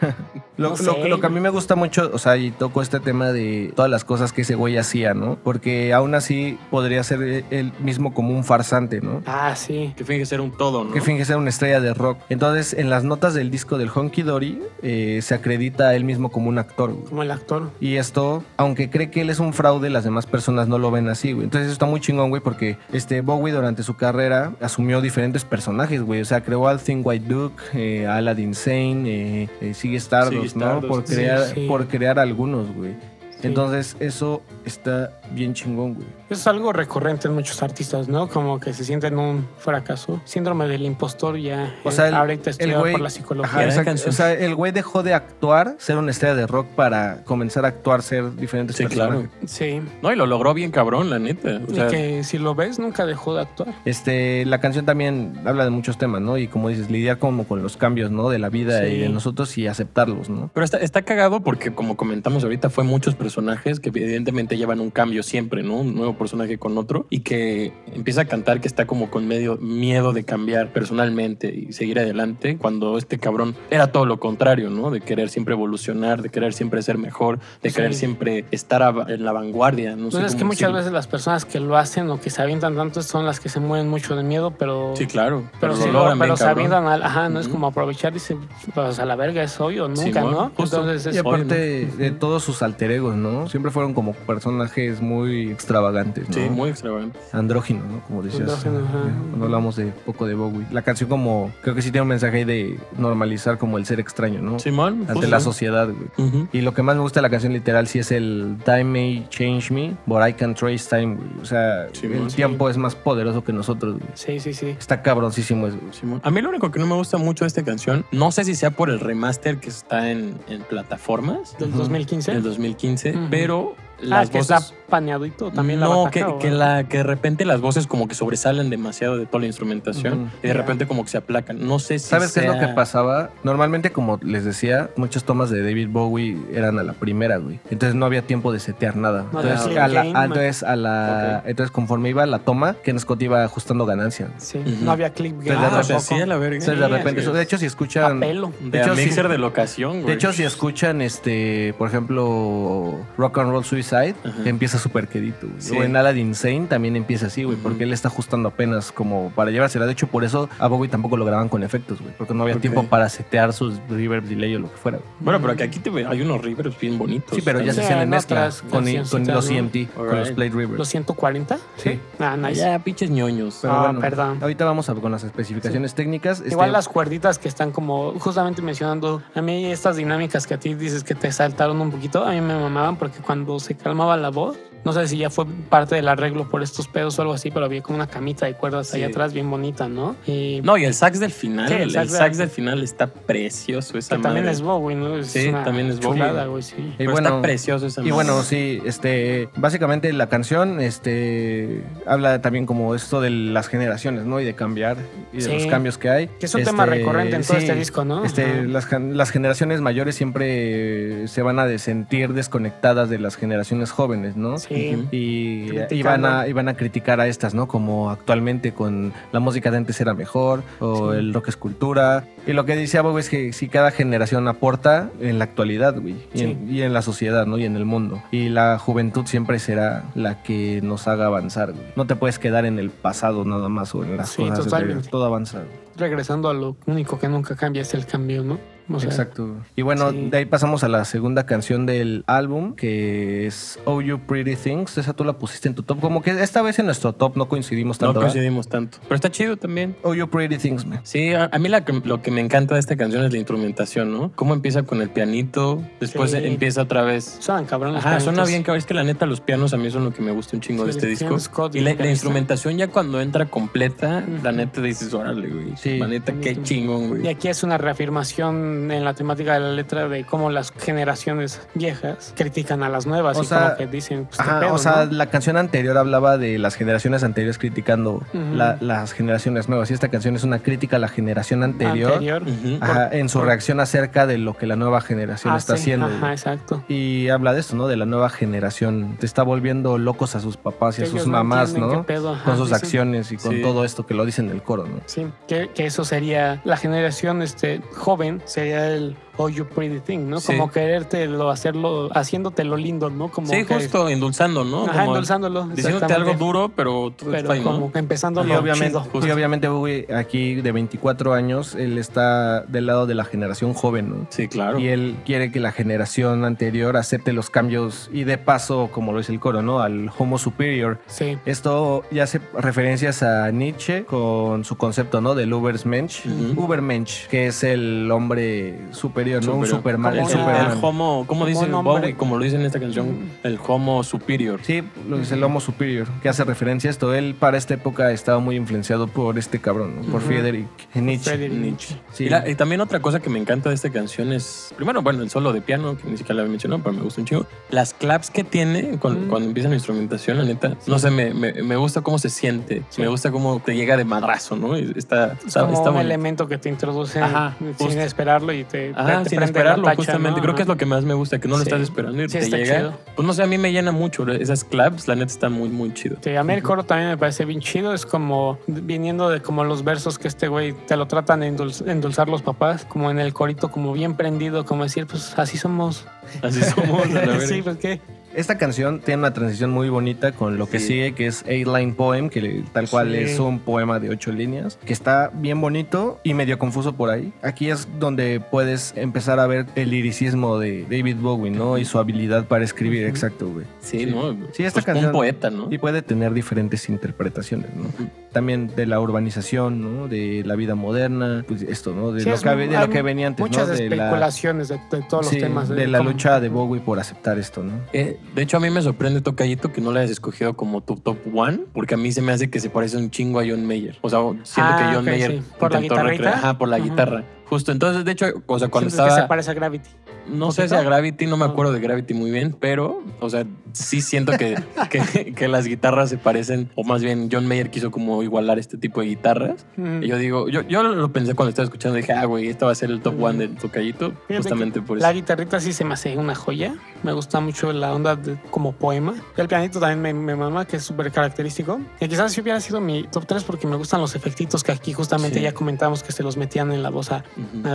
Lo, 0.58 0.70
No 0.70 0.76
sé. 0.76 1.08
lo 1.08 1.20
que 1.20 1.26
a 1.26 1.30
mí 1.30 1.40
me 1.40 1.48
gusta 1.48 1.74
mucho, 1.74 2.10
o 2.12 2.18
sea, 2.18 2.36
y 2.36 2.50
toco 2.50 2.82
este 2.82 3.00
tema 3.00 3.32
de 3.32 3.72
todas 3.74 3.90
las 3.90 4.04
cosas 4.04 4.32
que 4.32 4.42
ese 4.42 4.54
güey 4.54 4.76
hacía, 4.76 5.14
¿no? 5.14 5.38
Porque 5.42 5.94
aún 5.94 6.14
así 6.14 6.58
podría 6.70 7.02
ser 7.02 7.44
él 7.50 7.72
mismo 7.80 8.12
como 8.12 8.34
un 8.34 8.44
farsante, 8.44 9.00
¿no? 9.00 9.22
Ah, 9.24 9.54
sí. 9.56 9.94
Que 9.96 10.04
finge 10.04 10.26
ser 10.26 10.40
un 10.40 10.50
todo, 10.50 10.84
¿no? 10.84 10.92
Que 10.92 11.00
finge 11.00 11.24
ser 11.24 11.36
una 11.36 11.48
estrella 11.48 11.80
de 11.80 11.94
rock. 11.94 12.18
Entonces, 12.28 12.74
en 12.74 12.90
las 12.90 13.04
notas 13.04 13.32
del 13.34 13.50
disco 13.50 13.78
del 13.78 13.88
Honky 13.94 14.22
Dory, 14.22 14.60
eh, 14.82 15.20
se 15.22 15.34
acredita 15.34 15.88
a 15.88 15.94
él 15.94 16.04
mismo 16.04 16.30
como 16.30 16.48
un 16.48 16.58
actor, 16.58 16.92
güey. 16.92 17.04
Como 17.06 17.22
el 17.22 17.30
actor. 17.30 17.70
Y 17.80 17.96
esto, 17.96 18.42
aunque 18.56 18.90
cree 18.90 19.10
que 19.10 19.20
él 19.22 19.30
es 19.30 19.38
un 19.38 19.54
fraude, 19.54 19.88
las 19.90 20.04
demás 20.04 20.26
personas 20.26 20.68
no 20.68 20.78
lo 20.78 20.90
ven 20.90 21.08
así, 21.08 21.32
güey. 21.32 21.44
Entonces 21.44 21.66
eso 21.66 21.72
está 21.74 21.86
muy 21.86 22.00
chingón, 22.00 22.30
güey, 22.30 22.42
porque 22.42 22.76
este 22.92 23.20
Bowie 23.20 23.52
durante 23.52 23.82
su 23.82 23.94
carrera 23.96 24.52
asumió 24.60 25.00
diferentes 25.00 25.44
personajes, 25.44 26.02
güey. 26.02 26.20
O 26.20 26.24
sea, 26.24 26.40
creó 26.42 26.66
al 26.68 26.80
Thing 26.80 27.02
White 27.04 27.26
Duke, 27.28 27.62
eh, 27.74 28.06
a 28.06 28.16
Aladdin 28.16 28.54
Sane, 28.54 29.02
eh, 29.06 29.48
eh, 29.60 29.74
Sigue 29.74 29.96
Stardust, 29.98 30.47
¿no? 30.56 30.80
Por 30.80 31.06
sí, 31.06 31.14
crear, 31.14 31.40
sí. 31.54 31.66
por 31.66 31.88
crear 31.88 32.18
algunos, 32.18 32.74
güey. 32.74 32.92
Sí. 33.30 33.46
Entonces 33.46 33.96
eso 34.00 34.42
está 34.68 35.10
bien 35.32 35.54
chingón, 35.54 35.94
güey. 35.94 36.06
Es 36.30 36.46
algo 36.46 36.72
recurrente 36.72 37.26
en 37.28 37.34
muchos 37.34 37.62
artistas, 37.62 38.08
¿no? 38.08 38.28
Como 38.28 38.60
que 38.60 38.72
se 38.72 38.84
sienten 38.84 39.18
un 39.18 39.46
fracaso. 39.58 40.20
Síndrome 40.24 40.68
del 40.68 40.82
impostor 40.84 41.36
ya. 41.38 41.74
O 41.84 41.90
sea, 41.90 42.08
el- 42.08 42.14
ahorita 42.14 42.50
el 42.50 42.50
estudiado 42.50 42.84
güey- 42.84 42.92
por 42.92 43.00
la 43.00 43.10
psicología. 43.10 43.60
Ajá. 43.68 43.92
O 44.06 44.12
sea, 44.12 44.32
el 44.32 44.54
güey 44.54 44.72
dejó 44.72 45.02
de 45.02 45.14
actuar, 45.14 45.76
ser 45.78 45.96
una 45.96 46.10
estrella 46.10 46.34
de 46.34 46.46
rock 46.46 46.66
para 46.76 47.24
comenzar 47.24 47.64
a 47.64 47.68
actuar, 47.68 48.02
ser 48.02 48.36
diferentes 48.36 48.76
Sí, 48.76 48.84
personajes. 48.84 49.28
claro. 49.30 49.46
Sí. 49.46 49.80
No, 50.02 50.12
y 50.12 50.16
lo 50.16 50.26
logró 50.26 50.52
bien 50.54 50.70
cabrón, 50.70 51.08
la 51.10 51.18
neta. 51.18 51.60
O 51.66 51.72
y 51.72 51.74
sea, 51.74 51.86
que 51.88 52.22
si 52.24 52.38
lo 52.38 52.54
ves, 52.54 52.78
nunca 52.78 53.06
dejó 53.06 53.34
de 53.34 53.42
actuar. 53.42 53.74
Este, 53.86 54.44
la 54.44 54.60
canción 54.60 54.84
también 54.84 55.40
habla 55.46 55.64
de 55.64 55.70
muchos 55.70 55.96
temas, 55.96 56.20
¿no? 56.20 56.36
Y 56.36 56.46
como 56.48 56.68
dices, 56.68 56.90
lidiar 56.90 57.18
como 57.18 57.44
con 57.44 57.62
los 57.62 57.76
cambios, 57.78 58.10
¿no? 58.10 58.28
De 58.28 58.38
la 58.38 58.50
vida 58.50 58.80
Sí. 58.80 58.92
y 58.92 58.98
de 58.98 59.08
nosotros 59.08 59.56
y 59.56 59.66
aceptarlos, 59.66 60.28
¿no? 60.28 60.50
Pero 60.52 60.64
está, 60.64 60.76
está 60.78 61.02
cagado 61.02 61.40
porque, 61.40 61.72
como 61.72 61.96
comentamos 61.96 62.44
ahorita, 62.44 62.68
fue 62.68 62.84
muchos 62.84 63.14
personajes 63.14 63.80
que 63.80 63.88
evidentemente 63.88 64.57
llevan 64.58 64.80
un 64.80 64.90
cambio 64.90 65.22
siempre, 65.22 65.62
¿no? 65.62 65.76
Un 65.76 65.94
nuevo 65.94 66.18
personaje 66.18 66.58
con 66.58 66.76
otro 66.76 67.06
y 67.10 67.20
que 67.20 67.72
empieza 67.94 68.22
a 68.22 68.24
cantar 68.26 68.60
que 68.60 68.68
está 68.68 68.86
como 68.86 69.10
con 69.10 69.26
medio 69.26 69.56
miedo 69.56 70.12
de 70.12 70.24
cambiar 70.24 70.72
personalmente 70.72 71.54
y 71.54 71.72
seguir 71.72 71.98
adelante 71.98 72.56
cuando 72.58 72.98
este 72.98 73.18
cabrón 73.18 73.54
era 73.70 73.92
todo 73.92 74.04
lo 74.06 74.18
contrario, 74.20 74.70
¿no? 74.70 74.90
De 74.90 75.00
querer 75.00 75.28
siempre 75.30 75.54
evolucionar, 75.54 76.22
de 76.22 76.28
querer 76.28 76.52
siempre 76.52 76.82
ser 76.82 76.98
mejor, 76.98 77.38
de 77.62 77.70
Sí. 77.70 77.76
querer 77.76 77.94
siempre 77.94 78.44
estar 78.50 78.82
a- 78.82 79.06
en 79.08 79.24
la 79.24 79.32
vanguardia, 79.32 79.90
no 79.96 80.10
sé 80.10 80.16
Entonces 80.18 80.32
es 80.32 80.36
que 80.36 80.44
muchas 80.44 80.72
veces 80.72 80.92
las 80.92 81.06
personas 81.06 81.44
que 81.44 81.60
lo 81.60 81.76
hacen 81.76 82.10
o 82.10 82.20
que 82.20 82.30
se 82.30 82.42
avientan 82.42 82.74
tanto 82.76 83.02
son 83.02 83.24
las 83.24 83.40
que 83.40 83.48
se 83.48 83.60
mueren 83.60 83.88
mucho 83.88 84.16
de 84.16 84.22
miedo, 84.22 84.50
pero... 84.58 84.92
Sí, 84.96 85.06
claro. 85.06 85.44
Pero, 85.60 85.74
lo 85.74 85.80
sí, 85.82 85.90
logran 85.90 86.18
pero 86.18 86.30
bien, 86.32 86.36
se 86.36 86.44
cabrón. 86.44 86.58
avientan 86.72 86.86
al... 86.92 87.02
Ajá, 87.02 87.28
no 87.28 87.40
es 87.40 87.48
como 87.48 87.66
aprovechar 87.68 88.14
y 88.16 88.18
se... 88.18 88.36
Pues 88.74 88.98
a 88.98 89.04
la 89.04 89.16
verga 89.16 89.42
es 89.42 89.60
hoy 89.60 89.78
o 89.78 89.88
nunca, 89.88 90.20
¿no? 90.22 90.50
justo. 90.56 90.78
Entonces 90.80 91.06
es 91.06 91.14
Y 91.14 91.18
hoy, 91.18 91.24
aparte 91.26 91.86
de 91.86 92.10
todos 92.10 92.42
sus 92.42 92.62
alter 92.62 92.90
egos, 92.90 93.14
¿no? 93.16 93.48
Siempre 93.48 93.70
fueron 93.70 93.94
como 93.94 94.12
personajes 94.48 95.00
muy 95.02 95.50
extravagantes, 95.50 96.28
¿no? 96.28 96.34
Sí, 96.34 96.40
muy 96.50 96.70
extravagante. 96.70 97.18
Andrógino, 97.32 97.84
¿no? 97.84 98.00
Como 98.06 98.22
decías. 98.22 98.48
Andrógino, 98.64 98.78
ajá. 98.86 99.08
eh, 99.08 99.12
Cuando 99.30 99.44
hablamos 99.44 99.76
de 99.76 99.86
poco 100.06 100.26
de 100.26 100.34
Bowie. 100.34 100.66
La 100.72 100.82
canción 100.82 101.08
como, 101.10 101.50
creo 101.62 101.74
que 101.74 101.82
sí 101.82 101.90
tiene 101.90 102.02
un 102.02 102.08
mensaje 102.08 102.38
ahí 102.38 102.44
de 102.44 102.78
normalizar 102.96 103.58
como 103.58 103.78
el 103.78 103.84
ser 103.86 104.00
extraño, 104.00 104.40
¿no? 104.40 104.58
Simón. 104.58 105.04
Ante 105.08 105.26
la 105.28 105.40
sociedad, 105.40 105.88
güey. 105.88 106.48
Y 106.52 106.62
lo 106.62 106.72
que 106.74 106.82
más 106.82 106.96
me 106.96 107.02
gusta 107.02 107.20
de 107.20 107.22
la 107.22 107.30
canción 107.30 107.52
literal 107.52 107.86
sí 107.86 107.98
es 107.98 108.10
el 108.12 108.56
Time 108.64 108.84
may 108.84 109.26
change 109.28 109.70
me, 109.70 109.96
but 110.06 110.20
I 110.26 110.32
can 110.32 110.54
trace 110.54 110.88
time, 110.88 111.16
güey. 111.16 111.28
O 111.42 111.44
sea, 111.44 111.88
Sí, 111.92 112.06
el 112.06 112.18
man. 112.20 112.28
tiempo 112.28 112.68
es 112.70 112.76
más 112.76 112.94
poderoso 112.94 113.44
que 113.44 113.52
nosotros, 113.52 113.94
güey. 113.98 114.10
Sí, 114.14 114.40
sí, 114.40 114.52
sí. 114.54 114.68
Está 114.78 115.02
cabroncísimo 115.02 115.66
eso. 115.66 115.78
güey. 115.80 115.92
Simón. 115.92 116.20
A 116.24 116.30
mí 116.30 116.40
lo 116.40 116.48
único 116.48 116.70
que 116.70 116.78
no 116.80 116.86
me 116.86 116.94
gusta 116.94 117.18
mucho 117.18 117.44
de 117.44 117.48
esta 117.48 117.62
canción, 117.64 118.04
no 118.12 118.30
sé 118.32 118.44
si 118.44 118.54
sea 118.54 118.70
por 118.70 118.88
el 118.90 119.00
remaster 119.00 119.58
que 119.58 119.68
está 119.68 120.10
en, 120.10 120.34
en 120.48 120.62
plataformas 120.62 121.56
Del 121.58 121.68
Ujú. 121.70 121.78
2015. 121.78 122.32
del 122.32 122.42
2015, 122.42 123.10
Ujú. 123.10 123.26
pero 123.30 123.74
las 124.00 124.30
voces... 124.30 124.74
paneadito 124.88 125.50
también 125.50 125.80
la 125.80 125.86
no, 125.86 126.10
que, 126.10 126.24
que 126.40 126.50
la, 126.50 126.84
que 126.84 126.98
de 126.98 127.02
repente 127.02 127.44
las 127.44 127.60
voces 127.60 127.86
como 127.86 128.08
que 128.08 128.14
sobresalen 128.14 128.70
demasiado 128.70 129.16
de 129.16 129.26
toda 129.26 129.40
la 129.40 129.46
instrumentación 129.46 130.30
y 130.42 130.46
de 130.48 130.52
repente 130.54 130.86
como 130.86 131.04
que 131.04 131.10
se 131.10 131.18
aplacan. 131.18 131.66
No 131.66 131.78
sé 131.78 131.98
si 131.98 132.08
¿Sabes 132.08 132.32
qué 132.32 132.40
es 132.40 132.46
lo 132.46 132.58
que 132.58 132.68
pasaba? 132.68 133.30
Normalmente, 133.44 133.92
como 133.92 134.18
les 134.22 134.44
decía, 134.44 134.90
muchas 134.96 135.24
tomas 135.24 135.50
de 135.50 135.62
David 135.62 135.88
Bowie 135.90 136.36
eran 136.52 136.78
a 136.78 136.82
la 136.82 136.92
primera, 136.94 137.36
güey. 137.38 137.60
Entonces 137.70 137.94
no 137.94 138.06
había 138.06 138.22
tiempo 138.22 138.52
de 138.52 138.60
setear 138.60 138.96
nada. 138.96 139.26
No 139.32 139.38
había 139.40 139.52
entonces, 139.54 139.76
a 139.78 139.88
la, 139.88 140.00
a- 140.00 140.24
entonces, 140.24 140.62
a 140.62 140.76
la- 140.76 141.42
entonces, 141.46 141.70
conforme 141.70 142.08
iba 142.10 142.24
la 142.26 142.38
toma, 142.40 142.74
Ken 142.82 142.98
Scott 142.98 143.20
iba 143.22 143.44
ajustando 143.44 143.84
ganancia. 143.86 144.28
Sí, 144.38 144.58
no 144.82 144.90
había 144.92 145.10
clip 145.10 145.36
game 145.38 145.50
de 145.50 145.56
Ah, 145.56 145.82
la 146.26 146.36
verga. 146.38 146.56
Entonces, 146.56 146.78
de 146.80 146.88
repente, 146.88 147.20
de 147.22 147.42
hecho, 147.42 147.58
si 147.58 147.66
escuchan. 147.66 148.20
pelo. 148.20 148.52
De, 148.60 148.70
de 148.70 148.80
hecho, 148.82 148.94
mixer 148.94 149.28
de 149.28 149.38
locación, 149.38 149.92
güey. 150.02 150.04
De 150.06 150.12
hecho, 150.14 150.32
si 150.32 150.42
escuchan, 150.44 151.02
este, 151.02 151.74
por 151.78 151.88
ejemplo, 151.88 152.98
Rock 153.16 153.38
and 153.38 153.50
Roll 153.50 153.64
Suicide, 153.64 154.14
Ajá. 154.24 154.36
empieza 154.44 154.77
súper 154.78 155.08
quedito. 155.08 155.46
güey. 155.48 155.60
Sí. 155.60 155.76
O 155.76 155.82
en 155.82 155.96
Aladdin 155.96 156.34
Sane 156.34 156.66
también 156.68 156.96
empieza 156.96 157.26
así, 157.26 157.44
güey, 157.44 157.56
porque 157.56 157.84
él 157.84 157.92
está 157.92 158.08
ajustando 158.08 158.48
apenas 158.48 158.92
como 158.92 159.30
para 159.34 159.50
llevársela. 159.50 159.86
De 159.86 159.92
hecho, 159.92 160.06
por 160.06 160.24
eso 160.24 160.48
a 160.58 160.66
Bowie 160.68 160.88
tampoco 160.88 161.16
lo 161.16 161.24
graban 161.24 161.48
con 161.48 161.62
efectos, 161.62 162.00
güey, 162.00 162.12
porque 162.16 162.34
no 162.34 162.42
había 162.44 162.56
tiempo 162.56 162.84
para 162.84 163.08
setear 163.08 163.52
sus 163.52 163.74
reverb, 163.88 164.24
delay 164.24 164.54
o 164.54 164.58
lo 164.60 164.70
que 164.70 164.76
fuera. 164.76 164.98
güey. 164.98 165.10
Bueno, 165.20 165.40
pero 165.40 165.56
que 165.56 165.64
aquí 165.64 165.78
te 165.78 165.90
ve- 165.90 166.06
hay 166.06 166.22
unos 166.22 166.42
reverbs 166.42 166.78
bien 166.78 166.98
bonitos. 166.98 167.34
Sí, 167.34 167.42
pero 167.44 167.60
ya 167.60 167.72
se 167.72 167.80
hacían 167.82 167.98
en 167.98 168.04
en 168.04 168.10
mezcla 168.10 168.36
otras 168.40 168.62
con, 168.62 168.84
los. 168.84 169.50
EMT, 169.50 169.88
con 169.94 170.06
los 170.18 170.30
plate 170.30 170.50
reverbs. 170.50 170.78
¿Los 170.78 170.88
140? 170.88 171.58
Sí. 171.76 171.98
Ah, 172.18 172.36
nice. 172.36 172.60
Ya, 172.60 172.78
pinches 172.78 173.10
ñoños. 173.10 173.58
Pero 173.62 173.74
Ah, 173.74 173.84
bueno, 173.86 174.00
perdón. 174.00 174.38
ahorita 174.40 174.64
vamos 174.64 174.88
a 174.88 174.94
con 174.94 175.12
las 175.12 175.22
especificaciones 175.24 175.94
técnicas. 175.94 176.38
Este, 176.40 176.50
Igual 176.52 176.72
las 176.72 176.88
cuerditas 176.88 177.38
que 177.38 177.48
están 177.48 177.70
como 177.70 178.12
justamente 178.18 178.62
mencionando, 178.62 179.22
a 179.34 179.42
mí 179.42 179.66
estas 179.66 179.96
dinámicas 179.96 180.46
que 180.46 180.54
a 180.54 180.58
ti 180.58 180.74
dices 180.74 181.04
que 181.04 181.14
te 181.14 181.30
saltaron 181.30 181.80
un 181.80 181.90
poquito, 181.90 182.24
a 182.24 182.30
mí 182.32 182.40
me 182.40 182.58
mamaban 182.58 182.96
porque 182.96 183.18
cuando 183.20 183.60
se 183.60 183.74
calmaba 183.76 184.16
la 184.16 184.30
voz, 184.30 184.56
no 184.84 184.92
sé 184.92 185.06
si 185.08 185.18
ya 185.18 185.30
fue 185.30 185.44
parte 185.68 185.94
del 185.96 186.08
arreglo 186.08 186.48
por 186.48 186.62
estos 186.62 186.88
pedos 186.88 187.18
o 187.18 187.22
algo 187.22 187.34
así, 187.34 187.50
pero 187.50 187.66
había 187.66 187.82
como 187.82 187.96
una 187.96 188.06
camita 188.06 188.46
de 188.46 188.54
cuerdas 188.54 188.92
ahí 188.94 189.00
Sí. 189.00 189.06
atrás 189.06 189.32
bien 189.32 189.50
bonita, 189.50 189.88
¿no? 189.88 190.16
Y 190.26 190.60
No, 190.62 190.76
y 190.76 190.84
el 190.84 190.94
sax 190.94 191.20
del 191.20 191.32
final, 191.32 191.68
Sí, 191.68 191.74
el 191.74 191.82
el, 191.82 191.90
sax 191.92 192.12
sax, 192.12 192.36
de- 192.38 192.44
del 192.44 192.50
final 192.50 192.82
está 192.82 193.06
precioso 193.08 193.98
esa 193.98 194.16
que 194.16 194.22
también 194.22 194.44
madre. 194.44 194.56
es 194.56 194.62
Bowie, 194.62 194.96
¿no? 194.96 195.16
Es 195.18 195.28
Sí, 195.28 195.48
una 195.48 195.64
también 195.64 195.88
es 195.88 196.00
Bowie. 196.00 196.20
chulada, 196.20 196.46
güey, 196.46 196.62
sí. 196.62 196.74
Y 196.78 196.94
Pero 196.98 197.12
bueno, 197.12 197.28
está 197.28 197.42
precioso 197.42 197.86
esa 197.86 198.00
Y 198.00 198.04
madre. 198.04 198.14
bueno, 198.14 198.42
sí, 198.42 198.80
este, 198.84 199.48
básicamente 199.56 200.12
la 200.12 200.28
canción, 200.28 200.80
este, 200.80 201.82
habla 202.06 202.40
también 202.40 202.66
como 202.66 202.94
esto 202.94 203.20
de 203.20 203.30
las 203.30 203.68
generaciones, 203.68 204.24
¿no? 204.24 204.40
Y 204.40 204.44
de 204.44 204.54
cambiar 204.54 204.96
y 205.32 205.36
de 205.38 205.42
Sí. 205.42 205.52
los 205.54 205.66
cambios 205.66 205.98
que 205.98 206.10
hay. 206.10 206.28
Que 206.40 206.46
es 206.46 206.54
un 206.54 206.62
tema 206.64 206.84
Este, 206.84 206.96
recurrente 206.96 207.36
en 207.36 207.42
todo 207.42 207.58
sí, 207.58 207.64
este 207.64 207.74
disco, 207.76 208.04
¿no? 208.04 208.24
Este, 208.24 208.64
las, 208.66 208.86
las 208.92 209.30
generaciones 209.30 209.80
mayores 209.80 210.14
siempre 210.14 211.28
se 211.28 211.42
van 211.42 211.58
a 211.58 211.78
sentir 211.78 212.32
desconectadas 212.32 213.10
de 213.10 213.18
las 213.18 213.36
generaciones 213.36 213.90
jóvenes, 213.90 214.36
¿no? 214.36 214.56
Sí. 214.68 215.08
Y, 215.12 215.70
y 215.94 216.02
van 216.02 216.24
a, 216.24 216.46
y 216.46 216.52
van 216.52 216.68
a 216.68 216.74
criticar 216.74 217.20
a 217.20 217.26
estas, 217.26 217.54
¿no? 217.54 217.66
Como 217.68 218.10
actualmente 218.10 218.72
con 218.72 219.12
la 219.32 219.40
música 219.40 219.70
de 219.70 219.78
antes 219.78 220.00
era 220.00 220.14
mejor, 220.14 220.62
o 220.80 221.12
Sí. 221.12 221.18
el 221.18 221.32
rock 221.34 221.48
es 221.48 221.56
cultura. 221.56 222.24
Y 222.46 222.52
lo 222.52 222.64
que 222.64 222.76
dice 222.76 223.00
Bob 223.00 223.18
es 223.18 223.28
que 223.28 223.52
si 223.52 223.68
cada 223.68 223.90
generación 223.90 224.46
aporta 224.48 225.10
en 225.20 225.38
la 225.38 225.44
actualidad, 225.44 225.98
güey, 226.00 226.16
y, 226.34 226.42
en, 226.42 226.68
y 226.74 226.82
en 226.82 226.92
la 226.92 227.02
sociedad, 227.02 227.46
¿no? 227.46 227.58
Y 227.58 227.64
en 227.64 227.76
el 227.76 227.84
mundo. 227.84 228.22
Y 228.30 228.48
la 228.48 228.78
juventud 228.78 229.26
siempre 229.26 229.58
será 229.58 230.04
la 230.14 230.42
que 230.42 230.80
nos 230.82 231.08
haga 231.08 231.26
avanzar, 231.26 231.72
güey. 231.72 231.84
No 231.96 232.06
te 232.06 232.16
puedes 232.16 232.38
quedar 232.38 232.64
en 232.64 232.78
el 232.78 232.90
pasado 232.90 233.44
nada 233.44 233.68
más 233.68 233.94
o 233.94 234.04
en 234.04 234.16
las 234.16 234.30
Sí, 234.30 234.42
cosas. 234.48 234.66
Todo 235.10 235.24
avanza. 235.24 235.58
güey. 235.58 235.70
Regresando 235.96 236.48
a 236.48 236.54
lo 236.54 236.76
único 236.86 237.18
que 237.18 237.28
nunca 237.28 237.56
cambia 237.56 237.82
es 237.82 237.92
el 237.94 238.06
cambio, 238.06 238.44
¿no? 238.44 238.58
O 238.90 238.98
sea, 239.00 239.10
Exacto. 239.10 239.56
Y 239.76 239.82
bueno, 239.82 240.10
sí. 240.10 240.28
de 240.30 240.38
ahí 240.38 240.44
pasamos 240.46 240.84
a 240.84 240.88
la 240.88 241.04
segunda 241.04 241.44
canción 241.46 241.84
del 241.86 242.24
álbum, 242.26 242.74
que 242.74 243.46
es 243.46 243.78
Oh 243.84 244.00
You 244.00 244.18
Pretty 244.20 244.56
Things. 244.56 244.96
Esa 244.98 245.12
tú 245.12 245.24
la 245.24 245.34
pusiste 245.34 245.68
en 245.68 245.74
tu 245.74 245.82
top. 245.82 246.00
Como 246.00 246.22
que 246.22 246.30
esta 246.42 246.62
vez 246.62 246.78
en 246.78 246.86
nuestro 246.86 247.12
top 247.12 247.36
no 247.36 247.48
coincidimos 247.48 248.00
No 248.00 248.08
tanto. 248.08 248.20
¿verdad? 248.20 248.32
coincidimos 248.32 248.68
tanto. 248.68 248.98
Pero 249.02 249.14
está 249.14 249.30
chido 249.30 249.56
también. 249.56 249.96
Oh 250.02 250.14
You 250.14 250.28
Pretty 250.28 250.56
Things, 250.58 250.86
man. 250.86 251.00
Sí, 251.02 251.32
a, 251.34 251.50
a 251.52 251.58
mí 251.58 251.68
la 251.68 251.84
lo 252.04 252.22
que 252.22 252.30
me 252.30 252.40
encanta 252.40 252.74
de 252.74 252.80
esta 252.80 252.96
canción 252.96 253.24
es 253.24 253.32
la 253.32 253.38
instrumentación, 253.38 254.12
¿no? 254.12 254.32
Cómo 254.34 254.54
empieza 254.54 254.82
con 254.82 255.02
el 255.02 255.10
pianito, 255.10 255.82
después 256.00 256.30
Sí. 256.30 256.38
empieza 256.42 256.82
otra 256.82 257.02
vez. 257.02 257.38
Suenan 257.40 257.64
cabrón 257.66 257.94
los 257.94 258.04
Ajá, 258.04 258.20
suena 258.20 258.36
pianitos. 258.44 258.48
bien, 258.48 258.62
cabrón. 258.62 258.78
Es 258.78 258.86
que 258.86 258.94
la 258.94 259.04
neta, 259.04 259.26
los 259.26 259.40
pianos 259.40 259.72
a 259.74 259.76
mí 259.76 259.90
son 259.90 260.04
lo 260.04 260.12
que 260.12 260.22
me 260.22 260.30
gusta 260.32 260.56
un 260.56 260.62
chingo 260.62 260.82
Sí, 260.84 260.86
de 260.86 260.90
este 260.92 261.06
disco. 261.06 261.38
Scott 261.38 261.74
y 261.74 261.78
y 261.78 261.80
la, 261.82 261.90
instrumentación 262.08 262.76
ya 262.78 262.88
cuando 262.88 263.20
entra 263.20 263.46
completa, 263.46 264.24
la 264.42 264.52
neta 264.52 264.80
dices, 264.80 265.12
órale, 265.14 265.48
güey. 265.48 265.76
Sí. 265.76 265.98
La 265.98 266.06
neta, 266.06 266.32
qué 266.34 266.60
chingón, 266.62 267.04
Y 267.04 267.08
güey. 267.08 267.28
aquí 267.28 267.48
es 267.48 267.62
una 267.62 267.76
reafirmación 267.78 268.77
en 268.90 269.04
la 269.04 269.14
temática 269.14 269.54
de 269.54 269.60
la 269.60 269.72
letra 269.72 270.08
de 270.08 270.24
cómo 270.24 270.50
las 270.50 270.72
generaciones 270.72 271.60
viejas 271.74 272.32
critican 272.36 272.82
a 272.82 272.88
las 272.88 273.06
nuevas 273.06 273.36
O 273.36 273.42
y 273.42 273.46
sea, 273.46 273.60
como 273.62 273.76
que 273.76 273.86
dicen, 273.86 274.24
pues, 274.26 274.36
qué 274.38 274.42
Ajá, 274.42 274.60
pedo, 274.60 274.74
o 274.74 274.78
sea, 274.78 275.04
¿no? 275.06 275.12
la 275.12 275.26
canción 275.26 275.56
anterior 275.56 275.96
hablaba 275.98 276.38
de 276.38 276.58
las 276.58 276.74
generaciones 276.74 277.22
anteriores 277.24 277.58
criticando 277.58 278.22
la- 278.32 278.76
las 278.80 279.12
generaciones 279.12 279.68
nuevas. 279.68 279.90
Y 279.90 279.94
esta 279.94 280.08
canción 280.08 280.36
es 280.36 280.44
una 280.44 280.58
crítica 280.60 280.96
a 280.96 280.98
la 280.98 281.08
generación 281.08 281.62
anterior, 281.62 282.12
Anterior. 282.12 282.42
Ujú. 282.42 282.78
ajá, 282.80 283.08
en 283.12 283.28
su 283.28 283.40
reacción 283.42 283.80
acerca 283.80 284.26
de 284.26 284.38
lo 284.38 284.56
que 284.56 284.66
la 284.66 284.76
nueva 284.76 285.00
generación 285.00 285.54
Ah, 285.54 285.56
está 285.58 285.76
sí, 285.76 285.82
haciendo. 285.82 286.06
Ajá, 286.06 286.32
exacto. 286.32 286.82
Y 286.88 287.28
habla 287.28 287.52
de 287.54 287.60
esto, 287.60 287.76
¿no? 287.76 287.86
De 287.88 287.96
la 287.96 288.06
nueva 288.06 288.30
generación. 288.30 289.16
Te 289.18 289.26
está 289.26 289.42
volviendo 289.42 289.98
locos 289.98 290.34
a 290.36 290.40
sus 290.40 290.56
papás 290.56 290.98
y 290.98 291.02
a 291.02 291.06
sus 291.06 291.26
no 291.26 291.32
mamás, 291.32 291.74
¿no? 291.74 291.90
qué 291.90 291.98
pedo, 292.14 292.34
ajá, 292.34 292.44
con 292.44 292.56
sus 292.56 292.68
dicen. 292.68 292.84
acciones 292.84 293.32
y 293.32 293.36
con 293.36 293.52
Sí. 293.52 293.62
todo 293.62 293.84
esto 293.84 294.06
que 294.06 294.14
lo 294.14 294.24
dicen 294.24 294.46
en 294.46 294.52
el 294.52 294.62
coro, 294.62 294.84
¿no? 294.86 295.00
Sí, 295.06 295.26
que, 295.46 295.68
que 295.74 295.86
eso 295.86 296.04
sería 296.04 296.60
la 296.64 296.76
generación 296.76 297.42
este, 297.42 297.80
joven, 297.94 298.42
sería 298.44 298.67
el 298.72 299.16
Oh 299.38 299.48
You 299.48 299.64
Pretty 299.64 300.00
Thing, 300.00 300.28
¿no? 300.28 300.40
Sí. 300.40 300.52
Como 300.52 300.70
querértelo, 300.70 301.48
hacerlo, 301.50 302.10
haciéndote 302.14 302.64
lo 302.64 302.76
lindo, 302.76 303.08
¿no? 303.08 303.28
Como 303.30 303.46
Sí, 303.48 303.64
que- 303.64 303.74
justo 303.74 304.08
endulzando, 304.08 304.64
¿no? 304.64 304.84
Ajá, 304.84 305.00
Como 305.04 305.12
endulzándolo. 305.12 305.68
Diciéndote 305.68 306.12
algo 306.12 306.34
duro, 306.34 306.70
pero 306.74 307.12
tú 307.16 307.26
Pero 307.30 307.52
fine, 307.52 307.64
¿no? 307.64 307.72
como 307.72 307.92
que 307.92 307.98
empezando 308.00 308.44
Y 308.44 308.50
obviamente, 308.52 308.98
y 309.22 309.30
obviamente 309.30 309.68
Bowie 309.68 310.06
aquí 310.14 310.56
de 310.56 310.72
24 310.72 311.34
años, 311.34 311.74
él 311.76 311.98
está 311.98 312.62
del 312.62 312.86
lado 312.86 313.06
de 313.06 313.14
la 313.14 313.24
generación 313.24 313.74
joven, 313.74 314.10
¿no? 314.10 314.26
Sí, 314.30 314.48
claro. 314.48 314.78
Y 314.78 314.88
él 314.88 315.16
quiere 315.24 315.52
que 315.52 315.60
la 315.60 315.70
generación 315.72 316.44
anterior 316.44 316.96
acepte 316.96 317.32
los 317.32 317.48
cambios 317.48 318.10
y 318.12 318.24
de 318.24 318.38
paso, 318.38 318.88
como 318.92 319.12
lo 319.12 319.18
dice 319.18 319.32
el 319.32 319.40
coro, 319.40 319.62
¿no? 319.62 319.80
Al 319.80 320.10
Homo 320.18 320.38
Superior. 320.38 320.98
Sí. 321.06 321.38
Esto 321.46 322.02
ya 322.10 322.24
hace 322.24 322.40
referencias 322.58 323.22
a 323.22 323.50
Nietzsche 323.52 324.04
con 324.04 324.64
su 324.64 324.76
concepto, 324.76 325.20
¿no? 325.20 325.34
Del 325.36 325.52
Ubermensch. 325.52 326.26
Ubermensch, 326.56 327.26
que 327.28 327.46
es 327.46 327.62
el 327.62 328.10
hombre 328.10 328.78
superior, 328.90 329.27
¿no? 329.34 329.54
Un 329.54 329.66
Superior. 329.66 329.68
Superman. 329.68 330.16
El 330.18 330.26
Superman. 330.26 330.72
El 330.72 330.78
homo, 330.84 331.24
¿cómo 331.26 331.26
Como 331.26 331.46
dice. 331.46 331.66
Bowie? 331.66 332.14
Como 332.16 332.36
lo 332.38 332.44
dice 332.44 332.56
en 332.56 332.62
esta 332.62 332.80
canción, 332.80 333.30
el 333.42 333.58
homo 333.66 334.02
superior. 334.02 334.60
Sí, 334.62 334.82
lo 335.08 335.18
es 335.20 335.30
el 335.32 335.42
Homo 335.44 335.60
Superior, 335.60 336.06
que 336.22 336.28
hace 336.28 336.44
referencia 336.44 336.88
a 336.88 336.92
esto. 336.92 337.14
Él 337.14 337.34
para 337.38 337.56
esta 337.56 337.74
época 337.74 338.10
estaba 338.12 338.38
muy 338.38 338.56
influenciado 338.56 339.06
por 339.08 339.38
este 339.38 339.60
cabrón, 339.60 339.96
¿no? 339.96 340.02
por 340.02 340.20
Ujú. 340.20 340.28
Friedrich 340.28 340.66
Nietzsche. 340.94 341.30
Friedrich 341.36 341.52
Nietzsche. 341.58 341.96
Sí. 342.12 342.24
Y, 342.24 342.28
la- 342.28 342.48
y 342.48 342.54
también 342.54 342.80
otra 342.80 343.00
cosa 343.00 343.20
que 343.20 343.30
me 343.30 343.38
encanta 343.38 343.68
de 343.68 343.74
esta 343.74 343.90
canción 343.90 344.32
es, 344.32 344.72
primero, 344.76 345.02
bueno, 345.02 345.22
el 345.22 345.30
solo 345.30 345.52
de 345.52 345.60
piano, 345.60 345.96
que 345.96 346.08
ni 346.08 346.16
siquiera 346.16 346.34
lo 346.34 346.40
había 346.42 346.50
mencionado, 346.50 346.82
pero 346.82 346.94
me 346.96 347.02
gusta 347.02 347.20
un 347.20 347.26
chingo. 347.26 347.46
Las 347.70 347.94
claps 347.94 348.30
que 348.30 348.44
tiene 348.44 348.98
con- 348.98 349.26
Mm. 349.26 349.28
cuando 349.28 349.48
empieza 349.48 349.68
la 349.68 349.74
instrumentación, 349.76 350.38
la 350.38 350.44
neta, 350.44 350.76
no 350.86 350.98
sé, 350.98 351.10
me, 351.10 351.32
me- 351.34 351.52
me 351.62 351.76
gusta 351.76 352.00
cómo 352.00 352.18
se 352.18 352.30
siente, 352.30 352.82
Sí. 352.90 353.00
me 353.02 353.08
gusta 353.08 353.30
cómo 353.30 353.60
te 353.60 353.74
llega 353.76 353.96
de 353.96 354.04
madrazo, 354.04 354.56
¿no? 354.56 354.76
Está, 354.76 355.32
Es 355.34 355.46
está, 355.46 355.60
como 355.62 355.72
está 355.74 355.88
un 355.90 355.96
bonito. 355.96 356.00
elemento 356.00 356.46
que 356.48 356.58
te 356.58 356.68
introduce 356.68 357.20
Ajá, 357.20 357.56
sin 357.78 357.98
esperarlo 357.98 358.52
y 358.52 358.64
te, 358.64 358.92
Ajá, 359.18 359.24
te 359.24 359.30
sin 359.30 359.42
esperarlo, 359.42 359.84
tacha, 359.84 359.96
justamente. 359.96 360.38
¿no? 360.38 360.42
Creo 360.42 360.54
que 360.54 360.62
es 360.62 360.68
lo 360.68 360.76
que 360.76 360.86
más 360.86 361.04
me 361.04 361.14
gusta, 361.14 361.38
que 361.38 361.48
no 361.48 361.56
lo 361.58 361.62
Sí. 361.64 361.68
estás 361.68 361.82
esperando 361.82 362.22
y 362.22 362.28
Sí, 362.28 362.38
te 362.38 362.44
está 362.44 362.56
llega. 362.56 362.76
chido. 362.78 362.98
Pues 363.16 363.26
no 363.26 363.32
sé, 363.34 363.42
a 363.42 363.46
mí 363.46 363.58
me 363.58 363.72
llena 363.72 363.92
mucho. 363.92 364.26
Esas 364.28 364.64
claps, 364.64 365.06
la 365.08 365.14
neta, 365.14 365.32
están 365.32 365.52
muy, 365.52 365.68
muy 365.68 365.92
chido. 365.94 366.16
Sí, 366.22 366.34
a 366.34 366.42
mí 366.44 366.52
el 366.54 366.62
coro 366.62 366.84
también 366.84 367.10
me 367.10 367.16
parece 367.16 367.44
bien 367.44 367.60
chido. 367.60 367.92
Es 367.94 368.06
como 368.06 368.58
viniendo 368.66 369.28
de 369.30 369.40
como 369.42 369.64
los 369.64 369.84
versos 369.84 370.18
que 370.18 370.28
este 370.28 370.48
güey 370.48 370.72
te 370.86 370.96
lo 370.96 371.06
tratan 371.06 371.40
de 371.40 371.52
endulz- 371.54 371.88
endulzar 371.88 372.28
los 372.28 372.42
papás, 372.42 372.84
como 372.84 373.10
en 373.10 373.18
el 373.18 373.32
corito, 373.32 373.70
como 373.70 373.92
bien 373.92 374.14
prendido, 374.16 374.64
como 374.64 374.84
decir, 374.84 375.06
pues 375.06 375.38
así 375.38 375.58
somos. 375.58 376.06
Así 376.42 376.62
somos, 376.62 377.06
a 377.14 377.24
la 377.26 377.40
sí, 377.40 377.62
pues 377.62 377.76
qué. 377.78 378.00
Esta 378.34 378.58
canción 378.58 379.00
tiene 379.00 379.20
una 379.20 379.32
transición 379.32 379.70
muy 379.70 379.88
bonita 379.88 380.32
con 380.32 380.58
lo 380.58 380.68
que 380.68 380.78
Sí. 380.78 380.88
sigue, 380.88 381.12
que 381.14 381.26
es 381.26 381.44
Eight 381.46 381.66
Line 381.66 381.94
Poem, 381.94 382.28
que 382.28 382.62
tal 382.72 382.88
cual 382.88 383.10
Sí. 383.12 383.18
es 383.18 383.38
un 383.38 383.58
poema 383.58 383.98
de 383.98 384.10
ocho 384.10 384.30
líneas, 384.32 384.78
que 384.84 384.92
está 384.92 385.30
bien 385.34 385.60
bonito 385.60 386.20
y 386.22 386.34
medio 386.34 386.58
confuso 386.58 386.92
por 386.94 387.10
ahí. 387.10 387.32
Aquí 387.42 387.70
es 387.70 387.88
donde 387.98 388.40
puedes 388.40 388.92
empezar 388.96 389.40
a 389.40 389.46
ver 389.46 389.66
el 389.74 389.90
liricismo 389.90 390.58
de 390.58 390.82
David 390.84 391.16
Bowie, 391.20 391.50
¿no? 391.50 391.78
Y 391.78 391.84
su 391.84 391.98
habilidad 391.98 392.46
para 392.46 392.64
escribir, 392.64 393.06
exacto, 393.06 393.48
güey. 393.48 393.66
Sí, 393.80 394.06
¿no? 394.06 394.32
Sí, 394.52 394.62
esta 394.64 394.74
Pues 394.74 394.84
canción- 394.84 395.06
Un 395.06 395.12
poeta, 395.12 395.50
¿no? 395.50 395.68
Y 395.70 395.78
puede 395.78 396.02
tener 396.02 396.32
diferentes 396.32 396.88
interpretaciones, 396.88 397.70
¿no? 397.74 397.84
También 398.32 398.68
de 398.76 398.86
la 398.86 399.00
urbanización, 399.00 399.80
¿no? 399.80 400.06
De 400.06 400.42
la 400.44 400.54
vida 400.54 400.74
moderna, 400.74 401.44
pues 401.48 401.62
esto, 401.62 401.92
¿no? 401.94 402.12
De, 402.12 402.20
Sí, 402.20 402.28
lo, 402.28 402.34
es- 402.34 402.42
que, 402.42 402.50
de 402.50 402.78
lo 402.78 402.90
que 402.90 403.02
venía 403.02 403.26
antes, 403.26 403.40
Muchas 403.44 403.68
¿no? 403.68 403.74
De 403.74 403.88
la, 403.88 403.96
especulaciones 403.96 404.68
de, 404.68 404.74
de 404.76 405.02
todos 405.08 405.24
los 405.24 405.28
sí, 405.34 405.38
temas. 405.40 405.68
de 405.68 405.86
la 405.88 405.98
cómo- 405.98 406.10
lucha 406.10 406.38
de 406.40 406.48
Bowie 406.50 406.80
por 406.80 406.98
aceptar 407.00 407.38
esto, 407.38 407.62
¿no? 407.62 407.72
Eh, 407.92 408.16
de 408.34 408.42
hecho, 408.42 408.56
a 408.56 408.60
mí 408.60 408.70
me 408.70 408.80
sorprende, 408.82 409.20
Tocayito, 409.20 409.72
que 409.72 409.80
no 409.80 409.92
la 409.92 410.00
hayas 410.00 410.10
escogido 410.12 410.54
como 410.54 410.80
tu 410.82 410.96
top 410.96 411.18
one, 411.34 411.60
porque 411.72 411.94
a 411.94 411.96
mí 411.96 412.12
se 412.12 412.22
me 412.22 412.32
hace 412.32 412.50
que 412.50 412.60
se 412.60 412.70
parece 412.70 412.96
un 412.96 413.10
chingo 413.10 413.40
a 413.40 413.44
John 413.48 413.66
Mayer. 413.66 413.98
O 414.02 414.08
sea, 414.10 414.20
siento 414.44 414.72
Ah, 414.72 414.78
que 414.78 414.84
John 414.96 415.04
ok, 415.04 415.10
Mayer 415.10 415.30
sí. 415.32 415.42
¿Por 415.58 415.72
la 415.72 415.80
recrear- 415.80 416.34
Ajá, 416.34 416.58
por 416.58 416.68
la 416.68 416.78
guitarra. 416.78 417.24
Justo, 417.46 417.72
entonces, 417.72 418.04
de 418.04 418.12
hecho, 418.12 418.26
o 418.46 418.58
sea, 418.58 418.68
cuando 418.68 418.90
Sientes 418.90 419.04
que 419.06 419.10
se 419.10 419.14
estaba... 419.16 419.28
parece 419.28 419.50
a 419.50 419.54
Gravity. 419.54 419.88
No 420.30 420.52
sé 420.52 420.68
si 420.68 420.74
a 420.74 420.82
Gravity, 420.82 421.26
no 421.26 421.36
me 421.36 421.44
acuerdo 421.44 421.72
de 421.72 421.80
Gravity 421.80 422.14
muy 422.14 422.30
bien, 422.30 422.56
pero, 422.58 423.02
o 423.20 423.30
sea, 423.30 423.44
sí 423.72 424.00
siento 424.00 424.32
que, 424.38 424.56
que, 424.90 425.32
que 425.34 425.48
las 425.48 425.66
guitarras 425.66 426.10
se 426.10 426.18
parecen, 426.18 426.70
o 426.74 426.84
más 426.84 427.02
bien 427.02 427.28
John 427.32 427.46
Mayer 427.46 427.70
quiso 427.70 427.90
como 427.90 428.22
igualar 428.22 428.58
este 428.58 428.76
tipo 428.78 429.00
de 429.00 429.06
guitarras. 429.08 429.66
Mm. 429.76 430.02
Y 430.02 430.08
yo 430.08 430.16
digo, 430.18 430.48
yo, 430.48 430.62
yo 430.62 430.82
lo 430.82 431.12
pensé 431.12 431.34
cuando 431.34 431.50
estaba 431.50 431.64
escuchando, 431.64 431.96
dije, 431.96 432.12
ah, 432.12 432.24
güey, 432.24 432.48
este 432.48 432.64
va 432.64 432.72
a 432.72 432.74
ser 432.74 432.90
el 432.90 433.00
top 433.00 433.22
one 433.22 433.38
del 433.38 433.56
tocallito, 433.56 434.10
Fíjate 434.28 434.36
justamente 434.36 434.82
por 434.82 434.98
La 435.00 435.08
eso. 435.08 435.14
guitarrita 435.16 435.60
sí 435.60 435.72
se 435.72 435.84
me 435.84 435.94
hace 435.94 436.16
una 436.16 436.34
joya. 436.34 436.74
Me 437.02 437.12
gusta 437.12 437.40
mucho 437.40 437.72
la 437.72 437.94
onda 437.94 438.16
de- 438.16 438.38
como 438.50 438.72
poema. 438.72 439.14
El 439.36 439.46
pianito 439.48 439.78
también 439.80 440.00
me, 440.02 440.12
me 440.14 440.34
mama, 440.36 440.64
que 440.66 440.76
es 440.76 440.82
súper 440.82 441.10
característico. 441.12 441.80
Y 442.00 442.08
quizás 442.08 442.32
si 442.32 442.40
hubiera 442.40 442.60
sido 442.60 442.80
mi 442.80 443.04
top 443.04 443.24
3 443.26 443.44
porque 443.44 443.66
me 443.66 443.76
gustan 443.76 444.00
los 444.00 444.14
efectitos 444.16 444.64
que 444.64 444.72
aquí 444.72 444.92
justamente 444.92 445.38
Sí. 445.38 445.42
ya 445.44 445.52
comentamos 445.52 446.02
que 446.02 446.12
se 446.12 446.22
los 446.22 446.36
metían 446.36 446.72
en 446.72 446.82
la 446.82 446.90
voz 446.90 447.12
a 447.12 447.22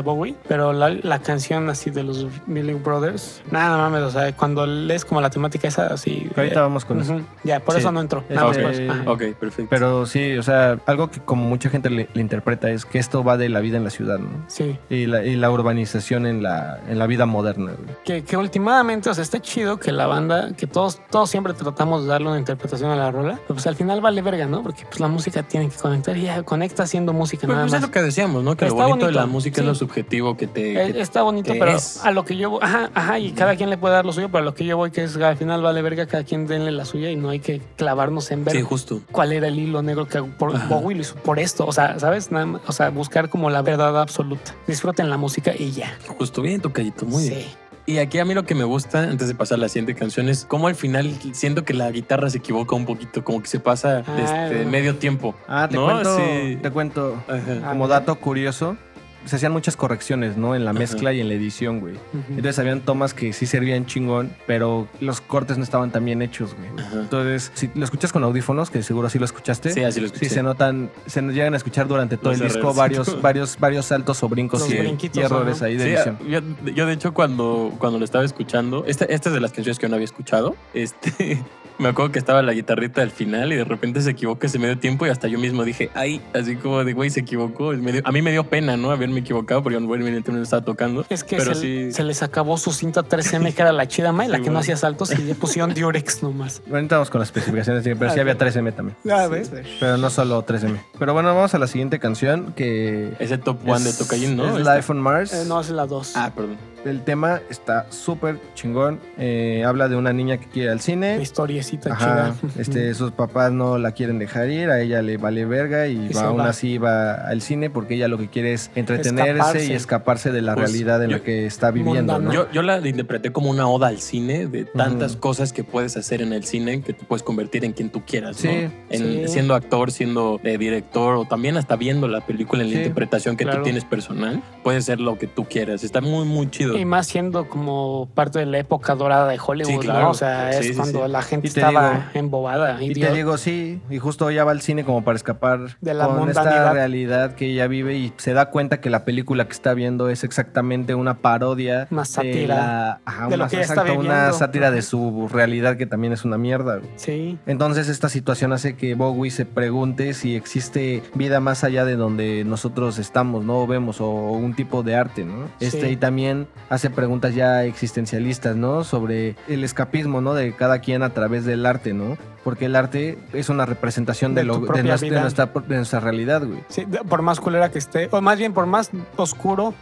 Bowie. 0.04 0.36
Pero 0.48 0.74
la, 0.74 0.90
la 0.90 1.20
canción 1.20 1.70
así 1.70 1.90
de 1.90 2.04
los 2.04 2.28
Billy 2.46 2.74
Brothers, 2.74 3.42
nada 3.52 3.78
mames, 3.78 4.02
o 4.04 4.12
sea, 4.12 4.36
cuando 4.36 4.66
lees 4.66 5.06
como 5.06 5.22
la 5.22 5.30
temática 5.30 5.68
esa 5.68 5.88
así. 5.88 6.30
Ahorita 6.36 6.60
eh, 6.60 6.64
vamos 6.64 6.86
con 6.86 7.00
eso. 7.02 7.22
Ya, 7.44 7.60
por 7.60 7.76
Sí. 7.76 7.80
eso 7.82 7.92
no 7.92 8.02
entró. 8.02 8.20
Este, 8.22 8.34
Nada 8.36 8.48
más 8.48 8.58
por 8.58 8.72
eso. 8.72 8.94
Ok, 9.12 9.22
perfecto. 9.40 9.68
Pero 9.70 10.06
sí, 10.06 10.38
o 10.38 10.44
sea, 10.44 10.78
algo 10.86 11.10
que 11.10 11.20
como 11.20 11.44
mucha 11.46 11.70
gente 11.70 11.90
le, 11.90 12.08
le 12.14 12.22
interpreta 12.22 12.70
es 12.70 12.86
que 12.86 13.00
esto 13.00 13.24
va 13.24 13.38
de 13.38 13.50
la 13.50 13.60
vida 13.60 13.78
en 13.78 13.84
la 13.84 13.90
ciudad, 13.90 14.20
¿no? 14.20 14.30
Sí. 14.48 14.78
Y 14.90 15.06
la, 15.06 15.24
y 15.26 15.36
la 15.36 15.50
urbanización 15.52 16.26
en 16.26 16.44
la, 16.44 16.80
en 16.90 17.00
la 17.00 17.08
vida 17.08 17.26
moderna, 17.26 17.72
güey. 17.78 17.96
Que, 18.04 18.24
que 18.24 18.38
últimamente, 18.38 19.10
o 19.10 19.14
sea, 19.14 19.22
está 19.24 19.42
chido 19.42 19.78
que 19.80 19.92
la 19.92 20.08
banda, 20.08 20.52
que 20.58 20.68
todos, 20.68 21.00
todos 21.10 21.30
siempre 21.30 21.54
tratamos 21.54 22.04
de 22.04 22.10
darle 22.10 22.28
una 22.30 22.40
interpretación 22.40 22.92
a 22.92 22.96
la 22.96 23.12
rola, 23.12 23.34
pero 23.42 23.56
pues 23.56 23.68
al 23.68 23.76
final 23.76 24.02
vale 24.02 24.22
verga, 24.22 24.46
¿no? 24.46 24.62
Porque 24.64 24.84
pues 24.86 25.00
la 25.00 25.08
música 25.08 25.44
tiene 25.44 25.70
que 25.70 25.76
conectar 25.78 26.16
y 26.18 26.24
ya 26.24 26.44
conecta 26.44 26.84
haciendo 26.84 27.14
música 27.14 27.42
Pues, 27.48 27.56
nada 27.56 27.64
pues 27.64 27.74
es 27.74 27.82
más. 27.82 27.88
lo 27.90 27.92
que 27.94 28.02
decíamos, 28.02 28.44
¿no? 28.44 28.56
Que 28.56 28.66
Está 28.66 28.78
lo 28.84 28.88
bonito, 28.90 29.06
de 29.08 29.12
la 29.14 29.26
música 29.26 29.62
es 29.62 29.68
lo 29.68 29.76
subjetivo 29.76 30.38
que 30.38 30.48
te... 30.48 30.84
Eh, 30.90 30.94
que- 30.94 31.02
Está 31.02 31.22
bonito, 31.22 31.54
pero 31.58 31.72
es. 31.72 32.04
a 32.04 32.12
lo 32.12 32.24
que 32.26 32.33
yo 32.38 32.50
voy, 32.52 32.60
ajá, 32.62 32.90
ajá, 32.94 33.20
y 33.20 33.32
cada 33.32 33.56
quien 33.56 33.70
le 33.70 33.78
puede 33.78 33.94
dar 33.96 34.06
lo 34.06 34.14
suyo, 34.14 34.28
pero 34.30 34.40
a 34.40 34.42
lo 34.46 34.54
que 34.54 34.66
yo 34.66 34.78
voy, 34.78 34.92
que 34.92 35.04
es 35.04 35.16
al 35.18 35.38
final 35.38 35.62
vale 35.62 35.82
verga, 35.82 36.06
cada 36.06 36.24
quien 36.24 36.48
denle 36.48 36.72
la 36.72 36.86
suya 36.86 37.10
y 37.12 37.16
no 37.16 37.30
hay 37.30 37.40
que 37.40 37.62
clavarnos 37.78 38.32
en 38.32 38.44
ver 38.46 38.56
Sí, 38.56 38.62
justo. 38.62 39.02
cuál 39.12 39.32
era 39.34 39.48
el 39.48 39.60
hilo 39.60 39.82
negro 39.82 40.08
que 40.08 40.22
por 40.24 40.56
Ajá. 40.56 40.68
Bowie 40.68 40.96
lo 40.96 41.02
hizo 41.02 41.16
por 41.16 41.40
esto, 41.40 41.66
o 41.66 41.72
sea, 41.74 42.00
¿sabes? 42.00 42.32
Nada 42.32 42.46
más, 42.46 42.62
o 42.68 42.72
sea, 42.72 42.90
buscar 42.90 43.30
como 43.30 43.50
la 43.50 43.62
verdad 43.62 44.00
absoluta. 44.00 44.54
Disfruten 44.68 45.10
la 45.10 45.18
música 45.18 45.54
y 45.58 45.72
ya. 45.72 45.98
Justo 46.18 46.42
bien, 46.42 46.62
tocallito, 46.62 47.06
muy 47.06 47.30
bien. 47.30 47.42
Sí. 47.42 47.48
Y 47.86 47.98
aquí 47.98 48.18
a 48.20 48.24
mí 48.24 48.34
lo 48.34 48.44
que 48.44 48.56
me 48.56 48.64
gusta, 48.64 49.00
antes 49.04 49.28
de 49.28 49.36
pasar 49.36 49.58
a 49.58 49.62
la 49.64 49.68
siguiente 49.68 49.94
canción, 49.94 50.30
es 50.30 50.46
cómo 50.46 50.68
al 50.68 50.76
final 50.76 51.12
siento 51.34 51.66
que 51.66 51.74
la 51.74 51.92
guitarra 51.92 52.30
se 52.30 52.38
equivoca 52.38 52.78
un 52.78 52.86
poquito, 52.86 53.26
como 53.26 53.42
que 53.42 53.48
se 53.50 53.60
pasa 53.60 54.04
Ah, 54.08 54.46
este, 54.48 54.64
no. 54.64 54.72
medio 54.72 54.96
tiempo. 54.96 55.36
Ah, 55.50 55.68
te 55.70 55.76
No, 55.76 55.84
cuento, 55.86 56.16
sí. 56.18 56.58
te 56.62 56.72
cuento. 56.72 57.22
Ajá. 57.28 57.68
Como 57.72 57.90
dato 57.90 58.16
curioso, 58.16 58.78
se 59.26 59.36
hacían 59.38 59.52
muchas 59.52 59.76
correcciones, 59.78 60.38
¿no? 60.38 60.56
En 60.56 60.66
la 60.66 60.72
Ajá. 60.72 60.80
mezcla 60.80 61.14
y 61.14 61.20
en 61.22 61.28
la 61.28 61.34
edición, 61.36 61.80
güey. 61.80 61.96
Entonces 62.30 62.60
habían 62.60 62.82
tomas 62.82 63.14
que 63.14 63.34
sí 63.34 63.46
servían 63.46 63.86
chingón, 63.86 64.32
pero 64.48 64.88
los 65.00 65.22
cortes 65.22 65.58
no 65.58 65.64
estaban 65.64 65.92
tan 65.92 66.06
bien 66.06 66.22
hechos, 66.22 66.56
güey. 66.56 66.70
Ajá. 66.86 67.00
Entonces, 67.02 67.52
si 67.54 67.70
lo 67.76 67.84
escuchas 67.84 68.12
con 68.12 68.24
audífonos, 68.24 68.70
que 68.70 68.84
seguro 68.84 69.10
sí 69.10 69.20
lo 69.20 69.26
escuchaste, 69.26 69.72
Sí, 69.72 69.84
así 69.84 70.00
lo 70.02 70.08
sí 70.10 70.14
escuché. 70.16 70.30
se 70.34 70.44
notan, 70.44 70.90
se 71.06 71.22
nos 71.22 71.34
llegan 71.34 71.54
a 71.54 71.58
escuchar 71.58 71.88
durante 71.88 72.18
todo 72.18 72.32
Los 72.32 72.42
el 72.42 72.48
disco 72.48 72.74
varios, 72.74 73.22
varios, 73.22 73.60
varios 73.60 73.86
saltos 73.86 74.22
o 74.24 74.30
brincos 74.30 74.68
y, 74.70 75.20
errores 75.20 75.62
ahí 75.62 75.76
de 75.78 75.84
Sí, 75.84 75.90
edición. 75.92 76.18
yo, 76.66 76.72
yo, 76.74 76.86
de 76.86 76.94
hecho 76.94 77.14
cuando, 77.14 77.74
cuando 77.80 78.00
lo 78.00 78.06
estaba 78.06 78.24
escuchando, 78.26 78.84
esta, 78.88 79.06
esta 79.06 79.30
es 79.30 79.36
de 79.36 79.42
las 79.42 79.52
canciones 79.52 79.80
que 79.80 79.84
yo 79.86 79.90
no 79.90 79.96
había 79.96 80.06
escuchado, 80.06 80.56
este, 80.74 81.42
Me 81.84 81.90
acuerdo 81.90 82.12
que 82.14 82.20
estaba 82.20 82.42
la 82.42 82.54
guitarrita 82.54 83.02
al 83.02 83.12
final 83.12 83.52
y 83.52 83.58
de 83.58 83.64
repente 83.66 84.02
se 84.02 84.10
equivoca 84.12 84.48
ese 84.48 84.58
medio 84.58 84.78
tiempo 84.80 85.06
y 85.06 85.10
hasta 85.10 85.28
yo 85.28 85.38
mismo 85.38 85.64
dije, 85.66 85.90
ay, 85.94 86.22
así 86.34 86.56
como 86.56 86.84
de 86.84 86.94
güey, 86.94 87.10
se 87.10 87.20
equivocó. 87.20 87.72
Me 87.74 87.92
dio- 87.92 88.02
a 88.06 88.12
mí 88.12 88.22
me 88.22 88.32
dio 88.32 88.46
pena, 88.46 88.78
¿no? 88.78 88.90
Haberme 88.92 89.20
equivocado 89.20 89.62
porque 89.62 89.78
bueno, 89.80 90.04
evidentemente 90.06 90.38
no 90.38 90.44
estaba 90.44 90.64
tocando. 90.64 91.06
Es 91.10 91.24
que 91.24 91.38
pero 91.38 91.54
se, 91.54 91.62
sí. 91.62 91.92
se 91.92 92.04
les 92.04 92.24
acabó 92.24 92.58
su 92.58 92.72
cinta 92.72 93.04
3M, 93.04 93.54
que 93.54 93.62
era 93.62 93.72
la 93.74 93.88
chida, 93.88 94.12
ma, 94.12 94.26
y 94.26 94.30
la 94.30 94.38
Sí, 94.38 94.44
que 94.44 94.48
no 94.50 94.54
bueno. 94.54 94.60
hacía 94.62 94.78
saltos 94.78 95.12
y 95.12 95.22
le 95.24 95.36
pusieron 95.36 95.74
Durex 95.74 96.24
nomás. 96.24 96.62
Ahorita 96.72 96.96
vamos 96.96 97.10
con 97.10 97.20
las 97.20 97.28
especificaciones, 97.30 97.84
pero 97.84 98.12
sí 98.12 98.18
Ah, 98.18 98.22
había 98.22 98.34
ok. 98.34 98.40
3M 98.40 98.72
también. 98.74 98.98
Ya 99.04 99.28
ves. 99.28 99.52
Pero 99.80 99.98
no 99.98 100.10
solo 100.10 100.44
3M. 100.46 100.78
Pero 100.98 101.14
bueno, 101.14 101.36
vamos 101.36 101.54
a 101.54 101.60
la 101.60 101.68
siguiente 101.68 102.00
canción 102.00 102.54
que... 102.56 103.14
Ese 103.20 103.38
top 103.38 103.58
one 103.68 103.84
de 103.84 103.90
es- 103.90 103.98
Tocayín, 103.98 104.38
¿no? 104.38 104.46
Es 104.58 104.58
Este- 104.62 104.76
Life 104.76 104.92
on 104.92 105.00
Mars. 105.02 105.34
Eh, 105.34 105.44
no, 105.48 105.60
es 105.60 105.70
la 105.70 105.86
2. 105.86 106.14
Ah, 106.16 106.32
perdón. 106.36 106.58
El 106.86 107.02
tema 107.04 107.42
está 107.50 107.86
súper 107.92 108.40
chingón. 108.56 109.00
Eh, 109.18 109.64
habla 109.66 109.88
de 109.88 109.96
una 109.96 110.12
niña 110.12 110.38
que 110.38 110.48
quiere 110.48 110.66
ir 110.66 110.70
al 110.72 110.78
La 110.78 110.82
cine. 110.82 111.22
historiecita 111.22 111.94
Ajá, 111.94 112.36
chida. 112.42 112.52
este, 112.62 112.94
sus 112.96 113.12
papás 113.12 113.52
no 113.52 113.78
la 113.78 113.92
quieren 113.94 114.20
dejar 114.20 114.50
ir, 114.50 114.70
a 114.70 114.82
ella 114.82 115.02
le 115.02 115.18
vale 115.18 115.46
verga 115.46 115.88
y, 115.88 115.94
Y 115.94 116.08
va, 116.10 116.20
se 116.20 116.26
aún 116.26 116.40
va. 116.40 116.50
así 116.50 116.78
va 116.78 117.14
al 117.14 117.42
cine 117.42 117.70
porque 117.70 117.96
ella 117.96 118.08
lo 118.08 118.18
que 118.18 118.28
quiere 118.28 118.54
es 118.54 118.70
entretenerse 118.76 119.32
Escaparse. 119.32 119.66
y 119.66 119.74
escaparse 119.74 120.32
de 120.32 120.42
la 120.42 120.56
Pues, 120.56 120.72
realidad 120.72 121.04
en 121.04 121.12
yo- 121.12 121.18
la 121.18 121.24
que 121.24 121.46
está 121.46 121.72
viviendo. 121.72 122.32
Yo, 122.32 122.52
yo 122.52 122.62
la 122.62 122.86
interpreté 122.88 123.32
como 123.32 123.50
una 123.50 123.68
oda 123.68 123.88
al 123.88 124.00
cine, 124.00 124.48
de 124.48 124.66
tantas 124.66 125.16
cosas 125.16 125.54
que 125.54 125.64
puedes 125.64 125.96
hacer 125.98 126.22
en 126.22 126.34
el 126.34 126.44
cine 126.44 126.82
que 126.82 126.94
te 126.94 127.06
puedes 127.06 127.24
convertir 127.24 127.64
en 127.66 127.72
quien 127.74 127.90
tú 127.90 128.04
quieras, 128.06 128.38
Sí, 128.38 128.48
¿no? 128.48 128.54
En, 128.90 129.00
sí. 129.02 129.24
Siendo 129.28 129.56
actor, 129.56 129.92
siendo 129.92 130.40
eh, 130.44 130.58
director 130.58 131.16
o 131.16 131.26
también 131.26 131.58
hasta 131.58 131.76
viendo 131.76 132.08
la 132.08 132.26
película 132.26 132.62
en 132.64 132.70
la 132.70 132.74
Sí, 132.74 132.80
interpretación 132.80 133.38
que 133.38 133.46
claro. 133.46 133.60
tú 133.60 133.64
tienes 133.64 133.86
personal, 133.86 134.42
puede 134.64 134.82
ser 134.82 135.00
lo 135.00 135.18
que 135.18 135.28
tú 135.28 135.46
quieras. 135.46 135.84
Está 135.84 136.02
muy, 136.02 136.26
muy 136.26 136.50
chido. 136.50 136.73
Y 136.78 136.86
más 136.86 137.08
siendo 137.08 137.48
como 137.50 138.08
parte 138.14 138.40
de 138.40 138.46
la 138.46 138.58
época 138.60 138.96
dorada 138.96 139.28
de 139.28 139.40
Hollywood, 139.46 139.72
Sí, 139.72 139.78
claro. 139.80 140.02
¿no? 140.02 140.10
O 140.12 140.14
sea, 140.14 140.50
es 140.52 140.68
Sí, 140.68 140.74
cuando 140.74 141.06
sí. 141.06 141.12
la 141.12 141.22
gente 141.22 141.48
Y 141.48 141.52
te 141.52 141.60
estaba 141.60 141.90
digo- 141.92 142.04
embobada. 142.14 142.82
Y 142.82 142.92
idiota. 142.92 143.12
te 143.12 143.18
digo, 143.18 143.38
sí, 143.38 143.82
y 143.90 144.00
justo 144.00 144.30
ella 144.30 144.44
va 144.44 144.52
al 144.52 144.62
cine 144.62 144.84
como 144.86 145.04
para 145.04 145.16
escapar 145.16 145.78
De 145.82 145.94
la 145.94 146.08
con 146.08 146.30
esta 146.30 146.72
realidad 146.74 147.36
que 147.36 147.48
ella 147.52 147.68
vive 147.68 147.96
y 147.98 148.14
se 148.18 148.34
da 148.34 148.50
cuenta 148.50 148.80
que 148.82 148.90
la 148.90 149.06
película 149.06 149.46
que 149.46 149.52
está 149.54 149.74
viendo 149.74 150.10
es 150.10 150.24
exactamente 150.24 150.96
una 150.96 151.20
parodia. 151.20 151.88
Una 151.92 152.02
de 152.02 152.08
sátira 152.08 152.56
la- 152.56 153.02
ajá, 153.06 153.28
de 153.28 153.38
lo 153.38 153.44
una, 153.44 153.50
que 153.50 153.56
ella 153.58 153.62
está 153.66 153.82
exacto, 153.82 154.00
una 154.00 154.32
sátira 154.34 154.72
de 154.72 154.82
su 154.82 155.28
realidad 155.32 155.78
que 155.78 155.86
también 155.86 156.14
es 156.14 156.26
una 156.26 156.38
mierda. 156.38 156.78
güey. 156.78 156.90
Sí. 156.96 157.38
Entonces 157.46 157.90
esta 157.90 158.10
situación 158.10 158.54
hace 158.54 158.76
que 158.76 158.96
Bowie 158.96 159.32
se 159.32 159.46
pregunte 159.46 160.14
si 160.14 160.36
existe 160.36 161.04
vida 161.14 161.40
más 161.40 161.64
allá 161.64 161.86
de 161.86 161.96
donde 161.96 162.44
nosotros 162.46 163.00
estamos, 163.00 163.44
¿no? 163.46 163.60
O 163.62 163.68
vemos, 163.68 164.02
o 164.02 164.08
un 164.10 164.54
tipo 164.56 164.84
de 164.84 164.96
arte, 164.96 165.26
¿no? 165.26 165.50
Este, 165.60 165.82
Sí. 165.82 165.88
y 165.94 165.96
también 165.98 166.48
hace 166.70 166.90
preguntas 166.90 167.36
ya 167.36 167.64
existencialistas, 167.66 168.56
¿no? 168.56 168.84
Sobre 168.84 169.36
el 169.48 169.64
escapismo, 169.64 170.22
¿no? 170.22 170.34
De 170.34 170.54
cada 170.54 170.80
quien 170.80 171.04
a 171.04 171.10
través 171.14 171.46
del 171.46 171.66
arte, 171.66 171.94
¿no? 171.94 172.18
Porque 172.44 172.66
el 172.66 172.76
arte 172.76 173.18
es 173.34 173.50
una 173.50 173.66
representación 173.66 174.36
de, 174.36 174.42
De 174.42 174.46
lo, 174.48 174.60
de, 174.60 174.84
nuestra, 174.84 174.98
de 174.98 175.10
vida. 175.10 175.22
nuestra, 175.22 175.46
de 175.46 175.76
nuestra 175.76 176.00
realidad, 176.00 176.44
güey. 176.46 176.60
Sí, 176.68 176.86
por 177.08 177.22
más 177.22 177.40
culera 177.40 177.72
que 177.72 177.80
esté, 177.80 178.10
o 178.12 178.22
más 178.22 178.38
bien 178.38 178.54
por 178.54 178.66
más 178.66 178.92
oscuro, 179.16 179.74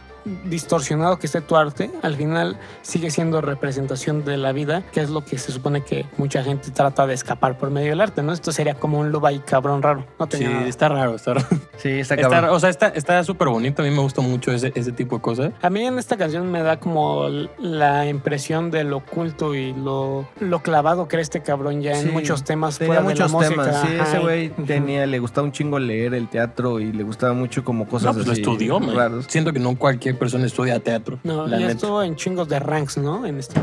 distorsionado 0.44 1.18
que 1.18 1.26
esté 1.26 1.40
tu 1.40 1.56
arte, 1.56 1.90
al 2.02 2.14
final 2.14 2.56
sigue 2.82 3.10
siendo 3.10 3.40
representación 3.40 4.24
de 4.24 4.36
la 4.36 4.52
vida, 4.52 4.84
que 4.92 5.00
es 5.00 5.10
lo 5.10 5.24
que 5.24 5.36
se 5.38 5.50
supone 5.50 5.82
que 5.82 6.06
mucha 6.16 6.44
gente 6.44 6.70
trata 6.70 7.08
de 7.08 7.14
escapar 7.14 7.58
por 7.58 7.70
medio 7.70 7.90
del 7.90 8.00
arte, 8.00 8.22
¿no? 8.22 8.32
Esto 8.32 8.52
sería 8.52 8.74
como 8.74 9.00
un 9.00 9.10
luba 9.10 9.32
y 9.32 9.40
cabrón 9.40 9.82
raro. 9.82 10.06
No 10.20 10.26
Sí, 10.26 10.30
tenía 10.38 10.50
nada. 10.50 10.68
está 10.68 10.88
raro, 10.88 11.16
está 11.16 11.34
raro. 11.34 11.46
Sí, 11.78 11.88
está 12.00 12.14
Está- 12.14 12.28
cabrón. 12.28 12.50
o 12.50 12.60
sea, 12.60 12.70
está 12.70 12.88
está 12.88 13.24
súper 13.24 13.48
bonito. 13.48 13.82
A 13.82 13.84
mí 13.84 13.90
me 13.90 14.00
gusta 14.00 14.20
mucho 14.20 14.52
ese, 14.52 14.72
ese 14.74 14.92
tipo 14.92 15.16
de 15.16 15.22
cosas. 15.22 15.52
A 15.62 15.70
mí 15.70 15.84
en 15.84 15.98
esta 15.98 16.16
canción 16.16 16.50
me 16.50 16.62
da 16.62 16.78
como 16.78 17.28
la 17.58 18.06
impresión 18.06 18.70
de 18.70 18.84
lo 18.84 18.98
oculto 18.98 19.54
y 19.54 19.72
lo, 19.72 20.28
lo 20.38 20.60
clavado 20.62 21.08
que 21.08 21.16
era 21.16 21.22
este 21.22 21.40
cabrón 21.42 21.80
ya 21.82 21.94
Sí, 21.96 22.06
en 22.08 22.12
muchos 22.14 22.44
temas 22.44 22.78
Tenía 22.78 22.94
fuera 23.00 23.08
de 23.08 23.14
la 23.16 23.26
muchos 23.26 23.32
música. 23.32 23.62
temas, 23.64 23.80
sí, 23.82 23.96
Ajá, 23.98 24.08
ese 24.10 24.18
güey 24.20 24.48
tenía, 24.66 25.06
le 25.06 25.18
gustaba 25.18 25.44
un 25.46 25.52
chingo 25.52 25.78
leer 25.78 26.14
el 26.14 26.28
teatro 26.28 26.78
y 26.78 26.92
le 26.92 27.02
gustaba 27.02 27.32
mucho 27.32 27.64
como 27.64 27.88
cosas 27.88 28.06
No, 28.08 28.12
pues 28.14 28.26
lo 28.26 28.32
así 28.32 28.42
estudió, 28.42 28.78
man. 28.78 29.22
Siento 29.26 29.52
que 29.52 29.58
no 29.58 29.76
cualquier 29.76 30.18
persona 30.18 30.46
estudia 30.46 30.78
teatro. 30.78 31.18
No, 31.24 31.46
la 31.46 31.58
ya 31.58 31.66
neta. 31.66 31.72
estuvo 31.78 32.02
en 32.02 32.14
chingos 32.16 32.48
de 32.48 32.60
ranks, 32.60 32.98
¿no? 32.98 33.26
En 33.26 33.38
este. 33.38 33.60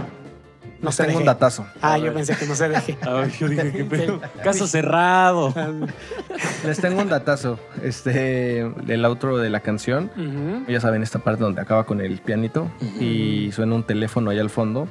No 0.82 0.92
se 0.92 1.04
tengo 1.06 1.20
un 1.20 1.26
datazo. 1.26 1.66
Ah, 1.82 1.98
yo 1.98 2.14
pensé 2.14 2.36
que 2.36 2.46
no 2.46 2.56
se 2.56 2.70
deje. 2.70 2.98
A 3.06 3.14
ver, 3.14 3.32
yo 3.32 3.48
dije, 3.48 3.72
¿qué 3.72 3.84
pedo? 3.86 4.22
Caso 4.44 4.68
cerrado. 4.68 5.54
Les 6.66 6.80
tengo 6.80 7.02
un 7.02 7.10
datazo. 7.10 7.60
Este, 7.84 8.70
del 8.84 9.06
outro 9.06 9.38
de 9.38 9.50
la 9.50 9.60
canción. 9.60 10.12
Ya 10.68 10.80
saben, 10.80 11.04
esta 11.04 11.20
parte 11.20 11.44
donde 11.44 11.62
acaba 11.62 11.86
con 11.86 12.02
el 12.02 12.20
pianito 12.20 12.70
y 13.00 13.52
suena 13.52 13.76
un 13.76 13.84
teléfono 13.84 14.30
ahí 14.30 14.40
al 14.40 14.50
fondo. 14.50 14.88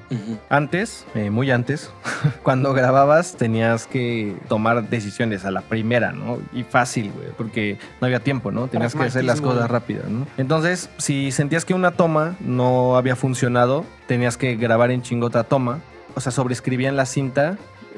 Antes, 0.48 1.06
eh, 1.14 1.30
muy 1.30 1.50
antes, 1.50 1.90
cuando 2.42 2.72
grababas 2.74 3.36
tenías 3.36 3.86
que 3.86 4.36
tomar 4.48 4.88
decisiones 4.88 5.44
a 5.44 5.50
la 5.50 5.62
primera, 5.62 6.12
¿no? 6.12 6.38
Y 6.52 6.64
fácil, 6.64 7.12
güey, 7.12 7.28
porque 7.36 7.78
no 8.00 8.06
había 8.06 8.20
tiempo, 8.20 8.50
¿no? 8.50 8.68
Tenías 8.68 8.94
que 8.94 9.04
hacer 9.04 9.24
las 9.24 9.40
cosas 9.40 9.70
rápidas, 9.70 10.08
¿no? 10.08 10.26
Entonces, 10.36 10.90
si 10.98 11.32
sentías 11.32 11.64
que 11.64 11.74
una 11.74 11.92
toma 11.92 12.36
no 12.40 12.96
había 12.96 13.16
funcionado, 13.16 13.84
tenías 14.08 14.36
que 14.36 14.56
grabar 14.56 14.90
en 14.90 15.02
chingo 15.02 15.26
otra 15.28 15.44
toma. 15.44 15.78
O 16.16 16.20
sea, 16.20 16.32
sobreescribían 16.32 16.96
la 16.96 17.06
cinta. 17.06 17.56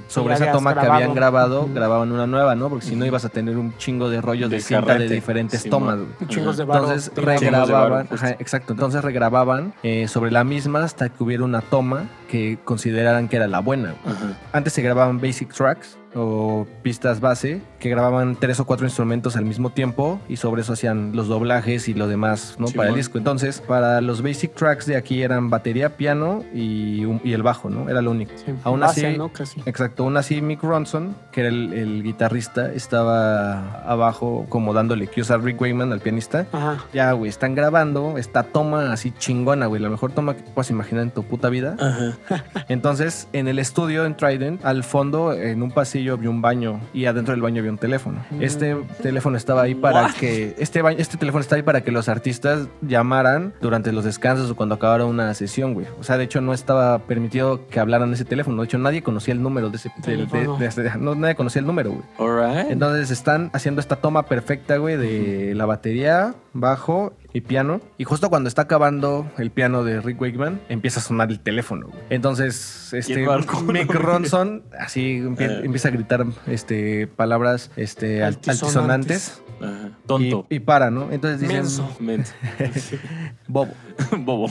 Sobre 0.09 0.35
esa 0.35 0.51
toma 0.51 0.75
que 0.75 0.87
habían 0.87 1.15
grabado, 1.15 1.69
grababan 1.73 2.11
una 2.11 2.27
nueva, 2.27 2.55
¿no? 2.55 2.69
Porque 2.69 2.87
si 2.87 2.97
no 2.97 3.07
ibas 3.07 3.25
a 3.25 3.29
tener 3.29 3.57
un 3.57 3.77
chingo 3.77 4.11
de 4.11 4.21
rollos 4.21 4.51
de, 4.51 4.57
De 4.57 4.63
cinta 4.63 4.95
de 4.97 5.09
diferentes 5.09 5.63
tomas. 5.69 5.99
Chingos 6.27 6.57
de. 6.57 6.65
Entonces 6.65 7.15
de 7.15 7.23
regrababan, 7.23 8.09
ajá, 8.11 8.31
exacto. 8.31 8.73
Entonces 8.73 9.05
regrababan 9.05 9.73
eh, 9.83 10.09
sobre 10.09 10.33
la 10.33 10.43
misma 10.43 10.83
hasta 10.83 11.11
que 11.11 11.23
hubiera 11.23 11.45
una 11.45 11.61
toma 11.61 12.07
que 12.29 12.59
consideraran 12.65 13.29
que 13.29 13.37
era 13.37 13.47
la 13.47 13.61
buena. 13.61 13.95
Ajá. 14.05 14.37
Antes 14.53 14.73
se 14.73 14.83
grababan 14.83 15.21
basic 15.21 15.53
tracks 15.53 16.00
o 16.15 16.67
pistas 16.83 17.21
base 17.21 17.63
que 17.79 17.89
grababan 17.89 18.37
tres 18.37 18.59
o 18.61 18.67
cuatro 18.67 18.87
instrumentos 18.87 19.37
al 19.37 19.45
mismo 19.45 19.71
tiempo 19.71 20.21
y 20.29 20.37
sobre 20.37 20.63
eso 20.63 20.73
hacían 20.73 21.13
los 21.15 21.29
doblajes 21.29 21.89
y 21.89 21.95
lo 21.95 22.09
demás, 22.09 22.57
¿no? 22.59 22.67
Para 22.69 22.91
el 22.91 22.95
disco. 22.97 23.17
Entonces, 23.17 23.61
para 23.61 24.01
los 24.01 24.21
basic 24.23 24.55
tracks 24.55 24.87
de 24.87 24.97
aquí 24.97 25.23
eran 25.23 25.51
batería, 25.51 25.97
piano 25.97 26.43
y, 26.53 27.05
un- 27.05 27.21
y 27.25 27.33
el 27.33 27.43
bajo, 27.43 27.71
¿no? 27.71 27.89
Era 27.89 28.03
lo 28.03 28.11
único. 28.11 28.33
Sí, 28.37 28.53
Aún 28.65 28.81
base, 28.81 29.07
así- 29.07 29.17
¿no? 29.19 29.33
Casi. 29.33 29.61
Exacto, 29.67 30.03
aún 30.03 30.17
así 30.17 30.43
Mick 30.43 30.63
Ronson, 30.63 31.15
que 31.33 31.41
era 31.41 31.49
el, 31.51 31.73
el 31.73 32.03
guitarrista, 32.03 32.73
estaba 32.73 33.81
abajo 33.89 34.47
como 34.49 34.75
dándole 34.75 35.07
cues 35.07 35.31
a 35.31 35.39
Rick 35.39 35.61
Wayman, 35.61 35.93
al 35.93 36.01
pianista. 36.01 36.47
Ajá. 36.53 36.79
Ya, 36.93 37.13
güey, 37.13 37.29
están 37.29 37.55
grabando 37.55 38.19
esta 38.19 38.43
toma 38.43 38.93
así 38.93 39.13
chingona, 39.17 39.67
güey, 39.67 39.81
la 39.81 39.89
mejor 39.89 40.13
toma 40.13 40.35
que 40.37 40.43
puedas 40.43 40.71
imaginar 40.71 41.05
en 41.05 41.11
tu 41.13 41.23
puta 41.23 41.49
vida. 41.49 41.77
Ajá. 41.81 42.45
Entonces, 42.69 43.29
en 43.33 43.49
el 43.49 43.59
estudio, 43.59 44.05
en 44.07 44.17
Trident, 44.17 44.65
al 44.65 44.85
fondo, 44.85 45.33
en 45.33 45.63
un 45.63 45.71
pasillo, 45.71 46.00
había 46.09 46.31
un 46.31 46.41
baño 46.43 46.81
y 46.93 47.07
adentro 47.07 47.33
del 47.33 47.43
baño 47.43 47.61
había 47.61 47.71
un 47.71 47.79
teléfono. 47.79 48.19
Este 48.41 48.77
teléfono 49.03 49.37
estaba 49.37 49.63
ahí 49.63 49.75
para 49.75 50.03
What? 50.05 50.13
que. 50.15 50.55
Este, 50.59 50.83
ba- 50.83 50.93
este 50.93 51.17
teléfono 51.17 51.41
está 51.43 51.57
ahí 51.57 51.63
para 51.63 51.83
que 51.83 51.91
los 51.93 52.09
artistas 52.09 52.69
llamaran 52.83 53.53
durante 53.61 53.93
los 53.93 54.05
descansos 54.05 54.51
o 54.51 54.57
cuando 54.57 54.75
acabara 54.77 55.05
una 55.05 55.33
sesión, 55.35 55.75
güey. 55.75 55.87
O 55.99 56.03
sea, 56.05 56.17
de 56.19 56.25
hecho, 56.25 56.41
no 56.41 56.53
estaba 56.55 56.99
permitido 57.01 57.67
que 57.69 57.81
hablaran 57.81 58.13
ese 58.13 58.25
teléfono. 58.25 58.63
De 58.63 58.67
hecho, 58.67 58.79
nadie 58.79 59.03
conocía 59.03 59.33
el 59.35 59.43
número 59.43 59.71
de 59.71 59.77
ese. 59.77 59.91
del- 60.07 60.21
de- 60.21 60.27
Teléfono. 60.27 60.59
de 60.59 60.67
ese- 60.67 60.99
no, 60.99 61.15
nadie 61.15 61.35
conocía 61.35 61.61
el 61.61 61.67
número, 61.67 61.91
güey. 61.93 62.03
Alright. 62.19 62.71
Entonces 62.71 63.11
están 63.11 63.51
haciendo 63.53 63.81
esta 63.81 63.97
toma 63.97 64.25
perfecta, 64.27 64.77
güey, 64.79 64.97
de 64.97 65.55
la 65.55 65.67
batería, 65.67 66.35
bajo 66.53 67.13
y 67.33 67.41
piano. 67.43 67.81
Y 67.99 68.05
justo 68.05 68.29
cuando 68.31 68.49
está 68.49 68.63
acabando 68.63 69.31
el 69.39 69.51
piano 69.51 69.85
de 69.85 70.01
Rick 70.01 70.21
Wakeman, 70.21 70.61
empieza 70.69 71.01
a 71.01 71.03
sonar 71.03 71.31
el 71.31 71.41
teléfono, 71.41 71.89
güey. 71.89 72.01
Entonces, 72.11 72.93
este. 72.93 73.27
Mick 73.67 73.93
Ronson 73.95 74.63
así 74.79 75.19
empie- 75.21 75.51
Eh. 75.51 75.61
empieza 75.65 75.89
a 75.89 75.91
gritar 75.93 76.27
este 76.47 77.07
palabras 77.07 77.71
este 77.77 78.23
al- 78.23 78.35
Altisonantes. 78.35 78.63
altisonantes 78.63 79.43
Ajá. 79.61 79.91
Tonto. 80.07 80.47
y, 80.51 80.57
y 80.57 80.61
para, 80.61 80.91
¿no? 80.91 81.11
Entonces 81.13 81.41
dicen 81.41 81.57
Menso. 81.57 81.97
Menso. 82.01 82.33
bobo. 83.49 83.73
Bobo. 84.19 84.49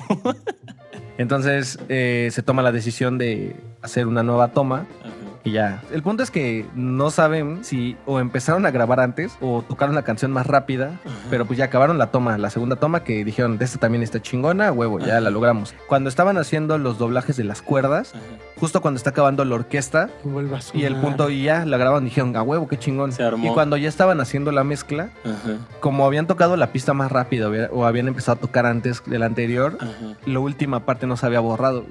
Entonces 1.18 1.80
eh, 1.90 2.30
se 2.32 2.44
toma 2.44 2.62
la 2.62 2.72
decisión 2.72 3.18
de 3.18 3.56
hacer 3.82 4.08
una 4.08 4.24
nueva 4.24 4.50
toma 4.50 4.86
Ajá. 5.04 5.14
Y 5.44 5.52
ya. 5.52 5.82
El 5.92 6.02
punto 6.04 6.22
es 6.24 6.32
que 6.32 6.66
no 6.76 7.12
saben 7.12 7.64
si 7.64 7.96
o 8.06 8.20
empezaron 8.20 8.66
a 8.66 8.72
grabar 8.72 9.00
antes 9.00 9.38
o 9.42 9.62
tocaron 9.62 9.96
la 9.96 10.02
canción 10.04 10.32
más 10.32 10.46
rápida, 10.48 11.00
Ajá. 11.06 11.16
pero 11.30 11.46
pues 11.46 11.58
ya 11.58 11.66
acabaron 11.66 11.98
la 11.98 12.08
toma, 12.08 12.38
la 12.38 12.50
segunda 12.50 12.76
toma 12.76 13.04
que 13.04 13.24
dijeron, 13.24 13.58
de 13.58 13.66
esta 13.66 13.80
también 13.80 14.04
está 14.04 14.22
chingona, 14.22 14.72
huevo, 14.72 15.00
ya 15.00 15.14
Ajá. 15.14 15.22
la 15.22 15.30
logramos. 15.30 15.74
Cuando 15.88 16.10
estaban 16.10 16.38
haciendo 16.38 16.78
los 16.78 16.98
doblajes 16.98 17.38
de 17.38 17.44
las 17.46 17.62
cuerdas, 17.62 18.14
Ajá. 18.16 18.24
justo 18.60 18.82
cuando 18.82 18.98
está 18.98 19.12
acabando 19.12 19.46
la 19.46 19.56
orquesta 19.56 20.10
Y 20.26 20.28
vuelve 20.28 20.56
a 20.58 20.60
y 20.74 20.84
el 20.84 20.96
punto 20.98 21.30
y 21.30 21.44
ya 21.44 21.66
la 21.66 21.78
grabaron, 21.78 22.04
dijeron, 22.06 22.36
a 22.36 22.42
huevo, 22.42 22.68
qué 22.68 22.78
chingón. 22.78 23.12
Se 23.14 23.24
armó. 23.24 23.46
Y 23.50 23.54
cuando 23.54 23.78
ya 23.78 23.88
estaban 23.88 24.20
haciendo 24.20 24.52
la 24.52 24.64
mezcla, 24.64 25.10
Ajá. 25.24 25.58
como 25.80 26.06
habían 26.06 26.28
tocado 26.28 26.58
la 26.58 26.72
pista 26.74 26.94
más 26.94 27.12
rápida 27.12 27.48
o- 27.72 27.86
habían 27.86 28.08
empezado 28.08 28.38
a 28.38 28.42
tocar 28.42 28.66
antes 28.66 29.02
de 29.06 29.18
la 29.20 29.26
anterior, 29.28 29.78
Ajá. 29.80 29.92
la 30.26 30.40
última 30.40 30.82
parte 30.86 31.08
no 31.08 31.16
se 31.16 31.26
había 31.26 31.40
borrado. 31.40 31.86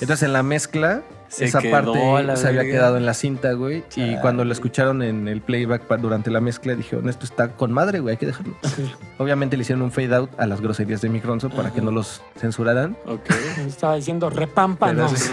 Entonces 0.00 0.22
en 0.24 0.32
la 0.32 0.42
mezcla 0.42 1.02
Se 1.28 1.44
esa 1.46 1.60
parte 1.70 1.92
se 2.36 2.46
había 2.48 2.60
verga. 2.62 2.62
quedado 2.64 2.96
en 2.98 3.06
la 3.06 3.14
cinta, 3.14 3.52
güey. 3.52 3.84
Y 3.96 4.16
cuando 4.18 4.44
lo 4.44 4.52
escucharon 4.52 5.02
en 5.02 5.28
el 5.28 5.40
playback 5.40 5.88
durante 5.98 6.30
la 6.30 6.40
mezcla, 6.40 6.74
dijeron, 6.74 7.08
esto 7.08 7.24
está 7.24 7.48
con 7.52 7.72
madre, 7.72 8.00
güey, 8.00 8.12
hay 8.12 8.18
que 8.18 8.26
dejarlo. 8.26 8.54
Sí. 8.62 8.90
Obviamente 9.18 9.56
le 9.56 9.62
hicieron 9.62 9.82
un 9.82 9.90
fade 9.92 10.14
out 10.14 10.30
a 10.38 10.46
las 10.46 10.60
groserías 10.60 11.00
de 11.00 11.08
Mick 11.08 11.24
Ronson 11.24 11.50
para 11.50 11.72
que 11.72 11.80
no 11.80 11.90
los 11.90 12.22
censuraran. 12.36 12.96
Ok. 13.06 13.30
Estaba 13.66 13.96
diciendo 13.96 14.28
repampa, 14.30 14.88
Pero 14.88 15.02
no. 15.04 15.08
sí. 15.08 15.30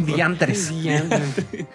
Diantres. 0.00 0.68
Diantre. 0.82 1.66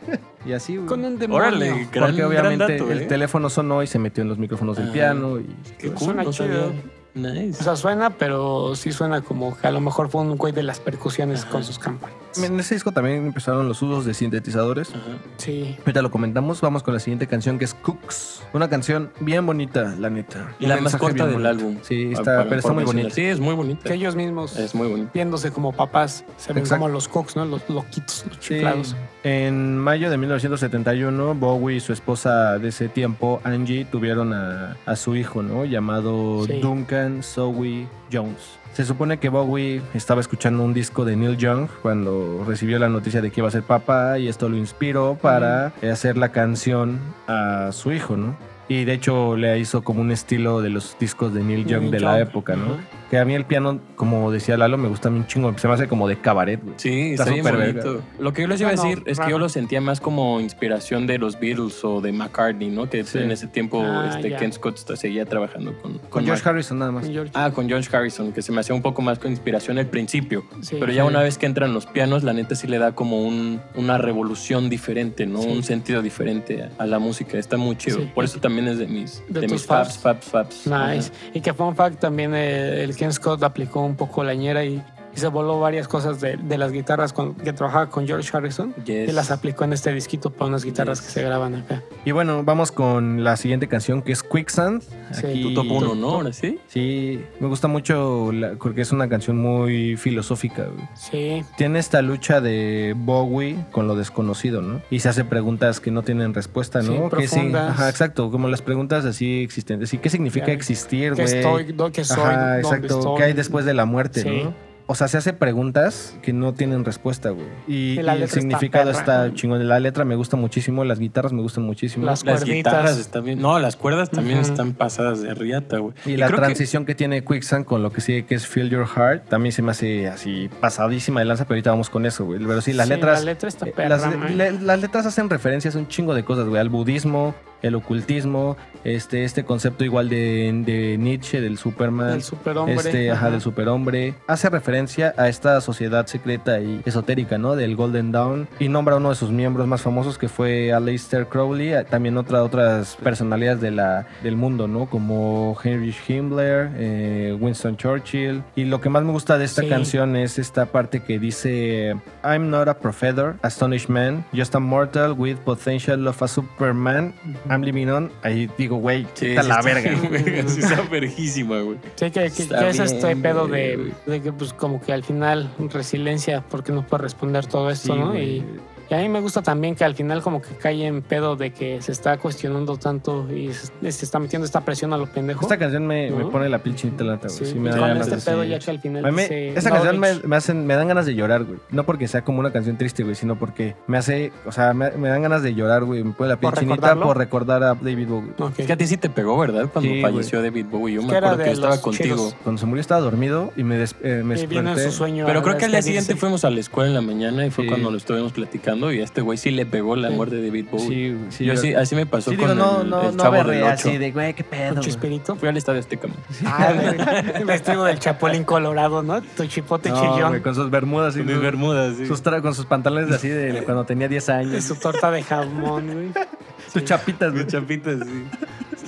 Y 0.45 0.51
así, 0.53 0.75
güey. 0.75 0.87
Con 0.87 1.03
un 1.05 1.17
demonio. 1.17 1.47
Órale, 1.47 1.87
gran, 1.91 2.07
Porque 2.09 2.23
obviamente 2.25 2.65
gran 2.65 2.77
dato, 2.77 2.91
el 2.91 2.99
¿eh? 3.01 3.05
teléfono 3.05 3.49
sonó 3.49 3.81
y 3.81 3.87
se 3.87 3.97
metió 3.97 4.21
en 4.21 4.29
los 4.29 4.37
micrófonos 4.37 4.77
del 4.77 4.91
piano. 4.91 5.39
Y 5.39 5.45
Qué 5.77 5.87
Pues 5.87 5.93
cool, 5.93 6.05
suena 6.07 6.23
no 6.23 6.31
chido. 6.31 6.47
sabía. 6.67 6.81
Nice. 7.15 7.59
O 7.59 7.63
sea, 7.63 7.75
suena, 7.75 8.11
pero 8.17 8.75
sí 8.75 8.91
suena 8.91 9.21
como 9.21 9.55
que 9.57 9.67
a 9.67 9.71
lo 9.71 9.81
mejor 9.81 10.09
fue 10.09 10.21
un 10.21 10.35
güey 10.35 10.51
de 10.51 10.63
las 10.63 10.79
percusiones 10.79 11.45
con 11.45 11.63
sus 11.63 11.77
campanas. 11.77 12.22
En 12.37 12.59
ese 12.59 12.75
disco 12.75 12.91
también 12.91 13.25
empezaron 13.27 13.67
los 13.67 13.81
usos 13.81 14.05
de 14.05 14.13
sintetizadores. 14.13 14.89
Ajá. 14.89 15.01
Sí. 15.37 15.75
Ahorita 15.79 16.01
lo 16.01 16.11
comentamos, 16.11 16.61
vamos 16.61 16.83
con 16.83 16.93
la 16.93 16.99
siguiente 16.99 17.27
canción 17.27 17.59
que 17.59 17.65
es 17.65 17.73
Cooks. 17.73 18.43
Una 18.53 18.69
canción 18.69 19.11
bien 19.19 19.45
bonita, 19.45 19.95
la 19.99 20.09
neta. 20.09 20.53
Y 20.59 20.63
Un 20.65 20.69
la 20.69 20.81
más 20.81 20.95
corta 20.95 21.25
del 21.25 21.33
bonito. 21.33 21.49
álbum. 21.49 21.77
Sí, 21.81 22.11
está, 22.11 22.23
para- 22.23 22.43
pero 22.45 22.55
está 22.59 22.73
muy 22.73 22.83
bonita. 22.83 23.09
Sí, 23.09 23.23
es 23.23 23.39
muy 23.39 23.55
bonita. 23.55 23.83
Que 23.83 23.93
ellos 23.95 24.15
mismos 24.15 24.57
Es 24.57 24.73
muy 24.75 24.87
bonita. 24.87 25.11
viéndose 25.13 25.51
como 25.51 25.71
papás 25.73 26.23
se 26.37 26.53
ven 26.53 26.63
Exacto. 26.63 26.81
como 26.83 26.93
los 26.93 27.07
cooks, 27.07 27.35
¿no? 27.35 27.45
Los 27.45 27.67
loquitos, 27.69 28.25
los 28.27 28.37
Sí. 28.39 28.55
chiflados. 28.55 28.95
En 29.23 29.77
mayo 29.77 30.09
de 30.09 30.17
1971, 30.17 31.33
Bowie 31.35 31.77
y 31.77 31.79
su 31.79 31.93
esposa 31.93 32.59
de 32.59 32.69
ese 32.69 32.89
tiempo, 32.89 33.39
Angie, 33.43 33.85
tuvieron 33.85 34.33
a, 34.33 34.75
a 34.85 34.95
su 34.95 35.15
hijo, 35.15 35.41
¿no? 35.41 35.65
Llamado 35.65 36.45
Sí. 36.45 36.59
Duncan 36.59 37.23
Zoe 37.23 37.87
Jones. 38.11 38.59
Se 38.73 38.85
supone 38.85 39.19
que 39.19 39.29
Bowie 39.29 39.83
estaba 39.93 40.19
escuchando 40.19 40.63
un 40.63 40.73
disco 40.73 41.05
de 41.05 41.15
Neil 41.15 41.37
Young 41.37 41.67
cuando 41.83 42.43
recibió 42.47 42.79
la 42.79 42.89
noticia 42.89 43.21
de 43.21 43.29
que 43.29 43.41
iba 43.41 43.47
a 43.47 43.51
ser 43.51 43.61
papá 43.61 44.17
y 44.17 44.27
esto 44.27 44.49
lo 44.49 44.57
inspiró 44.57 45.15
para 45.21 45.73
hacer 45.91 46.17
la 46.17 46.29
canción 46.29 46.99
a 47.27 47.69
su 47.71 47.91
hijo, 47.91 48.17
¿no? 48.17 48.35
Y 48.67 48.85
de 48.85 48.93
hecho 48.93 49.37
le 49.37 49.59
hizo 49.59 49.83
como 49.83 50.01
un 50.01 50.11
estilo 50.11 50.61
de 50.61 50.71
los 50.71 50.97
discos 50.99 51.35
de 51.35 51.43
Neil 51.43 51.65
Young 51.67 51.81
Neil 51.81 51.91
de 51.91 51.99
la 51.99 52.19
época, 52.19 52.55
¿no? 52.55 52.77
Que 53.13 53.19
a 53.19 53.25
mí 53.25 53.35
el 53.35 53.45
piano, 53.45 53.79
como 53.95 54.31
decía 54.31 54.57
Lalo, 54.57 54.75
me 54.79 54.87
gusta 54.87 55.07
un 55.09 55.27
chingo. 55.27 55.55
Se 55.59 55.67
me 55.67 55.75
hace 55.75 55.87
como 55.87 56.07
de 56.07 56.17
cabaret, 56.19 56.59
güey. 56.63 56.73
Sí, 56.77 57.11
Está 57.11 57.25
está, 57.25 57.33
bien 57.35 57.45
súper 57.45 57.73
bonito. 57.83 58.01
Lo 58.17 58.33
que 58.33 58.41
yo 58.41 58.47
les 58.47 58.59
iba 58.59 58.69
a 58.69 58.71
decir 58.71 59.03
es 59.05 59.19
que 59.19 59.29
yo 59.29 59.37
lo 59.37 59.49
sentía 59.49 59.81
más 59.81 60.01
como 60.01 60.39
inspiración 60.41 61.05
de 61.05 61.19
los 61.19 61.39
Beatles 61.39 61.83
o 61.83 62.01
de 62.01 62.11
McCartney, 62.11 62.71
¿no? 62.71 62.89
Que 62.89 63.03
Sí. 63.03 63.19
en 63.19 63.29
ese 63.29 63.45
tiempo 63.45 63.83
Ah, 63.85 64.13
este. 64.15 64.35
Ken 64.35 64.51
Scott 64.51 64.79
seguía 64.95 65.25
trabajando 65.27 65.79
con, 65.79 65.99
Con 66.09 66.25
George 66.25 66.41
Mark- 66.43 66.47
Harrison 66.55 66.79
nada 66.79 66.91
más. 66.91 67.05
George. 67.07 67.31
Ah, 67.35 67.51
con 67.51 67.67
George 67.69 67.95
Harrison, 67.95 68.31
que 68.33 68.41
se 68.41 68.51
me 68.51 68.61
hacía 68.61 68.73
un 68.73 68.81
poco 68.81 69.03
más 69.03 69.19
con 69.19 69.29
inspiración 69.29 69.77
al 69.77 69.85
principio. 69.85 70.43
Sí. 70.61 70.77
Pero 70.79 70.91
ya 70.91 71.03
Sí. 71.03 71.07
una 71.07 71.21
vez 71.21 71.37
que 71.37 71.45
entran 71.45 71.71
los 71.71 71.85
pianos, 71.85 72.23
la 72.23 72.33
neta 72.33 72.55
sí 72.55 72.65
le 72.65 72.79
da 72.79 72.93
como 72.95 73.21
un, 73.21 73.61
una 73.75 73.99
revolución 73.99 74.71
diferente, 74.71 75.27
¿no? 75.27 75.39
Sí. 75.43 75.49
Un 75.49 75.61
sentido 75.61 76.01
diferente 76.01 76.63
a, 76.63 76.71
a 76.81 76.87
la 76.87 76.97
música. 76.97 77.37
Está 77.37 77.57
muy 77.57 77.75
chido. 77.75 77.99
Sí. 77.99 78.09
Por 78.15 78.25
eso 78.25 78.39
también 78.39 78.67
es 78.69 78.79
de 78.79 78.87
mis, 78.87 79.21
De 79.29 79.41
de 79.41 79.49
mis 79.49 79.63
faps, 79.67 79.99
faps, 79.99 80.25
faps. 80.25 80.65
Nice. 80.65 81.11
Y 81.35 81.41
que 81.41 81.53
fun 81.53 81.75
fact 81.75 81.99
también 81.99 82.33
eh, 82.33 82.83
el 82.83 82.95
Scott 83.11 83.43
aplicó 83.43 83.81
un 83.81 83.95
poco 83.95 84.23
la 84.23 84.33
ñera 84.33 84.63
y, 84.63 84.81
y 85.15 85.19
se 85.19 85.27
voló 85.27 85.59
varias 85.59 85.87
cosas 85.87 86.19
de, 86.21 86.37
de 86.37 86.57
las 86.57 86.71
guitarras 86.71 87.13
con- 87.13 87.35
que 87.35 87.53
trabajaba 87.53 87.89
con 87.89 88.07
George 88.07 88.29
Harrison 88.35 88.73
Yes. 88.85 89.09
y 89.09 89.11
las 89.11 89.31
aplicó 89.31 89.63
en 89.63 89.73
este 89.73 89.93
disquito 89.93 90.29
para 90.31 90.47
unas 90.49 90.63
guitarras 90.65 90.99
Yes. 90.99 91.07
que 91.07 91.13
se 91.13 91.23
graban 91.23 91.55
acá. 91.55 91.81
Y 92.05 92.11
bueno, 92.11 92.43
vamos 92.43 92.71
con 92.71 93.23
la 93.23 93.37
siguiente 93.37 93.67
canción 93.67 94.01
que 94.01 94.11
es 94.11 94.23
Quicksand. 94.23 94.81
Sí. 95.11 95.41
Tu 95.43 95.53
top 95.53 95.67
1, 95.69 95.95
¿no? 95.95 96.09
Ahora 96.15 96.33
sí. 96.33 96.59
Sí, 96.67 97.21
me 97.39 97.47
gusta 97.47 97.67
mucho 97.67 98.31
la- 98.31 98.53
porque 98.53 98.81
es 98.81 98.91
una 98.91 99.07
canción 99.09 99.37
muy 99.37 99.95
filosófica. 99.97 100.63
güey. 100.65 100.87
Sí, 100.95 101.43
Tiene 101.57 101.79
esta 101.79 102.01
lucha 102.01 102.41
de 102.41 102.93
Bowie 102.97 103.57
con 103.71 103.87
lo 103.87 103.95
desconocido, 103.95 104.61
¿no? 104.61 104.81
Y 104.89 104.99
se 104.99 105.09
hace 105.09 105.23
preguntas 105.25 105.79
que 105.79 105.91
no 105.91 106.01
tienen 106.01 106.33
respuesta, 106.33 106.81
Sí, 106.81 106.89
¿no? 106.89 107.09
Que 107.09 107.27
sí, 107.27 107.35
profundas. 107.35 107.71
ajá, 107.71 107.89
exacto, 107.89 108.31
como 108.31 108.47
las 108.47 108.61
preguntas 108.61 109.05
así 109.05 109.43
existentes. 109.43 109.93
¿Y 109.93 109.97
qué 109.99 110.09
significa 110.09 110.51
existir, 110.51 111.13
que 111.13 111.23
güey? 111.23 111.35
estoy, 111.37 111.65
soy, 112.03 112.17
Ajá, 112.17 112.37
dónde 112.37 112.59
exacto. 112.59 112.99
estoy. 112.99 113.17
¿Qué 113.17 113.23
hay 113.23 113.33
después 113.33 113.65
de 113.65 113.73
la 113.73 113.85
muerte, 113.85 114.21
Sí. 114.21 114.29
no? 114.45 114.72
O 114.85 114.95
sea, 114.95 115.07
se 115.07 115.17
hace 115.17 115.31
preguntas 115.31 116.17
que 116.21 116.33
no 116.33 116.53
tienen 116.53 116.83
respuesta, 116.83 117.29
güey. 117.29 117.45
Y, 117.67 117.97
el 117.99 118.09
está 118.23 118.39
significado 118.39 118.91
está, 118.91 119.33
chingón. 119.33 119.65
La 119.67 119.79
letra 119.79 120.03
me 120.03 120.15
gusta 120.15 120.35
muchísimo, 120.35 120.83
las 120.83 120.99
guitarras 120.99 121.31
me 121.31 121.41
gustan 121.41 121.63
muchísimo. 121.63 122.05
Las 122.05 122.25
Las 122.25 122.43
guitarras 122.43 122.97
están 122.97 123.23
bien. 123.23 123.41
No, 123.41 123.59
las 123.59 123.75
cuerdas 123.77 124.09
también 124.09 124.39
están 124.39 124.73
pasadas 124.73 125.21
de 125.21 125.33
riata, 125.33 125.77
güey. 125.77 125.93
Y 126.05 126.17
la 126.17 126.27
que- 126.27 126.35
transición 126.35 126.85
que... 126.85 126.95
tiene 126.95 127.23
Quicksand 127.23 127.65
con 127.65 127.81
lo 127.81 127.91
que 127.91 128.01
sigue 128.01 128.25
que 128.25 128.35
es 128.35 128.45
Feel 128.45 128.69
Your 128.69 128.85
Heart 128.85 129.29
también 129.29 129.53
se 129.53 129.61
me 129.61 129.71
hace 129.71 130.07
así 130.09 130.49
pasadísima 130.59 131.21
de 131.21 131.25
lanza, 131.27 131.45
pero 131.45 131.55
ahorita 131.55 131.69
vamos 131.71 131.89
con 131.89 132.05
eso, 132.05 132.25
güey. 132.25 132.39
Pero 132.39 132.59
sí, 132.61 132.73
las 132.73 132.87
Sí, 132.87 132.93
letras. 132.93 133.19
La 133.19 133.25
letra 133.31 133.49
está 133.49 133.67
eh, 133.67 133.73
perra, 133.75 133.89
las, 133.97 134.31
le- 134.31 134.51
las 134.51 134.79
letras 134.81 135.05
hacen 135.05 135.29
referencias 135.29 135.75
a 135.75 135.79
un 135.79 135.87
chingo 135.87 136.13
de 136.13 136.23
cosas, 136.25 136.45
güey. 136.47 136.59
Al 136.59 136.69
budismo, 136.69 137.33
el 137.63 137.73
ocultismo, 137.75 138.55
este, 138.83 139.23
este 139.23 139.43
concepto 139.43 139.83
igual 139.83 140.09
de, 140.09 140.51
de 140.65 140.97
Nietzsche, 140.99 141.41
del 141.41 141.57
Superman. 141.57 142.11
El 142.11 142.21
superhombre. 142.23 142.75
Este, 142.75 143.09
ajá, 143.11 143.31
del 143.31 143.41
superhombre. 143.41 144.13
Hace 144.27 144.49
referencia 144.49 145.13
a 145.17 145.29
esta 145.29 145.59
sociedad 145.61 146.05
secreta 146.05 146.59
y 146.59 146.81
esotérica, 146.85 147.37
¿no? 147.37 147.55
Del 147.55 147.75
Golden 147.75 148.11
Dawn. 148.11 148.47
Y 148.59 148.69
nombra 148.69 148.93
a 148.95 148.97
uno 148.97 149.09
de 149.09 149.15
sus 149.15 149.31
miembros 149.31 149.67
más 149.67 149.81
famosos 149.81 150.17
que 150.17 150.27
fue 150.27 150.71
Aleister 150.73 151.27
Crowley. 151.27 151.73
También 151.89 152.17
otra, 152.17 152.43
otras 152.43 152.95
personalidades 152.97 153.61
de 153.61 153.71
la, 153.71 154.05
del 154.21 154.35
mundo, 154.35 154.67
¿no? 154.67 154.85
Como 154.87 155.57
Heinrich 155.63 155.97
Himmler, 156.09 156.69
eh, 156.75 157.37
Winston 157.39 157.77
Churchill. 157.77 158.43
Y 158.55 158.65
lo 158.65 158.81
que 158.81 158.89
más 158.89 159.03
me 159.03 159.11
gusta 159.11 159.37
de 159.37 159.45
esta 159.45 159.61
Sí. 159.63 159.69
canción 159.69 160.15
es 160.17 160.37
esta 160.37 160.65
parte 160.65 160.99
que 161.01 161.17
dice 161.19 161.95
I'm 162.23 162.49
not 162.49 162.67
a 162.67 162.77
professor, 162.77 163.35
astonished 163.41 163.87
man, 163.89 164.25
just 164.35 164.53
a 164.55 164.59
mortal 164.59 165.13
with 165.17 165.37
potential 165.37 166.05
of 166.07 166.21
a 166.21 166.27
superman. 166.27 167.13
Living 167.61 167.87
on. 167.87 168.11
Ahí 168.23 168.49
digo, 168.57 168.77
güey, 168.77 169.05
Sí, 169.13 169.27
está 169.27 169.43
sí 169.43 169.49
la 169.49 169.59
está- 169.59 169.73
verga. 169.73 169.99
güey, 170.09 170.49
sí 170.49 170.59
está 170.61 170.81
verguísima, 170.81 171.59
güey. 171.61 171.77
Sí, 171.95 172.11
que, 172.11 172.29
que- 172.31 172.47
que 172.47 172.69
es 172.69 172.79
este 172.79 173.05
bien, 173.07 173.21
pedo 173.21 173.47
de, 173.47 173.91
de 174.05 174.21
que, 174.21 174.33
pues, 174.33 174.53
como 174.53 174.81
que 174.81 174.93
al 174.93 175.03
final, 175.03 175.49
resiliencia, 175.71 176.43
porque 176.49 176.71
no 176.71 176.85
puede 176.85 177.03
responder 177.03 177.45
todo 177.45 177.69
esto, 177.69 177.93
Sí, 177.93 177.99
¿no? 177.99 178.17
Y, 178.17 178.43
y 178.89 178.93
a 178.93 178.97
mí 178.97 179.09
me 179.09 179.19
gusta 179.21 179.41
también 179.41 179.75
que 179.75 179.83
al 179.83 179.95
final, 179.95 180.21
como 180.21 180.41
que 180.41 180.49
cae 180.55 180.85
en 180.85 181.01
pedo 181.01 181.35
de 181.35 181.51
que 181.51 181.81
se 181.81 181.91
está 181.91 182.17
cuestionando 182.17 182.77
tanto 182.77 183.27
y 183.33 183.51
se, 183.53 183.91
se 183.91 184.05
está 184.05 184.19
metiendo 184.19 184.45
esta 184.45 184.61
presión 184.61 184.93
a 184.93 184.97
lo 184.97 185.07
pendejo. 185.07 185.41
Esta 185.41 185.57
canción 185.57 185.85
me, 185.87 186.11
pone 186.31 186.49
la 186.49 186.59
piel 186.59 186.75
chinita 186.75 187.03
la 187.03 187.13
neta, 187.13 187.27
güey. 187.27 187.39
Sí, 187.39 187.45
Sí, 187.45 187.59
me 187.59 187.69
da 187.71 187.77
ganas 187.77 188.07
este 188.07 188.15
de- 188.15 188.21
pedo 188.37 188.43
sí. 188.43 188.49
ya 188.49 188.59
que 188.59 188.71
al 188.71 188.79
final 188.79 189.05
A 189.05 189.11
mí, 189.11 189.21
dice, 189.21 189.49
esta 189.49 189.69
"No, 189.69 189.75
canción 189.75 189.99
me, 189.99 190.13
Rich". 190.13 190.23
me 190.25 190.35
hacen, 190.35 190.65
me 190.65 190.75
dan 190.75 190.87
ganas 190.87 191.05
de 191.05 191.15
llorar, 191.15 191.43
güey. 191.43 191.59
No 191.71 191.83
porque 191.85 192.07
sea 192.07 192.23
como 192.23 192.39
una 192.39 192.51
canción 192.51 192.77
triste, 192.77 193.03
güey, 193.03 193.15
sino 193.15 193.37
porque 193.37 193.75
me 193.87 193.97
hace, 193.97 194.31
o 194.45 194.51
sea, 194.51 194.73
me, 194.73 194.91
me 194.91 195.09
dan 195.09 195.21
ganas 195.21 195.43
de 195.43 195.53
llorar, 195.53 195.83
güey. 195.83 196.03
Me 196.03 196.11
pone 196.13 196.29
la 196.29 196.37
piel 196.37 196.51
¿Por 196.51 196.59
chinita 196.59 196.75
recordarlo? 196.75 197.05
por 197.05 197.17
recordar 197.17 197.63
a 197.63 197.73
David 197.75 198.07
Bowie. 198.07 198.31
Es 198.57 198.65
que 198.67 198.73
a 198.73 198.77
ti 198.77 198.87
sí 198.87 198.97
te 198.97 199.09
pegó, 199.09 199.37
¿verdad? 199.37 199.67
Cuando 199.71 199.91
Sí, 199.91 200.01
falleció 200.01 200.41
David 200.41 200.65
Bowie. 200.69 200.95
Yo 200.95 201.01
Es 201.01 201.07
me 201.07 201.17
acuerdo 201.17 201.37
que 201.43 201.51
estaba 201.51 201.75
los 201.75 201.79
contigo. 201.83 202.31
Cuando 202.43 202.59
se 202.59 202.65
murió 202.65 202.81
estaba 202.81 203.01
dormido 203.01 203.51
y 203.55 203.63
me, 203.63 203.77
des- 203.77 203.95
eh, 204.03 204.21
me 204.25 204.39
Y 204.39 204.45
vino 204.47 204.59
en 204.61 204.65
desperté. 204.67 204.91
su 204.91 204.97
sueño. 204.97 205.25
Pero 205.25 205.41
creo 205.43 205.57
que 205.57 205.65
al 205.65 205.71
día 205.71 205.81
siguiente 205.81 206.15
fuimos 206.15 206.43
a 206.45 206.49
la 206.49 206.59
escuela 206.59 206.89
en 206.89 206.95
la 206.95 207.01
mañana 207.01 207.45
y 207.45 207.49
fue 207.51 207.65
cuando 207.67 207.91
lo 207.91 207.97
estuvimos 207.97 208.31
platicando 208.33 208.72
y 208.91 208.99
a 209.01 209.03
este 209.03 209.21
güey 209.21 209.37
sí 209.37 209.51
le 209.51 209.65
pegó 209.65 209.95
la 209.95 210.09
muerte 210.09 210.35
de 210.37 210.47
David 210.47 210.65
Bowie. 210.71 210.87
Sí, 210.87 211.17
sí, 211.29 211.45
Yo 211.45 211.53
yo- 211.53 211.61
sí, 211.61 211.73
así 211.73 211.95
me 211.95 212.05
pasó 212.05 212.31
Sí, 212.31 212.37
con 212.37 212.49
digo, 212.49 212.59
no, 212.59 212.81
el, 212.81 212.89
no, 212.89 213.09
el 213.09 213.15
no 213.17 213.23
chavo 213.23 213.43
del 213.43 213.63
8. 213.63 213.71
así 213.71 213.97
de, 213.97 214.11
güey, 214.11 214.33
qué 214.33 214.43
pedo. 214.43 214.81
Chispirito. 214.81 215.35
Fui 215.35 215.47
al 215.49 215.57
estadio 215.57 215.79
Azteca. 215.79 216.07
Ah, 216.45 216.73
güey, 216.73 217.43
vestido 217.45 217.83
del 217.85 217.99
chapulín 217.99 218.43
colorado, 218.43 219.03
¿no? 219.03 219.21
Tu 219.21 219.45
chipote 219.45 219.89
No, 219.89 219.95
chillón. 219.99 220.29
güey, 220.29 220.41
con 220.41 220.55
sus 220.55 220.69
bermudas 220.69 221.15
y 221.15 221.19
Con 221.19 221.27
mis 221.27 221.35
sus, 221.35 221.43
bermudas, 221.43 221.95
sí. 221.97 222.05
sus 222.05 222.21
con 222.21 222.53
sus 222.55 222.65
pantalones 222.65 223.11
así 223.13 223.27
de 223.29 223.63
cuando 223.63 223.83
tenía 223.85 224.07
10 224.07 224.27
Y 224.27 224.31
años. 224.31 224.63
su 224.63 224.75
torta 224.75 225.11
de 225.11 225.23
jamón, 225.23 225.91
güey. 225.93 226.25
Sus 226.71 226.83
chapitas, 226.85 227.31
güey. 227.31 227.43
Mis 227.43 227.51
chapitas, 227.53 227.97
sí. 228.05 228.25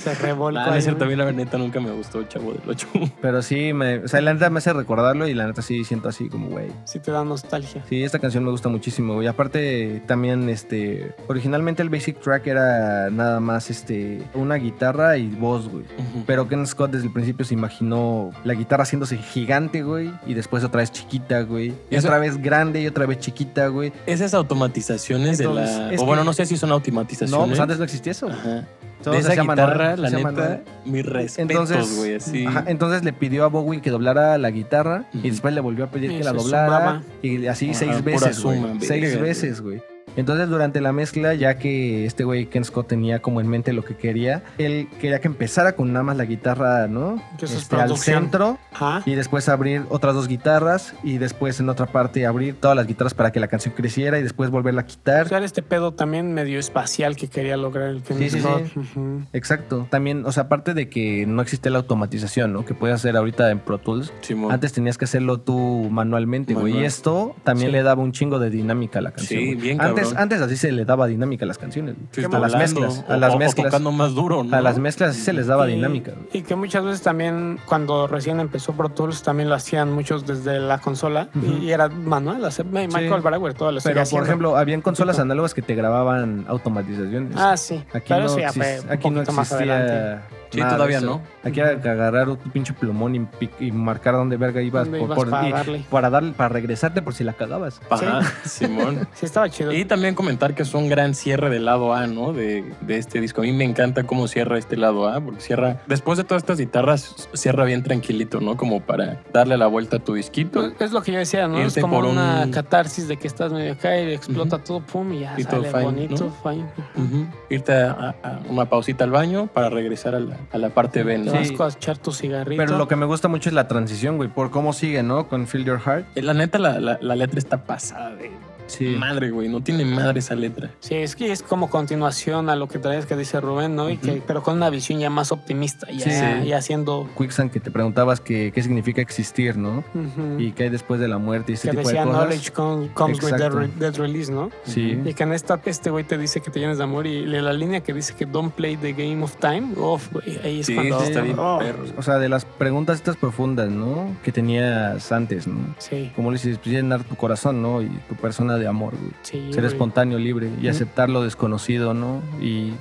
Se 0.05 0.15
revolcó. 0.15 0.59
Nah, 0.59 0.67
no 0.67 0.75
es 0.75 0.83
cierto, 0.83 1.03
a 1.03 1.07
güey. 1.07 1.17
mí 1.17 1.23
la 1.23 1.31
neta 1.31 1.57
nunca 1.57 1.79
me 1.79 1.91
gustó 1.91 2.19
el 2.19 2.27
chavo 2.27 2.51
del 2.53 2.61
8. 2.67 2.87
Pero 3.21 3.41
sí, 3.41 3.73
me, 3.73 3.97
o 3.99 4.07
sea, 4.07 4.21
la 4.21 4.33
neta 4.33 4.49
me 4.49 4.59
hace 4.59 4.71
recordarlo 4.73 5.27
y 5.27 5.33
la 5.33 5.47
neta 5.47 5.61
sí 5.61 5.83
siento 5.83 6.09
así 6.09 6.29
como, 6.29 6.47
güey. 6.49 6.67
Sí 6.85 6.99
te 6.99 7.11
da 7.11 7.23
nostalgia. 7.23 7.83
Sí, 7.89 8.03
esta 8.03 8.19
canción 8.19 8.43
me 8.43 8.51
gusta 8.51 8.69
muchísimo. 8.69 9.21
Y 9.21 9.27
aparte, 9.27 10.01
también, 10.07 10.49
este. 10.49 11.13
Originalmente 11.27 11.81
el 11.81 11.89
basic 11.89 12.19
track 12.21 12.47
era 12.47 13.09
nada 13.09 13.39
más 13.39 13.69
este. 13.69 14.21
Una 14.33 14.55
guitarra 14.55 15.17
y 15.17 15.27
voz, 15.27 15.67
güey. 15.69 15.85
Pero 16.25 16.47
Ken 16.47 16.65
Scott 16.67 16.91
desde 16.91 17.07
el 17.07 17.13
principio 17.13 17.45
se 17.45 17.53
imaginó 17.53 18.31
la 18.43 18.53
guitarra 18.53 18.83
haciéndose 18.83 19.17
gigante, 19.17 19.81
güey. 19.83 20.11
Y 20.25 20.33
después 20.33 20.63
otra 20.63 20.79
vez 20.81 20.91
chiquita, 20.91 21.41
güey. 21.41 21.73
Y 21.89 21.95
Eso- 21.95 22.07
otra 22.07 22.19
vez 22.19 22.41
grande 22.41 22.81
y 22.81 22.87
otra 22.87 23.05
vez 23.05 23.19
chiquita, 23.19 23.67
güey. 23.67 23.91
Esas 24.05 24.33
automatizaciones 24.33 25.39
Entonces, 25.39 25.75
de 25.89 25.95
la... 25.97 26.01
O 26.01 26.05
bueno, 26.05 26.21
que- 26.21 26.25
no 26.25 26.33
sé 26.33 26.45
si 26.45 26.57
son 26.57 26.71
automatizaciones. 26.71 27.31
No, 27.39 27.45
pues 27.47 27.59
antes 27.59 27.77
no 27.77 27.83
existía 27.83 28.11
eso. 28.11 28.27
Ajá. 28.29 28.65
Todos 29.03 29.17
de 29.23 29.33
esa 29.33 29.41
guitarra, 29.41 29.94
la 29.99 30.09
neta, 30.09 30.29
ahora. 30.29 30.63
mis 30.85 31.05
respetos, 31.05 31.69
Entonces, 31.71 31.97
güey, 31.97 32.15
así. 32.15 32.45
ajá, 32.45 32.63
entonces 32.67 33.03
le 33.03 33.13
pidió 33.13 33.45
a 33.45 33.47
Bowie 33.47 33.81
que 33.81 33.89
doblara 33.89 34.37
la 34.37 34.51
guitarra 34.51 35.05
y 35.13 35.29
después 35.29 35.53
le 35.53 35.61
volvió 35.61 35.85
a 35.85 35.87
pedir 35.91 36.11
Y 36.11 36.17
que 36.17 36.23
la 36.23 36.33
doblara 36.33 37.01
y 37.21 37.45
así 37.47 37.69
Ajá, 37.69 37.79
seis 37.79 38.03
veces, 38.03 38.41
güey. 38.41 38.61
Seis 38.81 39.11
güey. 39.15 39.21
veces, 39.21 39.61
güey. 39.61 39.81
Entonces 40.15 40.49
durante 40.49 40.81
la 40.81 40.91
mezcla, 40.91 41.33
ya 41.33 41.57
que 41.57 42.05
este 42.05 42.23
güey 42.23 42.45
Ken 42.47 42.63
Scott 42.63 42.87
tenía 42.87 43.21
como 43.21 43.41
en 43.41 43.47
mente 43.47 43.73
lo 43.73 43.83
que 43.83 43.95
quería, 43.95 44.43
él 44.57 44.87
quería 44.99 45.19
que 45.19 45.27
empezara 45.27 45.75
con 45.75 45.91
nada 45.93 46.03
más 46.03 46.17
la 46.17 46.25
guitarra, 46.25 46.87
¿no? 46.87 47.21
Que 47.37 47.45
Este, 47.45 47.75
al 47.75 47.97
centro 47.97 48.57
Ajá. 48.73 49.01
y 49.05 49.15
después 49.15 49.49
abrir 49.49 49.83
otras 49.89 50.13
dos 50.15 50.27
guitarras 50.27 50.93
y 51.03 51.17
después 51.17 51.59
en 51.59 51.69
otra 51.69 51.85
parte 51.87 52.25
abrir 52.25 52.55
todas 52.55 52.75
las 52.77 52.87
guitarras 52.87 53.13
para 53.13 53.31
que 53.31 53.39
la 53.39 53.47
canción 53.47 53.73
creciera 53.75 54.19
y 54.19 54.23
después 54.23 54.49
volverla 54.49 54.81
a 54.81 54.85
quitar. 54.85 55.25
O 55.25 55.29
sea, 55.29 55.37
era 55.37 55.45
este 55.45 55.61
pedo 55.61 55.93
también 55.93 56.33
medio 56.33 56.59
espacial 56.59 57.15
que 57.15 57.27
quería 57.27 57.57
lograr 57.57 57.89
el 57.89 58.01
Ken 58.03 58.17
Sí, 58.17 58.29
sí, 58.29 58.39
Scott. 58.39 58.63
sí. 58.73 58.99
Exacto. 59.33 59.87
También, 59.89 60.25
o 60.25 60.31
sea, 60.31 60.43
aparte 60.43 60.73
de 60.73 60.89
que 60.89 61.25
no 61.25 61.41
existe 61.41 61.69
la 61.69 61.79
automatización, 61.79 62.53
¿no? 62.53 62.65
Que 62.65 62.73
puedes 62.73 62.95
hacer 62.95 63.15
ahorita 63.17 63.51
en 63.51 63.59
Pro 63.59 63.77
Tools. 63.77 64.13
Simón. 64.21 64.51
Antes 64.51 64.73
tenías 64.73 64.97
que 64.97 65.05
hacerlo 65.05 65.39
tú 65.39 65.87
manualmente, 65.91 66.53
güey. 66.53 66.65
Manual. 66.65 66.83
Y 66.83 66.85
esto 66.85 67.35
también 67.43 67.67
Sí. 67.69 67.71
le 67.73 67.83
daba 67.83 68.01
un 68.01 68.11
chingo 68.11 68.39
de 68.39 68.49
dinámica 68.49 68.99
a 68.99 69.01
la 69.01 69.11
canción. 69.11 69.39
Sí, 69.39 69.55
bien 69.55 69.81
antes, 69.81 70.04
antes 70.15 70.41
así 70.41 70.57
se 70.57 70.71
le 70.71 70.85
daba 70.85 71.07
dinámica 71.07 71.45
a 71.45 71.47
las 71.47 71.57
canciones. 71.57 71.95
Sí, 72.11 72.23
a 72.23 72.39
las 72.39 72.55
mezclas. 72.55 73.03
A 73.07 73.17
las 73.17 73.33
o- 73.33 73.35
o 73.35 73.39
mezclas. 73.39 73.67
tocando 73.67 73.91
más 73.91 74.13
duro, 74.13 74.43
¿no? 74.43 74.55
A 74.55 74.61
las 74.61 74.77
mezclas 74.77 75.11
así 75.11 75.21
se 75.21 75.33
les 75.33 75.47
daba 75.47 75.69
Y- 75.69 75.75
dinámica. 75.75 76.13
Y 76.33 76.41
que 76.41 76.55
muchas 76.55 76.83
veces 76.83 77.01
también, 77.01 77.59
cuando 77.65 78.07
recién 78.07 78.39
empezó 78.39 78.73
Pro 78.73 78.89
Tools, 78.89 79.23
también 79.23 79.49
lo 79.49 79.55
hacían 79.55 79.91
muchos 79.91 80.25
desde 80.25 80.59
la 80.59 80.79
consola 80.79 81.29
y 81.59 81.69
era 81.71 81.89
manual. 81.89 82.43
hacer- 82.45 82.65
Michael 82.65 83.21
Brauer 83.21 83.53
todo 83.53 83.71
lo 83.71 83.81
Pero, 83.81 83.93
por 83.95 84.01
haciendo. 84.03 84.25
ejemplo, 84.25 84.57
habían 84.57 84.81
consolas 84.81 85.19
análogas 85.19 85.53
que 85.53 85.61
te 85.61 85.73
grababan 85.75 86.45
automatizaciones. 86.47 87.33
Ah, 87.37 87.55
sí. 87.57 87.83
Aquí 87.93 88.05
Pero 88.09 88.21
no, 88.21 88.25
eso 88.27 88.39
ya 88.39 88.51
fue 88.51 88.77
exis- 88.77 88.83
un 88.85 88.91
aquí 88.91 89.09
no 89.09 89.15
poquito 89.15 89.31
más 89.33 89.51
adelante. 89.53 90.23
Sí, 90.51 90.59
nada 90.59 90.75
todavía 90.75 90.97
eso. 90.97 91.05
no. 91.05 91.21
Aquí 91.43 91.59
era 91.59 91.79
que 91.81 91.89
agarrar 91.89 92.29
un 92.29 92.37
pinche 92.37 92.73
plumón 92.73 93.27
y, 93.59 93.71
marcar 93.71 94.13
dónde 94.15 94.37
verga 94.37 94.61
ibas, 94.61 94.85
¿Dónde 94.85 94.99
por- 94.99 95.07
ibas 95.07 95.15
por- 95.17 95.29
para 95.29 95.47
y- 95.47 95.51
darle? 95.51 95.85
para 95.89 96.09
darle, 96.09 96.31
para 96.33 96.49
regresarte 96.49 97.01
por 97.01 97.13
si 97.13 97.23
la 97.23 97.33
cagabas. 97.33 97.81
Ajá, 97.89 98.21
Simón. 98.45 99.07
Sí, 99.15 99.25
estaba 99.25 99.49
chido. 99.49 99.71
Y 99.73 99.85
también 99.85 100.15
comentar 100.15 100.55
que 100.55 100.63
es 100.63 100.73
un 100.73 100.89
gran 100.89 101.13
cierre 101.15 101.49
del 101.49 101.65
lado 101.65 101.93
A, 101.93 102.07
¿no? 102.07 102.33
De, 102.33 102.63
de 102.81 102.97
este 102.97 103.19
disco. 103.21 103.41
A 103.41 103.43
mí 103.45 103.51
me 103.51 103.63
encanta 103.65 104.03
cómo 104.03 104.27
cierra 104.27 104.57
este 104.57 104.77
lado 104.77 105.07
A, 105.07 105.19
porque 105.21 105.41
cierra, 105.41 105.81
después 105.87 106.17
de 106.17 106.23
todas 106.23 106.43
estas 106.43 106.57
guitarras, 106.59 107.29
cierra 107.33 107.63
bien 107.65 107.83
tranquilito, 107.83 108.39
¿no? 108.41 108.57
Como 108.57 108.81
para 108.81 109.21
darle 109.33 109.57
la 109.57 109.67
vuelta 109.67 109.97
a 109.97 109.99
tu 109.99 110.13
disquito. 110.13 110.71
Es 110.79 110.91
lo 110.91 111.01
que 111.01 111.11
yo 111.13 111.19
decía, 111.19 111.47
¿no? 111.47 111.57
Es 111.59 111.67
Irte 111.67 111.81
como 111.81 111.95
por 111.97 112.05
una 112.05 112.43
un- 112.45 112.51
catarsis 112.51 113.07
de 113.07 113.17
que 113.17 113.27
estás 113.27 113.51
medio 113.51 113.73
acá 113.73 113.97
y 113.99 114.13
explota 114.13 114.57
todo, 114.59 114.81
pum, 114.81 115.13
y 115.13 115.19
ya 115.19 115.35
Y 115.37 115.43
todo 115.43 115.61
sale 115.63 115.71
fine, 115.71 115.83
bonito, 115.83 116.25
¿no? 116.43 116.51
fine. 116.51 116.65
Ujú. 116.95 117.25
Irte 117.49 117.73
a, 117.73 117.91
a- 117.91 118.27
a 118.27 118.39
una 118.49 118.65
pausita 118.65 119.03
al 119.03 119.11
baño 119.11 119.47
para 119.47 119.69
regresar 119.69 120.15
a 120.15 120.19
la, 120.35 120.55
a 120.55 120.57
la 120.57 120.69
parte 120.69 121.03
B, 121.03 121.17
¿no? 121.19 121.31
vas 121.33 121.47
Sí. 121.47 121.55
a 121.59 121.67
echar 121.67 121.97
tu 121.97 122.11
cigarrito. 122.11 122.61
Pero 122.63 122.77
lo 122.77 122.87
que 122.87 122.95
me 122.95 123.05
gusta 123.05 123.27
mucho 123.27 123.49
es 123.49 123.53
la 123.55 123.67
transición, 123.67 124.17
güey, 124.17 124.29
por 124.29 124.51
cómo 124.51 124.73
sigue, 124.73 125.03
¿no? 125.03 125.27
Con 125.27 125.47
Feel 125.47 125.65
Your 125.65 125.79
Heart. 125.79 126.17
La 126.17 126.33
neta, 126.33 126.59
la, 126.59 126.79
la- 126.79 126.97
la 127.01 127.15
letra 127.15 127.39
está 127.39 127.63
pasada 127.65 128.15
de 128.15 128.31
Sí. 128.67 128.95
madre, 128.97 129.31
güey. 129.31 129.47
No 129.49 129.61
tiene 129.61 129.85
madre 129.85 130.19
esa 130.19 130.35
letra. 130.35 130.71
Sí, 130.79 130.95
es 130.95 131.15
que 131.15 131.31
es 131.31 131.43
como 131.43 131.69
continuación 131.69 132.49
a 132.49 132.55
lo 132.55 132.67
que 132.67 132.79
traes 132.79 133.05
que 133.05 133.15
dice 133.15 133.39
Rubén, 133.41 133.75
¿no? 133.75 133.89
Y 133.89 133.97
que, 133.97 134.21
pero 134.25 134.41
con 134.43 134.55
una 134.57 134.69
visión 134.69 134.99
ya 134.99 135.09
más 135.09 135.31
optimista, 135.31 135.87
ya, 135.91 136.39
Sí. 136.41 136.47
ya 136.47 136.57
haciendo... 136.57 137.09
Quicksand, 137.17 137.51
que 137.51 137.59
te 137.59 137.71
preguntabas 137.71 138.19
que- 138.19 138.51
qué 138.53 138.61
significa 138.63 139.01
existir, 139.01 139.57
¿no? 139.57 139.83
ujú, 139.93 140.39
Y 140.39 140.51
qué 140.53 140.63
hay 140.63 140.69
después 140.69 140.99
de 140.99 141.07
la 141.07 141.17
muerte 141.17 141.51
y 141.51 141.55
ese 141.55 141.69
que 141.69 141.77
tipo 141.77 141.87
decía 141.87 142.01
de 142.01 142.07
cosas. 142.07 142.21
knowledge 142.23 142.51
com- 142.51 142.87
comes 142.89 143.21
with 143.23 143.33
death 143.79 143.97
release, 143.97 144.31
¿no? 144.31 144.49
Sí. 144.63 144.99
Y 145.05 145.13
que 145.13 145.23
en 145.23 145.33
esta 145.33 145.59
este 145.65 145.89
güey 145.89 146.03
te 146.03 146.17
dice 146.17 146.41
que 146.41 146.51
te 146.51 146.59
llenes 146.59 146.77
de 146.77 146.83
amor 146.83 147.07
y 147.07 147.25
la 147.25 147.53
línea 147.53 147.81
que 147.81 147.93
dice 147.93 148.13
que 148.15 148.25
don't 148.25 148.53
play 148.53 148.77
the 148.77 148.93
game 148.93 149.21
of 149.23 149.35
time, 149.37 149.73
uf, 149.77 150.11
güey, 150.11 150.37
ahí 150.43 150.59
es 150.61 150.65
Sí, 150.67 150.75
cuando... 150.75 151.01
está 151.03 151.21
bien 151.21 151.37
oh, 151.39 151.59
perro. 151.59 151.83
O 151.97 152.01
sea, 152.03 152.17
de 152.17 152.29
las 152.29 152.45
preguntas 152.45 152.95
estas 152.97 153.15
profundas, 153.17 153.69
¿no? 153.69 154.15
Que 154.23 154.31
tenías 154.31 155.11
antes, 155.11 155.47
¿no? 155.47 155.75
sí, 155.77 156.11
Como 156.15 156.31
le 156.31 156.35
dices, 156.37 156.57
pues, 156.57 156.73
llenar 156.75 157.03
tu 157.03 157.15
corazón, 157.15 157.61
¿no? 157.61 157.81
Y 157.81 157.89
tu 158.09 158.15
persona 158.15 158.54
de 158.57 158.67
amor, 158.67 158.93
güey. 158.99 159.11
sí. 159.23 159.51
Ser 159.51 159.63
güey. 159.63 159.73
espontáneo, 159.73 160.19
libre 160.19 160.49
y 160.61 160.67
aceptar 160.67 161.09
lo 161.09 161.23
desconocido, 161.23 161.93
¿no? 161.93 162.21
Y, 162.41 162.73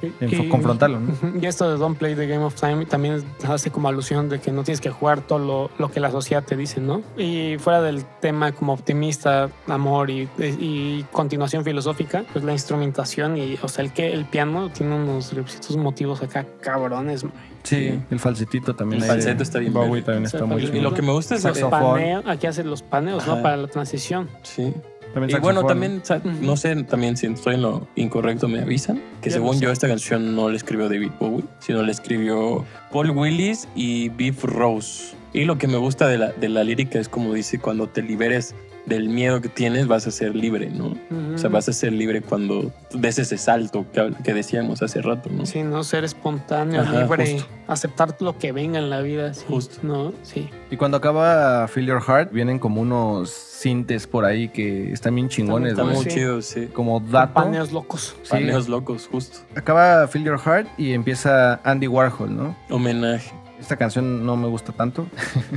confrontarlo, 0.50 1.00
¿no? 1.00 1.14
Y 1.40 1.46
esto 1.46 1.70
de 1.70 1.78
Don't 1.78 1.98
Play 1.98 2.14
the 2.14 2.26
Game 2.26 2.44
of 2.44 2.54
Time 2.54 2.86
también 2.86 3.22
hace 3.48 3.70
como 3.70 3.88
alusión 3.88 4.28
de 4.28 4.40
que 4.40 4.52
no 4.52 4.64
tienes 4.64 4.80
que 4.80 4.90
jugar 4.90 5.20
todo 5.20 5.38
lo, 5.38 5.70
lo 5.78 5.90
que 5.90 6.00
la 6.00 6.10
sociedad 6.10 6.44
te 6.44 6.56
dice, 6.56 6.80
¿no? 6.80 7.02
Y 7.16 7.56
fuera 7.58 7.80
del 7.80 8.04
tema 8.20 8.52
como 8.52 8.72
optimista, 8.72 9.50
amor 9.66 10.10
y, 10.10 10.28
y 10.38 11.04
continuación 11.12 11.64
filosófica, 11.64 12.24
pues 12.32 12.44
la 12.44 12.52
instrumentación 12.52 13.36
y, 13.36 13.58
o 13.62 13.68
sea, 13.68 13.84
el 13.84 13.92
que 13.92 14.12
el 14.12 14.24
piano 14.24 14.70
tiene 14.70 14.94
unos 14.94 15.28
ciertos 15.28 15.76
motivos 15.76 16.22
acá 16.22 16.46
cabrones. 16.60 17.24
Sí, 17.62 17.98
el 18.10 18.20
falsetito 18.20 18.76
también. 18.76 19.02
El 19.02 19.08
falseto 19.08 19.42
está 19.42 19.58
bien 19.58 19.72
Bowie 19.72 20.02
también 20.02 20.26
está 20.26 20.44
muy 20.44 20.62
el 20.62 20.76
Y 20.76 20.80
lo 20.80 20.92
que 20.92 21.00
me 21.00 21.12
gusta 21.12 21.34
es... 21.34 21.44
El 21.44 21.68
paneo, 21.68 22.22
aquí 22.26 22.46
hacen 22.46 22.68
los 22.68 22.82
paneos, 22.82 23.26
¿no? 23.26 23.42
Para 23.42 23.56
la 23.56 23.68
transición. 23.68 24.28
Sí. 24.42 24.74
También 25.14 25.38
Y 25.38 25.40
bueno, 25.40 25.64
también, 25.64 26.02
no 26.40 26.56
sé, 26.56 26.74
también 26.82 27.16
si 27.16 27.26
estoy 27.26 27.54
en 27.54 27.62
lo 27.62 27.86
incorrecto, 27.94 28.48
me 28.48 28.60
avisan. 28.60 29.00
Que 29.22 29.30
Yo 29.30 29.36
no 29.36 29.42
según 29.42 29.54
sé. 29.58 29.64
yo, 29.64 29.70
esta 29.70 29.86
canción 29.88 30.34
no 30.34 30.50
la 30.50 30.56
escribió 30.56 30.88
David 30.88 31.12
Bowie, 31.20 31.44
sino 31.60 31.82
la 31.82 31.92
escribió 31.92 32.64
Paul 32.92 33.10
Willis 33.10 33.68
y 33.76 34.08
Beef 34.10 34.42
Rose. 34.42 35.14
Y 35.32 35.44
lo 35.44 35.56
que 35.56 35.68
me 35.68 35.76
gusta 35.76 36.08
de 36.08 36.18
la, 36.18 36.32
de 36.32 36.48
la 36.48 36.64
lírica 36.64 36.98
es 36.98 37.08
como 37.08 37.32
dice, 37.32 37.58
cuando 37.58 37.88
te 37.88 38.02
liberes 38.02 38.54
del 38.86 39.08
miedo 39.08 39.40
que 39.40 39.48
tienes, 39.48 39.86
vas 39.86 40.06
a 40.06 40.10
ser 40.10 40.34
libre, 40.34 40.70
¿no? 40.70 40.94
O 41.34 41.38
sea, 41.38 41.48
vas 41.50 41.68
a 41.68 41.72
ser 41.72 41.92
libre 41.92 42.20
cuando 42.20 42.70
des 42.92 43.18
ese 43.18 43.38
salto 43.38 43.86
que, 43.92 44.34
decíamos 44.34 44.82
hace 44.82 45.00
rato, 45.00 45.30
¿no? 45.30 45.46
Sí, 45.46 45.62
no 45.62 45.82
ser 45.84 46.04
espontáneo, 46.04 46.82
Ajá, 46.82 47.02
libre, 47.02 47.32
justo. 47.32 47.48
aceptar 47.66 48.14
lo 48.20 48.38
que 48.38 48.52
venga 48.52 48.78
en 48.78 48.90
la 48.90 49.00
vida. 49.00 49.32
sí, 49.34 49.44
Justo. 49.48 49.78
¿No? 49.82 50.12
Sí. 50.22 50.48
Y 50.70 50.76
cuando 50.76 50.96
acaba 50.98 51.66
Feel 51.68 51.86
Your 51.86 52.02
Heart, 52.02 52.32
vienen 52.32 52.58
como 52.58 52.80
unos 52.82 53.30
sintes 53.30 54.06
por 54.06 54.24
ahí 54.24 54.48
que 54.48 54.92
están 54.92 55.14
bien 55.14 55.28
chingones, 55.28 55.72
Está 55.72 55.82
güey. 55.84 55.94
muy 55.94 56.04
sí. 56.04 56.10
chido, 56.10 56.42
sí. 56.42 56.66
Como 56.72 57.00
dato. 57.00 57.32
Paneos 57.34 57.72
locos. 57.72 58.14
Sí. 58.22 58.30
Paneos 58.30 58.68
locos, 58.68 59.08
justo. 59.10 59.38
Acaba 59.56 60.06
Feel 60.08 60.24
Your 60.24 60.38
Heart 60.38 60.68
y 60.76 60.92
empieza 60.92 61.60
Andy 61.64 61.86
Warhol, 61.86 62.36
¿no? 62.36 62.56
Homenaje. 62.70 63.32
Esta 63.60 63.76
canción 63.76 64.26
no 64.26 64.36
me 64.36 64.48
gusta 64.48 64.72
tanto. 64.72 65.06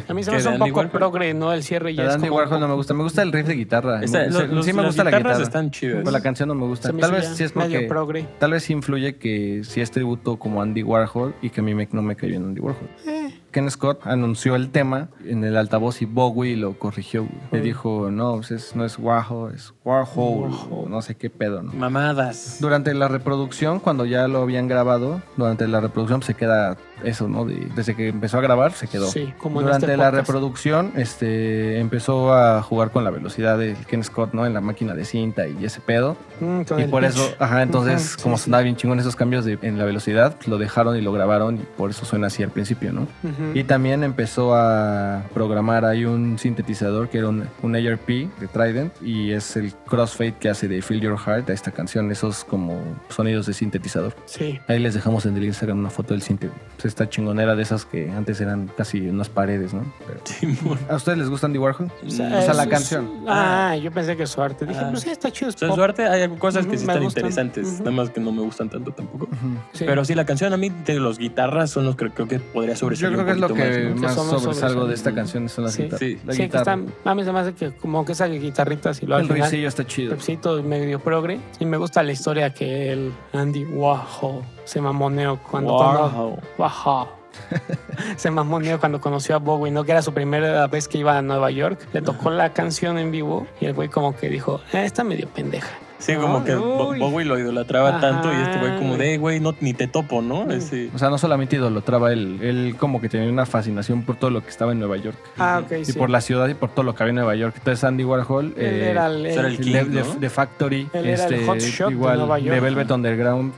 A 0.07 0.13
mí 0.13 0.23
se 0.23 0.29
¿Qué, 0.31 0.35
me 0.35 0.37
hace 0.39 0.47
un 0.49 0.53
Andy 0.55 0.69
poco 0.69 0.79
Warhol? 0.81 0.91
progre, 0.91 1.33
¿no? 1.33 1.51
El 1.51 1.63
cierre 1.63 1.93
ya 1.95 2.03
La 2.03 2.03
de 2.03 2.09
es 2.09 2.15
Andy 2.15 2.27
como- 2.29 2.39
Warhol 2.39 2.59
no 2.59 2.67
me 2.67 2.73
gusta. 2.75 2.93
Me 2.93 3.03
gusta 3.03 3.21
el 3.23 3.31
riff 3.33 3.47
de 3.47 3.55
guitarra. 3.55 4.01
Esta- 4.03 4.19
Me- 4.19 4.27
los- 4.29 4.35
sí 4.43 4.47
los- 4.47 4.65
me 4.67 4.73
las 4.73 4.85
gusta 4.85 5.03
la 5.03 5.09
guitarras 5.11 5.37
guitarra. 5.39 5.43
están 5.43 5.71
chidas. 5.71 5.97
Pero 5.99 6.11
la 6.11 6.21
canción 6.21 6.47
no 6.49 6.55
me 6.55 6.65
gusta. 6.67 6.91
me 6.93 7.01
Tal 7.01 7.11
vez 7.11 7.23
ya 7.29 7.33
sí 7.35 7.43
es 7.43 7.55
medio 7.55 7.71
porque... 7.79 7.87
progre. 7.87 8.25
Tal 8.39 8.51
vez 8.51 8.63
sí 8.63 8.73
influye 8.73 9.15
que 9.17 9.61
sí 9.63 9.81
es 9.81 9.91
tributo 9.91 10.37
como 10.37 10.61
Andy 10.61 10.83
Warhol 10.83 11.33
y 11.41 11.49
que 11.49 11.61
a 11.61 11.63
mí 11.63 11.73
me- 11.73 11.89
no 11.91 12.01
me 12.01 12.15
cayó 12.15 12.35
en 12.35 12.43
Andy 12.45 12.61
Warhol. 12.61 12.87
Eh, 13.07 13.33
Ken 13.57 13.71
Scott 13.71 14.01
anunció 14.05 14.55
el 14.55 14.69
tema 14.69 15.07
en 15.25 15.43
el 15.43 15.57
altavoz 15.57 16.03
y 16.03 16.05
Bowie 16.05 16.55
lo 16.55 16.77
corrigió. 16.77 17.23
güey. 17.23 17.33
Le 17.53 17.61
dijo, 17.61 18.11
no, 18.11 18.35
pues 18.35 18.51
es- 18.51 18.75
no 18.75 18.85
es 18.85 18.99
Warhol, 18.99 19.55
es 19.55 19.73
Warhol. 19.83 20.51
Warhol. 20.51 20.91
No 20.91 21.01
sé 21.01 21.15
qué 21.15 21.31
pedo, 21.31 21.63
¿no? 21.63 21.73
Mamadas. 21.73 22.57
Durante 22.61 22.93
la 22.93 23.07
reproducción, 23.07 23.79
cuando 23.79 24.05
ya 24.05 24.27
lo 24.27 24.43
habían 24.43 24.67
grabado, 24.67 25.23
durante 25.37 25.67
la 25.67 25.79
reproducción 25.81 26.21
se 26.21 26.35
queda 26.35 26.77
eso, 27.03 27.27
¿no? 27.27 27.45
De- 27.45 27.67
desde 27.75 27.95
que 27.95 28.09
empezó 28.09 28.37
a 28.37 28.41
grabar, 28.41 28.73
se 28.73 28.87
quedó. 28.87 29.07
Sí, 29.07 29.33
como 29.39 29.59
en 29.61 29.65
Durante 29.65 29.87
este 29.87 29.97
la 29.97 30.11
podcast. 30.11 30.27
reproducción, 30.29 30.91
este, 30.95 31.79
empezó 31.79 32.35
a 32.35 32.61
jugar 32.61 32.91
con 32.91 33.03
la 33.03 33.09
velocidad 33.09 33.57
de 33.57 33.75
Ken 33.87 34.03
Scott, 34.03 34.33
¿no? 34.33 34.45
En 34.45 34.53
la 34.53 34.61
máquina 34.61 34.93
de 34.93 35.03
cinta 35.03 35.47
y 35.47 35.65
ese 35.65 35.81
pedo. 35.81 36.15
Mm, 36.41 36.61
Y 36.79 36.83
por 36.85 37.01
pitch. 37.01 37.09
eso, 37.15 37.29
ajá, 37.39 37.63
entonces, 37.63 38.17
como 38.17 38.37
sí, 38.37 38.43
sonaba 38.45 38.61
bien 38.61 38.75
chingón 38.75 38.99
esos 38.99 39.15
cambios 39.15 39.45
de- 39.45 39.57
en 39.63 39.79
la 39.79 39.85
velocidad, 39.85 40.35
pues, 40.35 40.47
lo 40.47 40.59
dejaron 40.59 40.95
y 40.95 41.01
lo 41.01 41.11
grabaron 41.11 41.55
y 41.55 41.59
por 41.75 41.89
eso 41.89 42.05
suena 42.05 42.27
así 42.27 42.43
al 42.43 42.51
principio, 42.51 42.93
¿no? 42.93 43.07
sí. 43.23 43.46
Y 43.53 43.63
también 43.63 44.03
empezó 44.03 44.55
a 44.55 45.23
programar 45.33 45.85
ahí 45.85 46.05
un 46.05 46.37
sintetizador 46.39 47.09
que 47.09 47.19
era 47.19 47.29
un, 47.29 47.45
un 47.61 47.75
ARP 47.75 48.07
de 48.07 48.47
Trident 48.51 48.93
y 49.01 49.31
es 49.31 49.55
el 49.55 49.73
crossfade 49.85 50.33
que 50.39 50.49
hace 50.49 50.67
de 50.67 50.81
Feel 50.81 51.01
Your 51.01 51.17
Heart 51.17 51.49
a 51.49 51.53
esta 51.53 51.71
canción, 51.71 52.11
esos 52.11 52.43
como 52.43 52.79
sonidos 53.09 53.45
de 53.45 53.53
sintetizador. 53.53 54.15
Sí. 54.25 54.59
Ahí 54.67 54.79
les 54.79 54.93
dejamos 54.93 55.25
en 55.25 55.35
el 55.37 55.43
Instagram 55.45 55.79
una 55.79 55.89
foto 55.89 56.13
del 56.13 56.21
sinte. 56.21 56.49
Pues 56.75 56.85
esta 56.85 57.09
chingonera 57.09 57.55
de 57.55 57.63
esas 57.63 57.85
que 57.85 58.09
antes 58.11 58.39
eran 58.41 58.69
casi 58.77 59.01
unas 59.09 59.29
paredes, 59.29 59.73
¿no? 59.73 59.83
Pero- 60.05 60.19
Simón. 60.25 60.79
¿A 60.89 60.95
ustedes 60.95 61.17
les 61.17 61.29
gusta 61.29 61.47
Andy 61.47 61.59
Warhol? 61.59 61.87
O 62.03 62.07
O 62.07 62.09
sea, 62.09 62.53
la 62.53 62.63
es- 62.63 62.69
canción. 62.69 63.09
Ah, 63.27 63.75
yo 63.81 63.91
pensé 63.91 64.15
que 64.15 64.25
su 64.27 64.41
arte. 64.41 64.65
Dije, 64.65 64.79
Ah. 64.83 64.87
pues 64.91 65.03
sí, 65.03 65.09
está 65.09 65.31
chido. 65.31 65.49
es 65.49 65.55
O 65.55 65.59
sea, 65.59 65.73
su 65.73 65.81
arte 65.83 66.05
hay 66.07 66.27
cosas 66.37 66.65
que 66.65 66.77
sí 66.77 66.83
están 66.83 67.01
gustan. 67.03 67.25
interesantes, 67.25 67.79
nada 67.79 67.91
más 67.91 68.09
que 68.09 68.19
no 68.19 68.31
me 68.31 68.41
gustan 68.41 68.69
tanto 68.69 68.91
tampoco. 68.91 69.27
Sí. 69.73 69.85
Pero 69.85 70.03
sí, 70.05 70.13
la 70.15 70.25
canción 70.25 70.53
a 70.53 70.57
mí 70.57 70.69
de 70.85 70.99
los 70.99 71.17
guitarras 71.17 71.71
son 71.71 71.85
los 71.85 71.95
que 71.95 72.09
creo 72.09 72.27
que 72.27 72.39
podría 72.39 72.73
Yo 72.73 72.79
sobresalir 72.79 73.15
creo 73.15 73.25
que 73.25 73.36
es 73.45 73.49
lo 73.49 73.55
que 73.55 73.89
más, 73.95 74.15
¿no? 74.17 74.23
más, 74.23 74.41
sobresalgo 74.41 74.85
de 74.85 74.93
esta 74.93 75.13
canción 75.13 75.47
son 75.49 75.63
las 75.65 75.73
Sí. 75.73 75.83
guitarras. 75.83 75.99
Sí. 75.99 76.19
La 76.25 76.33
sí, 76.33 76.49
que 76.49 76.57
están, 76.57 76.93
a 77.05 77.15
mí 77.15 77.23
se 77.23 77.31
me 77.31 77.39
hace 77.39 77.53
que 77.53 77.71
como 77.71 78.03
que 78.05 78.11
esa 78.11 78.25
guitarrita, 78.27 78.93
si 78.93 79.05
lo 79.05 79.15
al 79.15 79.21
el 79.23 79.29
riffcillo 79.29 79.67
está 79.67 79.85
chido. 79.85 80.11
Pepsito 80.11 80.61
medio 80.63 80.99
progre. 80.99 81.39
Y 81.59 81.65
me 81.65 81.77
gusta 81.77 82.03
la 82.03 82.11
historia 82.11 82.53
que 82.53 82.91
el 82.91 83.13
Andy 83.33 83.65
Warhol 83.65 84.41
se 84.65 84.81
mamoneó 84.81 85.39
cuando... 85.49 85.75
cuando 85.77 86.09
Wow. 86.09 86.39
Warhol. 86.57 87.07
se 88.17 88.31
mamoneó 88.31 88.79
cuando 88.79 88.99
conoció 88.99 89.35
a 89.35 89.39
Bowie, 89.39 89.71
¿no? 89.71 89.83
Que 89.83 89.91
era 89.91 90.01
su 90.01 90.13
primera 90.13 90.65
vez 90.67 90.87
que 90.87 90.97
iba 90.97 91.17
a 91.17 91.21
Nueva 91.21 91.51
York. 91.51 91.79
Le 91.93 92.01
tocó 92.01 92.31
la 92.31 92.51
canción 92.53 92.97
en 92.97 93.11
vivo 93.11 93.45
y 93.61 93.65
el 93.65 93.73
güey 93.73 93.89
como 93.89 94.15
que 94.15 94.29
dijo, 94.29 94.59
"Eh, 94.73 94.83
está 94.85 95.03
medio 95.03 95.27
pendeja. 95.29 95.69
Sí, 95.99 96.15
como 96.15 96.43
que 96.43 96.55
Uy. 96.55 96.99
Bowie 96.99 97.25
lo 97.25 97.39
idolatraba 97.39 97.89
Ajá, 97.89 97.99
tanto 98.01 98.31
y 98.31 98.35
este 98.35 98.59
güey 98.59 98.77
como 98.77 98.97
de, 98.97 99.17
güey, 99.17 99.39
no, 99.39 99.55
ni 99.61 99.73
te 99.73 99.87
topo, 99.87 100.21
¿no? 100.21 100.49
Ese- 100.51 100.89
O 100.93 100.97
sea, 100.97 101.09
no 101.09 101.17
solamente 101.17 101.55
idolatraba 101.55 102.13
él, 102.13 102.37
él 102.41 102.75
como 102.77 103.01
que 103.01 103.09
tenía 103.09 103.29
una 103.31 103.45
fascinación 103.45 104.03
por 104.03 104.15
todo 104.15 104.29
lo 104.29 104.41
que 104.43 104.49
estaba 104.49 104.71
en 104.73 104.79
Nueva 104.79 104.97
York. 104.97 105.17
Ah, 105.37 105.61
ok, 105.63 105.71
Y 105.81 105.85
sí. 105.85 105.93
por 105.93 106.09
la 106.09 106.21
ciudad 106.21 106.47
y 106.47 106.53
por 106.53 106.69
todo 106.69 106.83
lo 106.83 106.93
que 106.95 107.03
había 107.03 107.09
en 107.11 107.15
Nueva 107.15 107.35
York. 107.35 107.55
Entonces 107.57 107.83
Andy 107.83 108.03
Warhol... 108.03 108.53
Él 108.57 108.65
eh, 108.65 108.89
era 108.91 109.07
el, 109.07 109.25
era 109.25 109.41
el 109.47 109.53
el- 109.55 109.59
king, 109.59 109.73
de, 109.73 109.83
¿no? 110.03 110.15
de 110.15 110.29
Factory, 110.29 110.87
Él 110.93 111.05
era 111.07 111.25
el 111.25 111.33
este, 111.33 111.45
hot 111.47 111.59
shot 111.59 111.87
de 111.89 111.93
igual 111.95 112.43
de. 112.43 112.59
Velvet 112.59 112.91
Underground, 112.91 113.53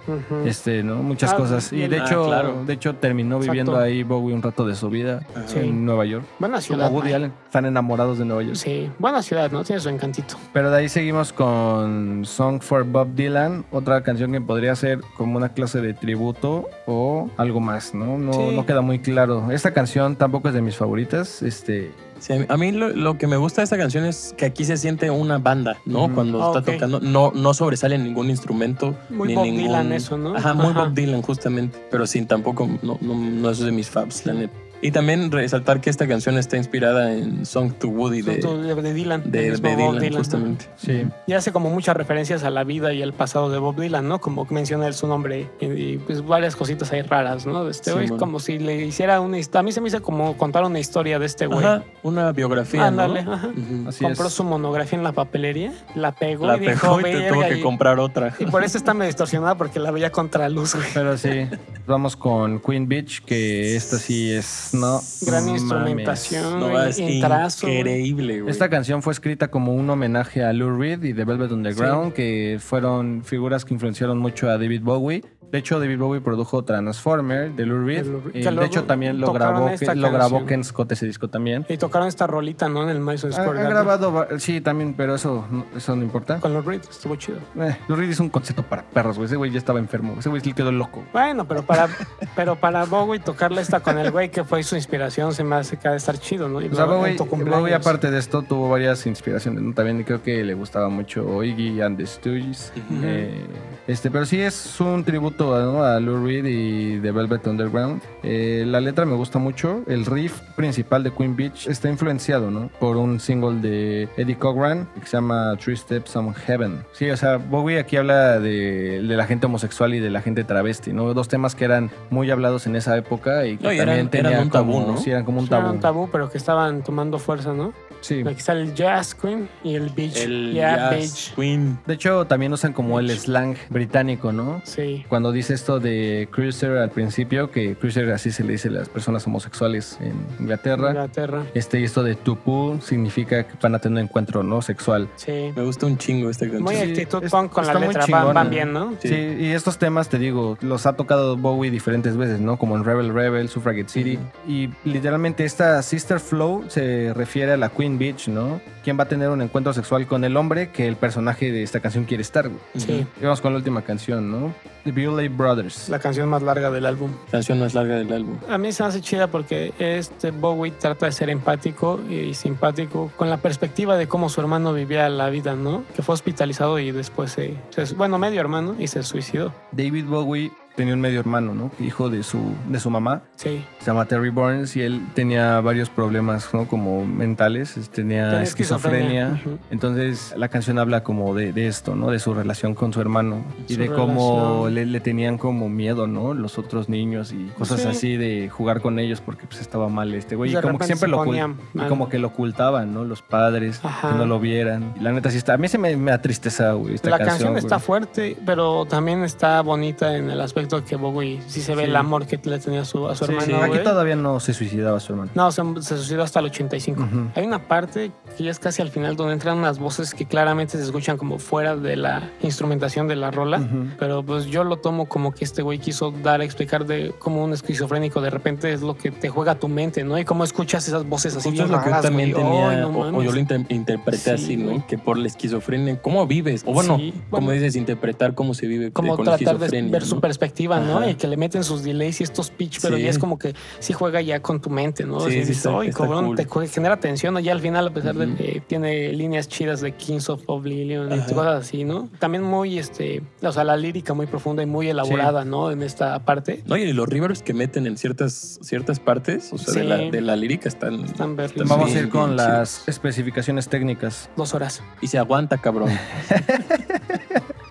este, 0.46 0.84
¿no? 0.84 0.96
Muchas 0.98 1.34
Ah, 1.34 1.38
cosas. 1.38 1.74
Y 1.74 1.88
de 1.88 2.00
ah, 2.00 2.06
hecho, 2.06 2.26
claro. 2.26 2.64
de 2.66 2.74
hecho 2.74 2.96
terminó 2.96 3.36
Exacto. 3.36 3.52
viviendo 3.52 3.78
ahí 3.80 4.04
Bowie 4.04 4.34
un 4.34 4.42
rato 4.42 4.66
de 4.66 4.76
su 4.76 4.90
vida 4.90 5.22
en 5.56 5.86
Nueva 5.86 6.06
York. 6.06 6.26
Buena 6.40 6.54
Como 6.56 6.62
ciudad. 6.62 6.92
Woody 6.92 7.10
¿no? 7.10 7.16
Allen, 7.18 7.34
están 7.46 7.66
enamorados 7.66 8.18
de 8.18 8.26
Nueva 8.26 8.44
York. 8.44 8.56
Sí, 8.56 8.90
buena 8.98 9.22
ciudad, 9.22 9.52
¿no? 9.52 9.64
Tiene 9.64 9.82
su 9.82 9.90
encantito. 9.90 10.36
Pero 10.54 10.72
de 10.72 10.78
ahí 10.78 10.90
seguimos 10.90 11.34
con 11.34 12.24
Song 12.30 12.62
for 12.62 12.84
Bob 12.84 13.16
Dylan, 13.16 13.66
otra 13.72 14.02
canción 14.04 14.32
que 14.32 14.40
podría 14.42 14.76
ser 14.76 15.02
como 15.18 15.38
una 15.38 15.50
clase 15.50 15.82
de 15.82 15.94
tributo 15.94 16.70
o 16.86 17.30
algo 17.38 17.60
más, 17.60 17.94
¿no? 17.94 18.18
No, 18.18 18.34
Sí. 18.34 18.56
no 18.56 18.66
queda 18.66 18.82
muy 18.82 19.00
claro. 19.00 19.52
Esta 19.52 19.74
canción 19.74 20.16
tampoco 20.16 20.48
es 20.50 20.54
de 20.54 20.62
mis 20.62 20.76
favoritas. 20.78 21.42
Este, 21.42 21.92
Sí, 22.20 22.34
a 22.50 22.58
mí- 22.58 22.74
lo, 22.74 22.90
lo 22.90 23.18
que 23.18 23.28
me 23.28 23.38
gusta 23.38 23.62
de 23.62 23.64
esta 23.64 23.78
canción 23.78 24.04
es 24.04 24.34
que 24.38 24.46
aquí 24.46 24.66
se 24.66 24.76
siente 24.76 25.10
una 25.10 25.38
banda, 25.38 25.78
¿no? 25.86 26.14
Cuando 26.14 26.44
Ah, 26.44 26.58
está 26.60 26.70
tocando, 26.74 27.00
no, 27.00 27.32
no 27.34 27.54
sobresale 27.54 27.98
ningún 27.98 28.30
instrumento. 28.30 28.94
Muy 29.10 29.30
ni 29.30 29.36
Bob 29.36 29.46
ningún... 29.46 29.64
Dylan 29.64 29.92
eso, 29.94 30.18
¿no? 30.18 30.36
Ajá, 30.36 30.54
muy 30.54 30.68
Ajá. 30.68 30.84
Bob 30.84 30.94
Dylan 30.94 31.22
justamente, 31.22 31.80
pero 31.90 32.06
sí, 32.06 32.26
tampoco, 32.26 32.68
no, 32.82 32.98
no, 33.00 33.16
no 33.16 33.50
es 33.50 33.60
de 33.60 33.72
mis 33.72 33.90
faves, 33.90 34.26
la 34.26 34.34
neta. 34.34 34.54
Y 34.82 34.92
también 34.92 35.30
resaltar 35.32 35.82
que 35.82 35.90
esta 35.90 36.08
canción 36.08 36.38
está 36.38 36.56
inspirada 36.56 37.14
en 37.14 37.46
Song 37.46 37.74
to 37.74 37.90
Woody 37.90 38.22
de, 38.22 38.38
de, 38.38 38.76
de 38.82 38.94
Dylan. 38.94 39.24
de, 39.30 39.52
Dylan, 39.52 40.14
justamente. 40.14 40.66
sí. 40.78 41.04
Y 41.28 41.34
hace 41.34 41.52
como 41.52 41.70
muchas 41.70 41.98
referencias 41.98 42.44
a 42.44 42.50
la 42.50 42.64
vida 42.64 42.94
y 42.94 43.02
el 43.02 43.12
pasado 43.14 43.50
de 43.50 43.58
Bob 43.60 43.76
Dylan, 43.80 44.08
¿no? 44.08 44.20
Como 44.22 44.48
menciona 44.50 44.88
él 44.88 44.94
su 44.94 45.06
nombre 45.08 45.50
y, 45.60 45.66
y, 45.66 45.98
pues 45.98 46.26
varias 46.26 46.56
cositas 46.56 46.92
ahí 46.94 47.02
raras, 47.02 47.46
¿no? 47.46 47.68
Este 47.70 47.92
Sí, 47.92 47.96
güey, 47.96 48.08
man. 48.08 48.20
como 48.20 48.40
si 48.40 48.58
le 48.58 48.86
hiciera 48.86 49.20
una 49.20 49.38
historia. 49.38 49.60
A 49.60 49.64
mí 49.64 49.72
se 49.74 49.82
me 49.82 49.90
hizo 49.90 50.02
como 50.02 50.38
contar 50.38 50.64
una 50.64 50.80
historia 50.80 51.20
de 51.20 51.26
este 51.26 51.46
güey. 51.48 51.60
Ajá, 51.60 51.84
una 52.04 52.32
biografía, 52.32 52.88
Ándale, 52.88 53.24
¿no? 53.24 53.34
ajá. 53.34 53.50
Así 53.88 54.04
Compró 54.06 54.28
es. 54.28 54.34
su 54.34 54.44
monografía 54.46 54.98
en 54.98 55.04
la 55.04 55.12
papelería, 55.12 55.74
la 55.96 56.14
pegó 56.14 56.48
La 56.48 56.56
y 56.56 56.62
dijo, 56.62 56.98
pegó 56.98 57.00
y 57.02 57.04
te 57.12 57.30
tuvo 57.30 57.42
que 57.42 57.58
y- 57.58 57.62
comprar 57.62 58.00
otra. 58.00 58.34
Y 58.40 58.46
por 58.46 58.64
eso 58.64 58.78
está 58.78 58.94
medio 58.94 59.08
distorsionada 59.08 59.56
porque 59.56 59.80
la 59.80 59.92
veía 59.92 60.10
contra 60.12 60.48
luz, 60.48 60.74
güey. 60.76 60.88
Pero 60.94 61.18
sí, 61.18 61.48
vamos 61.86 62.16
con 62.16 62.60
Queen 62.60 62.88
Beach, 62.88 63.22
que 63.26 63.76
esta 63.76 63.98
sí 63.98 64.32
es, 64.32 64.69
no. 64.74 65.02
Gran 65.22 65.46
mames. 65.46 65.62
instrumentación, 65.62 66.60
No, 66.60 66.82
es 66.84 67.00
increíble, 67.00 68.42
güey. 68.42 68.52
Esta 68.52 68.70
canción 68.70 69.02
fue 69.02 69.14
escrita 69.14 69.50
como 69.50 69.74
un 69.74 69.90
homenaje 69.90 70.44
a 70.44 70.54
Lou 70.54 70.78
Reed 70.78 71.04
y 71.04 71.14
The 71.14 71.26
Velvet 71.26 71.52
Underground, 71.52 72.14
que 72.14 72.58
fueron 72.62 73.24
figuras 73.24 73.66
que 73.66 73.74
influenciaron 73.74 74.18
mucho 74.18 74.48
a 74.50 74.58
David 74.58 74.82
Bowie. 74.84 75.24
De 75.52 75.58
hecho, 75.58 75.80
David 75.80 75.98
Bowie 75.98 76.22
produjo 76.22 76.64
Transformer 76.64 77.52
de 77.54 77.66
Lou 77.66 77.84
Reed. 77.84 78.06
Lou 78.06 78.22
y 78.36 78.44
de 78.44 78.66
hecho, 78.66 78.84
también 78.84 79.20
lo 79.20 79.34
grabó, 79.34 79.72
lo 79.96 80.12
grabó. 80.12 80.46
Ken 80.46 80.64
Scott 80.64 80.92
ese 80.92 81.08
disco 81.08 81.28
también. 81.28 81.66
Y 81.68 81.78
tocaron 81.78 82.08
esta 82.08 82.28
rolita, 82.28 82.70
¿no? 82.70 82.84
En 82.84 82.90
el 82.90 83.00
Madison 83.00 83.34
Square 83.34 83.60
ha 83.62 83.70
grabado, 83.70 84.28
sí, 84.38 84.62
también, 84.62 84.94
pero 84.94 85.16
eso, 85.16 85.48
no- 85.50 85.66
eso 85.76 85.96
no 85.96 86.04
importa. 86.04 86.40
Con 86.40 86.54
los 86.54 86.64
Reed, 86.64 86.82
estuvo 86.88 87.16
chido. 87.16 87.40
Eh, 87.60 87.76
Lou 87.88 87.98
Reed 87.98 88.12
es 88.12 88.20
un 88.20 88.30
concepto 88.30 88.62
para 88.62 88.84
perros, 88.84 89.16
güey. 89.18 89.26
Ese 89.26 89.38
güey 89.38 89.50
ya 89.50 89.58
estaba 89.58 89.80
enfermo. 89.80 90.18
Ese 90.20 90.30
güey 90.30 90.40
sí 90.40 90.54
quedó 90.54 90.72
loco. 90.72 91.04
Bueno, 91.14 91.48
pero 91.48 91.64
para, 91.64 91.88
pero 92.36 92.56
para 92.56 92.86
Bowie 92.86 93.20
tocarle 93.20 93.62
esta 93.62 93.80
con 93.80 93.98
el 93.98 94.12
güey 94.12 94.30
que 94.30 94.44
fue 94.44 94.59
su 94.64 94.76
inspiración 94.76 95.34
se 95.34 95.44
me 95.44 95.56
hace 95.56 95.78
que 95.78 95.88
ha 95.88 95.92
de 95.92 95.98
estar 95.98 96.18
chido, 96.18 96.48
¿no? 96.48 96.62
Y 96.62 96.68
O 96.68 96.76
sea, 96.76 96.86
luego 96.86 97.06
Bowie, 97.46 97.74
aparte 97.74 98.12
de 98.12 98.20
esto, 98.20 98.42
tuvo 98.42 98.70
varias 98.70 99.06
inspiraciones. 99.06 99.62
¿no? 99.62 99.74
También 99.74 100.04
creo 100.04 100.22
que 100.22 100.44
le 100.44 100.54
gustaba 100.54 100.90
mucho 100.90 101.44
Iggy 101.44 101.82
and 101.82 101.98
the 101.98 102.06
Stooges. 102.06 102.74
Ujú. 102.76 103.02
Eh, 103.04 103.46
este, 103.90 104.12
pero 104.12 104.26
sí 104.26 104.40
es 104.40 104.80
un 104.80 105.04
tributo 105.04 105.60
¿no? 105.60 105.84
a 105.84 106.00
Lou 106.00 106.24
Reed 106.26 106.46
y 106.46 107.00
The 107.00 107.12
Velvet 107.12 107.46
Underground. 107.48 108.02
Eh, 108.24 108.64
la 108.68 108.80
letra 108.80 109.06
me 109.06 109.16
gusta 109.16 109.40
mucho. 109.40 109.82
El 109.88 110.06
riff 110.06 110.40
principal 110.56 111.04
de 111.04 111.12
Queen 111.12 111.36
Beach 111.36 111.68
está 111.68 111.90
influenciado 111.90 112.52
¿no? 112.52 112.70
por 112.80 112.98
un 112.98 113.20
single 113.20 113.60
de 113.68 114.08
Eddie 114.18 114.38
Cochran 114.38 114.88
que 115.00 115.06
se 115.08 115.18
llama 115.18 115.56
Three 115.58 115.76
Steps 115.78 116.16
on 116.16 116.34
Heaven. 116.34 116.84
Sí, 116.92 117.10
o 117.10 117.18
sea, 117.18 117.38
Bowie 117.38 117.80
aquí 117.80 117.98
habla 117.98 118.40
de, 118.40 119.02
de 119.02 119.18
la 119.18 119.26
gente 119.26 119.48
homosexual 119.48 119.94
y 119.94 120.00
de 120.00 120.10
la 120.10 120.22
gente 120.22 120.44
travesti, 120.44 120.94
¿no? 120.94 121.14
Dos 121.14 121.28
temas 121.28 121.56
que 121.56 121.66
eran 121.66 121.90
muy 122.10 122.30
hablados 122.32 122.68
en 122.68 122.76
esa 122.76 122.96
época 122.98 123.46
y 123.48 123.58
que 123.58 123.64
No, 123.64 123.74
y 123.74 123.78
también 123.78 123.82
eran- 123.82 124.00
eran 124.00 124.10
tenían 124.10 124.44
un 124.44 124.50
tabú, 124.52 124.72
como, 124.74 124.88
¿no? 124.94 124.98
Sí, 124.98 125.10
eran 125.12 125.26
como 125.26 125.40
un 125.40 125.48
Sí, 125.48 125.54
era 125.54 125.62
tabú. 125.64 125.74
un 125.74 125.80
tabú, 125.80 126.10
pero 126.12 126.30
que 126.30 126.38
estaban 126.38 126.84
tomando 126.84 127.18
fuerza, 127.20 127.54
¿no? 127.54 127.74
Sí. 128.02 128.22
Aquí 128.22 128.38
está 128.38 128.54
el 128.54 128.74
Jazz 128.74 129.14
Queen 129.16 129.50
y 129.64 129.76
el 129.76 129.90
Beach. 129.90 130.18
El 130.18 130.54
yeah, 130.54 130.76
Jazz 130.78 130.92
Beach. 130.92 131.34
Queen. 131.36 131.80
De 131.86 131.94
hecho, 131.96 132.26
también 132.26 132.54
usan 132.54 132.74
como 132.74 133.00
el 133.00 133.10
slang 133.12 133.56
británico, 133.70 134.32
¿no? 134.32 134.62
Sí. 134.64 135.06
Cuando 135.10 135.32
dice 135.32 135.54
esto 135.54 135.80
de 135.80 136.28
cruiser 136.32 136.78
al 136.78 136.92
principio, 136.92 137.52
que 137.52 137.76
cruiser 137.76 138.12
así 138.12 138.32
se 138.32 138.44
le 138.44 138.54
dice 138.54 138.70
a 138.70 138.72
las 138.72 138.90
personas 138.90 139.26
homosexuales 139.28 139.98
en 140.02 140.14
Inglaterra. 140.40 140.90
Inglaterra. 140.90 141.44
Este, 141.54 141.80
y 141.80 141.84
esto 141.84 142.04
de 142.04 142.16
tupu 142.16 142.80
significa 142.84 143.44
que 143.44 143.54
van 143.62 143.76
a 143.76 143.80
tener 143.80 144.02
un 144.02 144.08
encuentro 144.10 144.44
no 144.44 144.62
sexual. 144.62 145.08
Sí. 145.16 145.52
Me 145.56 145.64
gusta 145.64 145.86
un 145.86 145.98
chingo 145.98 146.30
esta 146.30 146.46
canción. 146.46 146.64
Muy 146.64 146.76
Sí, 146.76 146.82
actitud 146.82 147.24
es- 147.24 147.32
punk 147.32 147.52
con 147.52 147.66
la 147.66 147.74
está 147.74 147.86
letra. 147.86 148.06
Van, 148.10 148.34
van 148.34 148.50
bien, 148.50 148.74
¿no? 148.74 148.94
Sí. 149.02 149.08
Sí. 149.10 149.16
y 149.40 149.48
estos 149.52 149.78
temas, 149.78 150.10
te 150.10 150.20
digo, 150.20 150.58
los 150.62 150.86
ha 150.86 150.94
tocado 150.94 151.36
Bowie 151.38 151.72
diferentes 151.72 152.16
veces, 152.18 152.40
¿no? 152.40 152.58
Como 152.58 152.76
en 152.78 152.84
Rebel 152.84 153.14
Rebel, 153.14 153.50
Suffragette 153.50 153.90
City. 153.90 154.20
Y 154.48 154.70
literalmente 154.86 155.46
esta 155.46 155.82
Sister 155.82 156.20
Flow 156.20 156.66
se 156.68 157.14
refiere 157.14 157.54
a 157.54 157.58
la 157.58 157.70
Queen 157.70 157.89
Beach, 157.98 158.28
¿no? 158.28 158.62
¿Quién 158.84 158.98
va 159.00 159.04
a 159.04 159.08
tener 159.08 159.30
un 159.30 159.42
encuentro 159.42 159.74
sexual 159.74 160.06
con 160.08 160.24
el 160.24 160.38
hombre 160.38 160.70
que 160.72 160.88
el 160.88 160.96
personaje 160.96 161.52
de 161.52 161.64
esta 161.64 161.80
canción 161.80 162.06
quiere 162.06 162.22
estar? 162.22 162.48
güey? 162.50 162.60
Sí. 162.78 163.06
Y 163.20 163.24
vamos 163.24 163.42
con 163.42 163.54
la 163.54 163.58
última 163.58 163.82
canción, 163.82 164.30
¿no? 164.32 164.54
The 164.86 165.30
Brothers. 165.30 165.90
La 165.90 166.00
canción 166.00 166.30
más 166.30 166.42
larga 166.42 166.72
del 166.72 166.86
álbum. 166.86 167.12
Canción 167.32 167.60
más 167.60 167.74
larga 167.74 167.96
del 167.98 168.12
álbum. 168.12 168.38
A 168.50 168.58
mí 168.58 168.72
se 168.72 168.82
me 168.84 168.90
hace 168.90 169.02
chida 169.02 169.28
porque 169.28 169.74
este 169.78 170.32
Bowie 170.32 170.72
trata 170.72 171.06
de 171.06 171.12
ser 171.12 171.30
empático 171.30 172.00
y 172.10 172.34
simpático 172.34 173.12
con 173.18 173.30
la 173.30 173.38
perspectiva 173.38 173.98
de 173.98 174.08
cómo 174.08 174.30
su 174.30 174.42
hermano 174.42 174.74
vivía 174.74 175.08
la 175.10 175.30
vida, 175.30 175.56
¿no? 175.56 175.84
Que 175.96 176.02
fue 176.02 176.14
hospitalizado 176.14 176.80
y 176.80 176.92
después 176.92 177.32
se, 177.32 177.56
se- 177.70 177.94
bueno, 177.96 178.18
medio 178.18 178.40
hermano 178.40 178.76
y 178.80 178.88
se 178.88 179.04
suicidó. 179.04 179.54
David 179.72 180.06
Bowie 180.06 180.52
tenía 180.80 180.94
un 180.94 181.02
medio 181.02 181.20
hermano, 181.20 181.54
¿no? 181.54 181.72
Hijo 181.86 182.10
de 182.10 182.24
su, 182.24 182.40
de 182.70 182.80
su 182.80 182.90
mamá. 182.90 183.22
Sí. 183.36 183.66
Se 183.80 183.86
llama 183.88 184.06
Terry 184.06 184.30
Burns 184.30 184.78
y 184.78 184.82
él 184.82 185.02
tenía 185.14 185.60
varios 185.60 185.90
problemas, 185.90 186.54
¿no? 186.54 186.68
Como 186.70 187.06
mentales, 187.06 187.76
es- 187.76 187.90
tenía 187.90 188.30
Tenía 188.30 188.44
esquizofrenia. 188.44 189.28
esquizofrenia, 189.28 189.54
ujú. 189.58 189.60
Entonces 189.72 190.34
la 190.38 190.48
canción 190.48 190.80
habla 190.80 191.04
como 191.04 191.36
de, 191.36 191.52
de 191.52 191.68
esto, 191.68 191.96
¿no? 191.96 192.12
De 192.12 192.20
su 192.20 192.34
relación 192.34 192.76
con 192.76 192.94
su 192.94 193.02
hermano 193.02 193.44
y 193.68 193.74
Su 193.74 193.80
de 193.82 193.88
cómo 193.88 194.70
le, 194.70 194.86
le 194.86 195.00
tenían 195.02 195.38
como 195.38 195.68
miedo, 195.68 196.08
¿no? 196.08 196.34
Los 196.34 196.58
otros 196.58 196.88
niños 196.88 197.34
y 197.34 197.48
cosas 197.58 197.82
Sí. 197.82 197.88
así 197.90 198.16
de 198.18 198.48
jugar 198.50 198.80
con 198.80 199.00
ellos 199.00 199.20
porque 199.20 199.46
pues 199.48 199.60
estaba 199.60 199.90
mal 199.90 200.14
este 200.14 200.36
güey. 200.38 200.56
Y 200.56 200.62
como 200.62 200.78
que 200.80 200.86
siempre 200.86 201.10
lo 201.10 201.26
y 201.26 201.80
como 201.90 202.08
que 202.08 202.20
lo 202.20 202.30
ocultaban, 202.30 202.94
¿no? 202.94 203.04
Los 203.04 203.22
padres, 203.22 203.82
Ajá. 203.84 204.12
que 204.12 204.16
no 204.16 204.26
lo 204.26 204.40
vieran. 204.40 204.94
Y 204.98 205.02
la 205.04 205.12
neta 205.12 205.30
sí 205.30 205.38
está. 205.38 205.56
A 205.56 205.58
mí 205.58 205.68
se 205.68 205.78
me, 205.78 205.96
me 205.98 206.12
da 206.12 206.22
tristeza, 206.22 206.72
güey, 206.72 206.96
esta 206.96 207.10
la 207.10 207.18
canción. 207.18 207.38
canción 207.54 207.58
está 207.58 207.80
fuerte, 207.80 208.38
pero 208.46 208.86
también 208.86 209.24
está 209.24 209.62
bonita 209.62 210.16
en 210.16 210.30
el 210.30 210.40
aspecto 210.42 210.69
que 210.86 210.96
Bowie 210.96 211.42
sí 211.48 211.62
se 211.62 211.76
ve 211.76 211.84
Sí. 211.84 211.90
el 211.90 211.96
amor 211.96 212.26
que 212.28 212.40
le 212.44 212.60
tenía 212.60 212.82
a 212.82 212.86
su, 212.86 213.08
a 213.08 213.16
su 213.16 213.26
Sí, 213.26 213.32
hermano. 213.34 213.64
Aquí 213.64 213.84
todavía 213.84 214.16
no 214.16 214.40
se 214.40 214.54
suicidaba 214.54 215.00
su 215.00 215.14
hermano. 215.14 215.32
No, 215.36 215.52
se, 215.52 215.62
se 215.82 215.98
suicidó 215.98 216.24
hasta 216.24 216.40
el 216.40 216.46
85. 216.48 217.02
Ujú. 217.02 217.28
Hay 217.36 217.46
una 217.46 217.68
parte 217.68 218.12
que 218.38 218.44
ya 218.44 218.52
es 218.52 218.60
casi 218.60 218.82
al 218.82 218.90
final 218.90 219.16
donde 219.16 219.34
entran 219.34 219.58
unas 219.58 219.80
voces 219.80 220.14
que 220.14 220.26
claramente 220.26 220.78
se 220.78 220.84
escuchan 220.84 221.18
como 221.18 221.40
fuera 221.40 221.76
de 221.76 221.96
la 221.96 222.30
instrumentación 222.42 223.08
de 223.08 223.16
la 223.16 223.32
rola. 223.32 223.68
Pero 223.98 224.24
pues 224.24 224.46
yo 224.46 224.64
lo 224.64 224.78
tomo 224.78 225.08
como 225.08 225.34
que 225.34 225.44
este 225.46 225.62
güey 225.62 225.80
quiso 225.80 226.12
dar 226.24 226.42
a 226.42 226.44
explicar 226.44 226.86
de 226.86 227.14
cómo 227.20 227.44
un 227.44 227.54
esquizofrénico 227.54 228.22
de 228.22 228.30
repente 228.30 228.72
es 228.74 228.82
lo 228.82 228.96
que 228.98 229.12
te 229.12 229.30
juega 229.30 229.56
tu 229.56 229.68
mente, 229.68 230.04
¿no? 230.04 230.18
Y 230.20 230.26
cómo 230.26 230.44
escuchas 230.44 230.88
esas 230.88 231.08
voces 231.08 231.36
así 231.36 231.50
lo 231.52 231.64
que 231.66 231.70
yo 231.72 231.78
raras, 231.78 232.02
también 232.02 232.32
güey. 232.32 232.44
tenía, 232.44 232.82
no 232.82 232.90
o- 232.90 233.24
yo 233.24 233.32
lo 233.32 233.40
inter- 233.40 233.66
interpreté 233.70 234.38
Sí, 234.38 234.44
así, 234.44 234.56
güey. 234.56 234.78
¿no? 234.80 234.88
Que 234.88 234.98
por 234.98 235.18
la 235.18 235.28
esquizofrenia, 235.28 236.02
¿cómo 236.02 236.26
vives? 236.28 236.64
O 236.66 236.74
bueno, 236.74 236.98
Sí, 236.98 237.14
como 237.30 237.48
bueno. 237.48 237.60
dices, 237.62 237.76
interpretar 237.76 238.34
cómo 238.36 238.54
se 238.54 238.68
vive 238.68 238.92
como 238.92 239.16
con 239.16 239.26
tratar 239.26 239.58
de 239.58 239.82
ver 239.84 240.02
¿no? 240.02 240.08
su 240.08 240.20
perspectiva, 240.20 240.59
Y 240.60 241.16
que 241.16 241.28
le 241.28 241.38
meten 241.38 241.64
sus 241.64 241.84
delays 241.84 242.20
y 242.22 242.24
estos 242.24 242.50
pitch, 242.50 242.80
pero 242.82 242.98
Sí. 242.98 243.04
ya 243.04 243.10
es 243.10 243.20
como 243.20 243.38
que 243.40 243.54
sí 243.80 243.94
juega 243.94 244.22
ya 244.22 244.42
con 244.42 244.62
tu 244.62 244.70
mente, 244.70 245.06
¿no? 245.06 245.20
Sí, 245.22 245.32
dices, 245.36 245.58
está- 245.58 245.80
"Ay, 245.80 245.90
está 245.90 246.04
cabrón, 246.04 246.26
cool. 246.36 246.36
te 246.36 246.68
genera 246.68 246.98
tensión, 247.00 247.34
¿no? 247.34 247.40
Ya 247.40 247.52
al 247.52 247.62
final, 247.62 247.88
a 247.88 247.92
pesar 247.94 248.16
de 248.16 248.36
que 248.36 248.62
tiene 248.68 249.14
líneas 249.14 249.48
chidas 249.48 249.82
de 249.82 249.94
Kings 249.94 250.30
of 250.30 250.42
Oblivion 250.48 251.10
y 251.12 251.16
Ajá. 251.20 251.26
cosas 251.34 251.62
así, 251.66 251.84
¿no? 251.84 252.10
También 252.20 252.44
muy, 252.44 252.78
este, 252.80 253.22
o 253.42 253.52
sea, 253.52 253.64
la 253.64 253.78
lírica 253.78 254.14
muy 254.14 254.26
profunda 254.28 254.64
y 254.64 254.66
muy 254.66 254.90
elaborada, 254.90 255.46
¿no? 255.46 255.72
En 255.72 255.82
esta 255.84 256.20
parte. 256.26 256.64
No, 256.66 256.76
y 256.78 256.92
los 256.94 257.08
reverbs 257.08 257.42
que 257.44 257.54
meten 257.54 257.88
en 257.88 257.98
ciertas, 257.98 258.60
ciertas 258.62 259.00
partes, 259.00 259.52
o 259.54 259.58
sea, 259.58 259.74
de, 259.74 259.84
la, 259.84 259.98
de 259.98 260.22
la 260.22 260.36
lírica 260.36 260.68
están... 260.70 261.06
Están 261.06 261.36
Vamos 261.66 261.94
a 261.96 262.00
ir 262.00 262.10
con 262.10 262.36
las 262.36 262.88
especificaciones 262.88 263.68
técnicas. 263.70 264.30
Dos 264.36 264.54
horas. 264.54 264.82
Y 265.02 265.08
se 265.08 265.18
aguanta, 265.18 265.58
cabrón. 265.58 265.90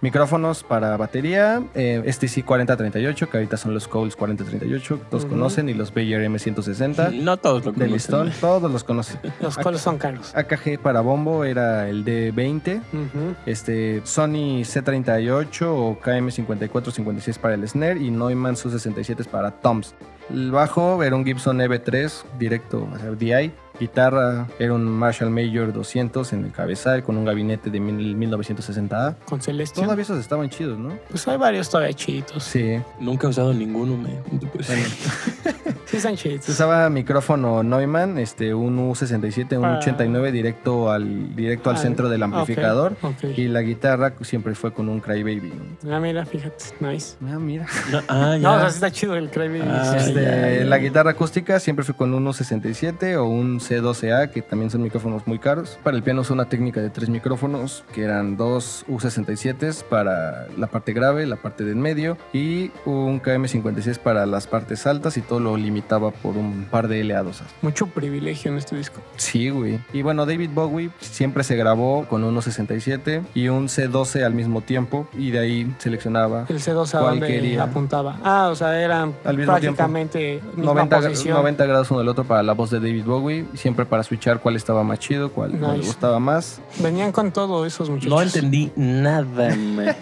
Micrófonos 0.01 0.63
para 0.63 0.97
batería, 0.97 1.63
eh, 1.75 2.03
STC 2.07 2.45
4038, 2.45 3.29
que 3.29 3.37
ahorita 3.39 3.57
son 3.57 3.75
los 3.75 3.89
Coles 3.89 4.15
4038, 4.17 5.01
todos 5.11 5.25
Ujú. 5.25 5.33
conocen, 5.35 5.69
y 5.69 5.75
los 5.75 5.93
Bayer 5.93 6.23
M160 6.23 7.11
No 7.21 7.37
todos 7.37 7.65
lo 7.65 7.73
de 7.73 7.79
conocen. 7.79 7.93
listón, 7.93 8.33
todos 8.41 8.71
los 8.71 8.85
conocen. 8.85 9.19
Los 9.41 9.57
coles 9.59 9.81
son 9.81 9.99
caros. 9.99 10.33
AKG 10.37 10.79
para 10.81 11.01
bombo 11.01 11.45
era 11.45 11.89
el 11.89 12.05
D20, 12.05 12.77
Ujú. 12.93 13.35
este 13.47 14.01
Sony 14.05 14.63
C38 14.63 15.63
o 15.67 15.99
KM5456 16.01 17.39
para 17.39 17.55
el 17.55 17.69
snare 17.69 18.01
y 18.01 18.11
Neumann 18.11 18.55
Su67 18.55 19.27
para 19.27 19.51
toms. 19.51 19.95
El 20.31 20.51
bajo 20.51 21.03
era 21.03 21.17
un 21.17 21.25
Gibson 21.25 21.59
EV3 21.59 22.23
directo, 22.39 22.87
o 22.95 22.99
sea, 22.99 23.11
DI. 23.13 23.53
Guitarra 23.81 24.47
era 24.59 24.75
un 24.75 24.85
Marshall 24.85 25.31
Major 25.31 25.73
200 25.73 26.33
en 26.33 26.45
el 26.47 26.53
cabezal 26.53 27.03
con 27.05 27.17
un 27.17 27.25
gabinete 27.25 27.71
de 27.71 27.79
mil- 27.81 28.17
1960A. 28.17 29.17
Con 29.25 29.41
Celestia. 29.41 29.83
Todavía 29.85 30.03
esos 30.03 30.19
estaban 30.19 30.51
chidos, 30.51 30.79
¿no? 30.79 30.99
Pues 31.11 31.27
hay 31.29 31.37
varios 31.37 31.71
todavía 31.71 31.93
chiditos. 31.95 32.43
Sí. 32.43 32.81
Nunca 33.01 33.27
he 33.27 33.31
usado 33.31 33.55
ninguno, 33.55 33.97
me. 33.97 34.11
Pues, 34.53 34.69
Sí, 35.91 35.99
chiditos. 36.17 36.49
usaba 36.51 36.89
micrófono 36.91 37.63
Neumann, 37.63 38.19
este, 38.19 38.53
un 38.55 38.79
U67, 38.79 39.57
un 39.59 39.65
Ah. 39.65 39.79
89 39.79 40.33
directo 40.33 40.91
al, 40.91 41.35
directo 41.35 41.71
al 41.71 41.77
Ah, 41.77 41.79
centro 41.79 42.09
del 42.09 42.23
amplificador. 42.23 42.97
Ok. 43.03 43.25
Y 43.37 43.49
la 43.49 43.63
guitarra 43.63 44.13
siempre 44.21 44.55
fue 44.55 44.73
con 44.73 44.89
un 44.89 45.01
Crybaby. 45.01 45.53
¿no? 45.85 45.95
Ah, 45.97 46.01
mira, 46.01 46.27
fíjate. 46.27 46.65
Nice. 46.81 47.17
Ah, 47.27 47.39
mira. 47.39 47.67
no, 47.91 48.01
ah, 48.09 48.37
ya. 48.41 48.49
No, 48.49 48.55
o 48.55 48.59
sea, 48.61 48.69
sí 48.71 48.75
está 48.75 48.91
chido 48.91 49.15
el 49.17 49.31
Crybaby. 49.31 49.63
Ah, 49.67 49.97
Sí, 49.99 50.09
Este, 50.09 50.23
ya, 50.25 50.59
ya. 50.59 50.65
La 50.67 50.79
guitarra 50.79 51.11
acústica 51.13 51.59
siempre 51.61 51.85
fue 51.85 51.95
con 51.95 52.13
un 52.13 52.27
U67 52.27 53.17
o 53.17 53.25
un 53.25 53.59
C12A, 53.61 54.31
que 54.31 54.43
también 54.43 54.71
son 54.71 54.83
micrófonos 54.83 55.27
muy 55.27 55.39
caros. 55.39 55.79
Para 55.83 55.97
el 55.97 56.03
piano 56.03 56.21
es 56.23 56.31
una 56.31 56.45
técnica 56.47 56.81
de 56.81 56.91
tres 56.91 57.09
micrófonos, 57.09 57.85
que 57.95 58.03
eran 58.05 58.37
dos 58.37 58.85
U67 58.89 59.85
para 59.85 60.47
la 60.57 60.67
parte 60.67 60.93
grave, 60.93 61.27
la 61.27 61.37
parte 61.37 61.65
del 61.65 61.77
medio, 61.77 62.17
y 62.33 62.71
un 62.85 63.21
KM56 63.23 63.99
para 63.99 64.27
las 64.27 64.47
partes 64.47 64.87
altas, 64.87 65.17
y 65.17 65.23
todo 65.23 65.41
lo 65.41 65.57
limitaba 65.79 66.11
por 66.11 66.37
un 66.37 66.67
par 66.71 66.89
de 66.89 67.05
LA2. 67.05 67.35
Mucho 67.63 67.87
privilegio 67.87 68.51
en 68.51 68.59
este 68.59 68.77
disco. 68.77 69.01
Sí, 69.17 69.49
güey. 69.51 69.79
Y 69.93 70.03
bueno, 70.03 70.27
David 70.27 70.51
Bowie 70.53 70.91
siempre 71.01 71.45
se 71.45 71.57
grabó 71.57 72.05
con 72.09 72.25
un 72.25 72.35
U67 72.37 73.23
y 73.35 73.49
un 73.49 73.69
C12 73.69 74.25
al 74.25 74.35
mismo 74.35 74.61
tiempo, 74.61 75.09
y 75.17 75.31
de 75.31 75.39
ahí 75.39 75.75
seleccionaba 75.79 76.47
El 76.49 76.59
C2 76.61 76.95
a 76.95 77.01
¿Cuál 77.01 77.11
donde 77.21 77.27
quería? 77.29 77.63
apuntaba. 77.63 78.17
Ah, 78.25 78.49
o 78.51 78.57
sea, 78.57 78.81
eran 78.81 79.15
Al 79.25 79.37
mismo 79.37 79.53
prácticamente 79.53 80.41
misma 80.57 80.65
90, 80.75 80.99
gra- 81.01 81.09
posición. 81.11 81.37
90 81.37 81.67
grados 81.67 81.91
uno 81.91 82.01
del 82.01 82.09
otro 82.09 82.25
para 82.25 82.43
la 82.43 82.53
voz 82.55 82.71
de 82.71 82.81
David 82.81 83.05
Bowie, 83.05 83.47
siempre 83.55 83.87
para 83.87 84.03
switchar 84.03 84.41
cuál 84.41 84.57
estaba 84.57 84.83
más 84.83 84.99
chido, 84.99 85.31
cuál 85.31 85.51
cuál 85.53 85.73
le 85.73 85.77
Nice. 85.79 85.87
gustaba 85.89 86.19
más. 86.19 86.61
Venían 86.81 87.13
con 87.13 87.31
todo 87.33 87.65
esos 87.65 87.89
muchachos. 87.89 88.11
No 88.11 88.21
entendí 88.21 88.73
nada, 88.77 89.55
man. 89.57 89.95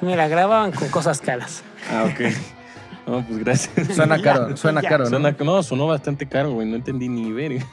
Mira, 0.00 0.28
grababan 0.28 0.70
con 0.72 0.88
cosas 0.88 1.20
caras. 1.20 1.62
Ah, 1.90 2.04
ok. 2.04 2.32
No, 3.06 3.24
pues 3.26 3.38
gracias. 3.38 3.88
Suena 3.94 4.16
Ya, 4.22 4.22
caro, 4.22 4.56
suena 4.56 4.82
ya. 4.82 4.88
caro, 4.88 5.04
¿no? 5.04 5.10
Suena- 5.10 5.36
no, 5.44 5.62
sonó 5.62 5.86
bastante 5.86 6.26
caro, 6.26 6.52
güey. 6.52 6.68
No 6.68 6.76
entendí 6.76 7.08
ni 7.08 7.32
ver. 7.32 7.58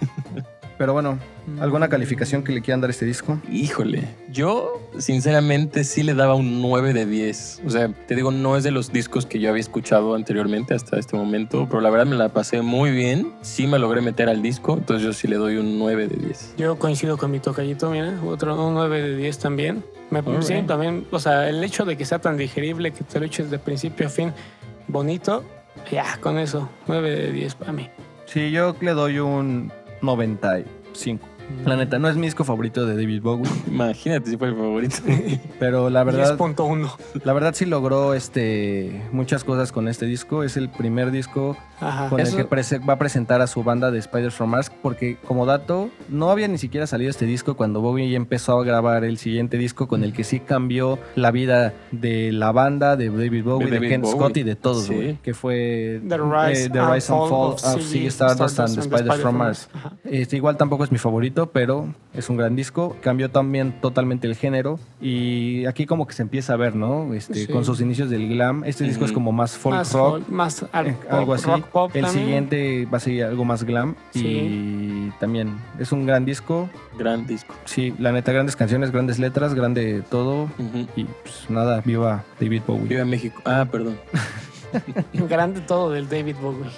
Pero 0.80 0.94
bueno, 0.94 1.20
¿alguna 1.60 1.90
calificación 1.90 2.42
que 2.42 2.54
le 2.54 2.62
quieran 2.62 2.80
dar 2.80 2.90
a 2.90 2.92
este 2.92 3.04
disco? 3.06 3.38
Híjole, 3.52 4.08
yo 4.32 4.80
sinceramente 4.98 5.84
sí 5.84 6.04
le 6.04 6.14
daba 6.14 6.36
un 6.36 6.62
9 6.62 6.94
de 6.94 7.06
10. 7.06 7.64
O 7.66 7.70
sea, 7.70 7.90
te 7.90 8.16
digo, 8.16 8.32
no 8.32 8.56
es 8.56 8.64
de 8.64 8.72
los 8.72 8.94
discos 8.94 9.26
que 9.26 9.40
yo 9.42 9.50
había 9.50 9.60
escuchado 9.60 10.16
anteriormente 10.16 10.74
hasta 10.74 10.98
este 10.98 11.18
momento, 11.18 11.68
pero 11.70 11.82
la 11.82 11.90
verdad 11.90 12.06
me 12.06 12.16
la 12.16 12.30
pasé 12.30 12.62
muy 12.62 12.92
bien. 12.92 13.34
Sí 13.42 13.68
me 13.68 13.78
logré 13.78 14.00
meter 14.00 14.30
al 14.30 14.42
disco, 14.42 14.76
entonces 14.78 15.06
yo 15.06 15.12
sí 15.12 15.28
le 15.28 15.36
doy 15.36 15.58
un 15.58 15.78
9 15.80 16.08
de 16.08 16.16
10. 16.28 16.54
Yo 16.58 16.80
coincido 16.80 17.18
con 17.18 17.30
mi 17.30 17.42
tocallito, 17.42 17.90
mira, 17.90 18.18
otro 18.26 18.66
un 18.66 18.74
9 18.76 19.02
de 19.02 19.18
10 19.18 19.38
también. 19.38 19.84
Me, 20.12 20.24
sí, 20.42 20.64
también, 20.66 21.06
o 21.12 21.20
sea, 21.20 21.50
el 21.50 21.62
hecho 21.62 21.84
de 21.84 21.98
que 21.98 22.06
sea 22.06 22.20
tan 22.20 22.38
digerible, 22.38 22.92
que 22.92 23.04
te 23.04 23.20
lo 23.20 23.26
eches 23.26 23.52
de 23.52 23.60
principio 23.60 24.08
a 24.08 24.10
fin 24.10 24.32
bonito, 24.90 25.44
ya, 25.92 26.18
con 26.20 26.38
eso, 26.38 26.68
9 26.88 27.10
de 27.10 27.32
10 27.32 27.56
para 27.56 27.72
mí. 27.72 27.90
Sí, 28.26 28.52
yo 28.52 28.76
le 28.82 28.92
doy 28.92 29.20
un 29.20 29.72
95. 30.02 31.26
La 31.66 31.76
neta, 31.76 32.00
no 32.00 32.08
es 32.10 32.16
mi 32.16 32.28
disco 32.28 32.44
favorito 32.44 32.86
de 32.86 32.96
David 32.96 33.22
Bowie, 33.22 33.50
Imagínate 33.68 34.30
si 34.30 34.38
fue 34.38 34.48
el 34.50 34.56
favorito. 34.56 34.96
pero 35.60 35.90
la 35.90 36.04
verdad, 36.04 36.38
10.1. 36.38 36.90
la 37.24 37.34
verdad 37.34 37.54
sí 37.54 37.66
logró 37.66 38.14
este, 38.14 39.02
muchas 39.12 39.44
cosas 39.44 39.72
con 39.72 39.88
este 39.88 40.06
disco. 40.06 40.44
Es 40.44 40.58
el 40.58 40.70
primer 40.70 41.12
disco 41.12 41.58
Ajá. 41.82 42.10
con 42.10 42.20
Eso- 42.20 42.38
el 42.40 42.46
que 42.48 42.78
va 42.80 42.94
a 42.94 43.00
presentar 43.00 43.42
a 43.42 43.48
su 43.48 43.64
banda 43.64 43.92
de 43.92 44.02
Spiders 44.02 44.34
from 44.34 44.52
Mars, 44.52 44.72
porque 44.82 45.18
como 45.28 45.46
dato, 45.46 45.90
no 46.08 46.30
había 46.32 46.48
ni 46.48 46.58
siquiera 46.58 46.88
salido 46.88 47.10
este 47.10 47.26
disco 47.26 47.56
cuando 47.56 47.82
Bowie 47.82 48.16
empezó 48.16 48.60
a 48.60 48.64
grabar 48.64 49.04
el 49.04 49.18
siguiente 49.18 49.58
disco 49.58 49.88
con 49.88 50.04
el 50.04 50.14
que 50.14 50.24
sí 50.24 50.40
cambió 50.40 50.98
la 51.16 51.32
vida 51.32 51.74
de 51.92 52.32
la 52.32 52.52
banda, 52.52 52.96
de 52.96 53.10
David 53.10 53.44
Bowie, 53.44 53.66
de, 53.66 53.72
De 53.72 53.78
David 53.78 53.90
Ken 53.90 54.02
Bowie. 54.02 54.16
Scott 54.16 54.38
y 54.38 54.44
de 54.44 54.56
todos, 54.56 54.84
Sí. 54.86 54.94
güey, 54.96 55.16
que 55.22 55.34
fue 55.34 56.02
The 56.08 56.18
Rise, 56.18 56.66
eh, 56.66 56.70
The 56.70 56.80
Rise 56.82 57.14
and 57.14 57.30
Fall 57.30 57.52
of 57.54 57.60
Ziggy 57.62 57.82
Ziggy 57.84 58.08
Stardust 58.08 58.60
and 58.60 58.76
the 58.76 58.82
Spiders 58.84 59.22
from 59.22 59.36
Mars. 59.38 59.70
Ajá. 59.74 59.94
Este, 60.04 60.38
igual 60.38 60.58
tampoco 60.58 60.84
es 60.84 60.92
mi 60.92 60.98
favorito, 60.98 61.39
pero 61.48 61.94
es 62.14 62.30
un 62.30 62.38
gran 62.38 62.56
disco. 62.56 62.96
Cambió 63.02 63.30
también 63.32 63.80
totalmente 63.82 64.28
el 64.28 64.36
género. 64.36 64.80
Y 65.02 65.66
aquí 65.66 65.86
como 65.86 66.08
que 66.08 66.14
se 66.14 66.22
empieza 66.22 66.54
a 66.54 66.56
ver, 66.58 66.76
¿no? 66.76 67.14
Este, 67.14 67.46
Sí. 67.46 67.48
Con 67.48 67.64
sus 67.66 67.80
inicios 67.82 68.10
del 68.10 68.28
glam. 68.30 68.64
Este 68.66 68.84
disco 68.84 69.06
es 69.06 69.12
como 69.12 69.32
más 69.32 69.58
folk 69.58 69.76
más 69.76 69.94
rock. 69.94 70.12
folk, 70.20 70.30
más 70.30 70.64
eh, 70.64 70.68
pop, 70.72 71.12
algo 71.14 71.34
así. 71.34 71.46
rock 71.46 71.66
pop 71.68 71.92
el 71.96 72.04
también. 72.04 72.26
siguiente 72.26 72.88
va 72.92 72.98
a 72.98 73.00
seguir 73.00 73.24
algo 73.26 73.46
más 73.46 73.64
glam. 73.64 73.96
Sí. 74.12 74.26
Y 74.28 75.14
también 75.20 75.54
es 75.80 75.92
un 75.92 76.06
gran 76.06 76.26
disco. 76.26 76.70
Gran 76.98 77.26
disco. 77.28 77.54
Sí, 77.66 77.94
la 78.00 78.12
neta, 78.12 78.32
grandes 78.32 78.56
canciones, 78.56 78.92
grandes 78.92 79.20
letras, 79.20 79.54
grande 79.54 80.04
todo. 80.10 80.50
Y 80.96 81.04
pues 81.06 81.46
nada, 81.50 81.82
viva 81.86 82.24
David 82.40 82.62
Bowie. 82.68 82.88
Viva 82.88 83.06
México. 83.06 83.42
Ah, 83.46 83.66
perdón. 83.72 83.98
Grande 85.14 85.62
todo 85.62 85.92
del 85.92 86.10
David 86.10 86.36
Bowie. 86.42 86.70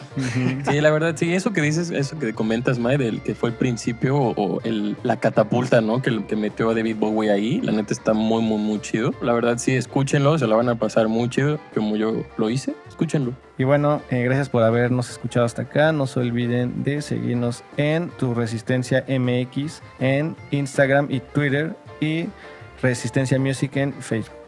Sí, 0.69 0.81
la 0.81 0.91
verdad, 0.91 1.15
sí, 1.15 1.33
eso 1.33 1.53
que 1.53 1.61
dices, 1.61 1.91
eso 1.91 2.17
que 2.19 2.33
comentas, 2.33 2.79
Mae, 2.79 2.97
del 2.97 3.21
que 3.21 3.35
fue 3.35 3.49
el 3.49 3.55
principio 3.55 4.17
o, 4.17 4.33
o 4.35 4.61
el, 4.63 4.95
la 5.03 5.17
catapulta, 5.17 5.81
¿no? 5.81 6.01
Que, 6.01 6.25
que 6.25 6.35
metió 6.35 6.69
a 6.69 6.73
David 6.73 6.97
Bowie 6.97 7.31
ahí, 7.31 7.61
la 7.61 7.71
neta 7.71 7.93
está 7.93 8.13
muy, 8.13 8.41
muy, 8.41 8.57
muy 8.57 8.79
chido. 8.81 9.13
La 9.21 9.33
verdad, 9.33 9.57
sí, 9.57 9.75
escúchenlo, 9.75 10.37
se 10.37 10.47
la 10.47 10.55
van 10.55 10.69
a 10.69 10.75
pasar 10.75 11.07
muy 11.07 11.29
chido, 11.29 11.59
como 11.73 11.95
yo 11.95 12.23
lo 12.37 12.49
hice. 12.49 12.75
Escúchenlo. 12.87 13.33
Y 13.57 13.63
bueno, 13.63 14.01
eh, 14.09 14.23
gracias 14.23 14.49
por 14.49 14.63
habernos 14.63 15.09
escuchado 15.09 15.45
hasta 15.45 15.63
acá. 15.63 15.91
No 15.91 16.07
se 16.07 16.19
olviden 16.19 16.83
de 16.83 17.01
seguirnos 17.01 17.63
en 17.77 18.09
Tu 18.17 18.33
Resistencia 18.33 19.05
MX 19.07 19.81
en 19.99 20.35
Instagram 20.51 21.07
y 21.09 21.19
Twitter 21.19 21.75
y 21.99 22.25
Resistencia 22.81 23.39
Music 23.39 23.75
en 23.75 23.93
Facebook. 23.93 24.40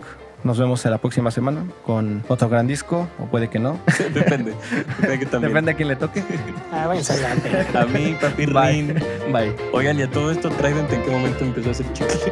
Nos 0.44 0.60
vemos 0.60 0.84
en 0.86 0.92
la 0.92 0.98
próxima 0.98 1.32
semana 1.32 1.66
con 1.86 2.24
otro 2.28 2.50
gran 2.50 2.68
disco, 2.68 3.08
o 3.18 3.26
puede 3.26 3.50
que 3.50 3.60
no. 3.60 3.80
Depende. 4.14 4.54
Depende 5.00 5.20
que 5.20 5.26
también. 5.26 5.54
Depende 5.54 5.72
a 5.72 5.76
quién 5.76 5.88
le 5.88 5.96
toque. 5.96 6.24
Ah, 6.72 6.88
váyanse 6.88 7.14
adelante. 7.14 7.78
A 7.78 7.86
mí, 7.86 8.18
papi 8.20 8.46
Bye. 8.48 8.72
Rin. 8.72 8.94
Bye. 9.32 9.56
Oigan, 9.72 9.98
y 10.00 10.02
a 10.02 10.12
todo 10.12 10.32
esto, 10.32 10.50
Trident, 10.50 10.92
¿en 10.92 11.02
qué 11.04 11.12
momento 11.12 11.46
empezó 11.46 11.70
a 11.70 11.72
hacer 11.72 11.94
chicles? 11.94 12.30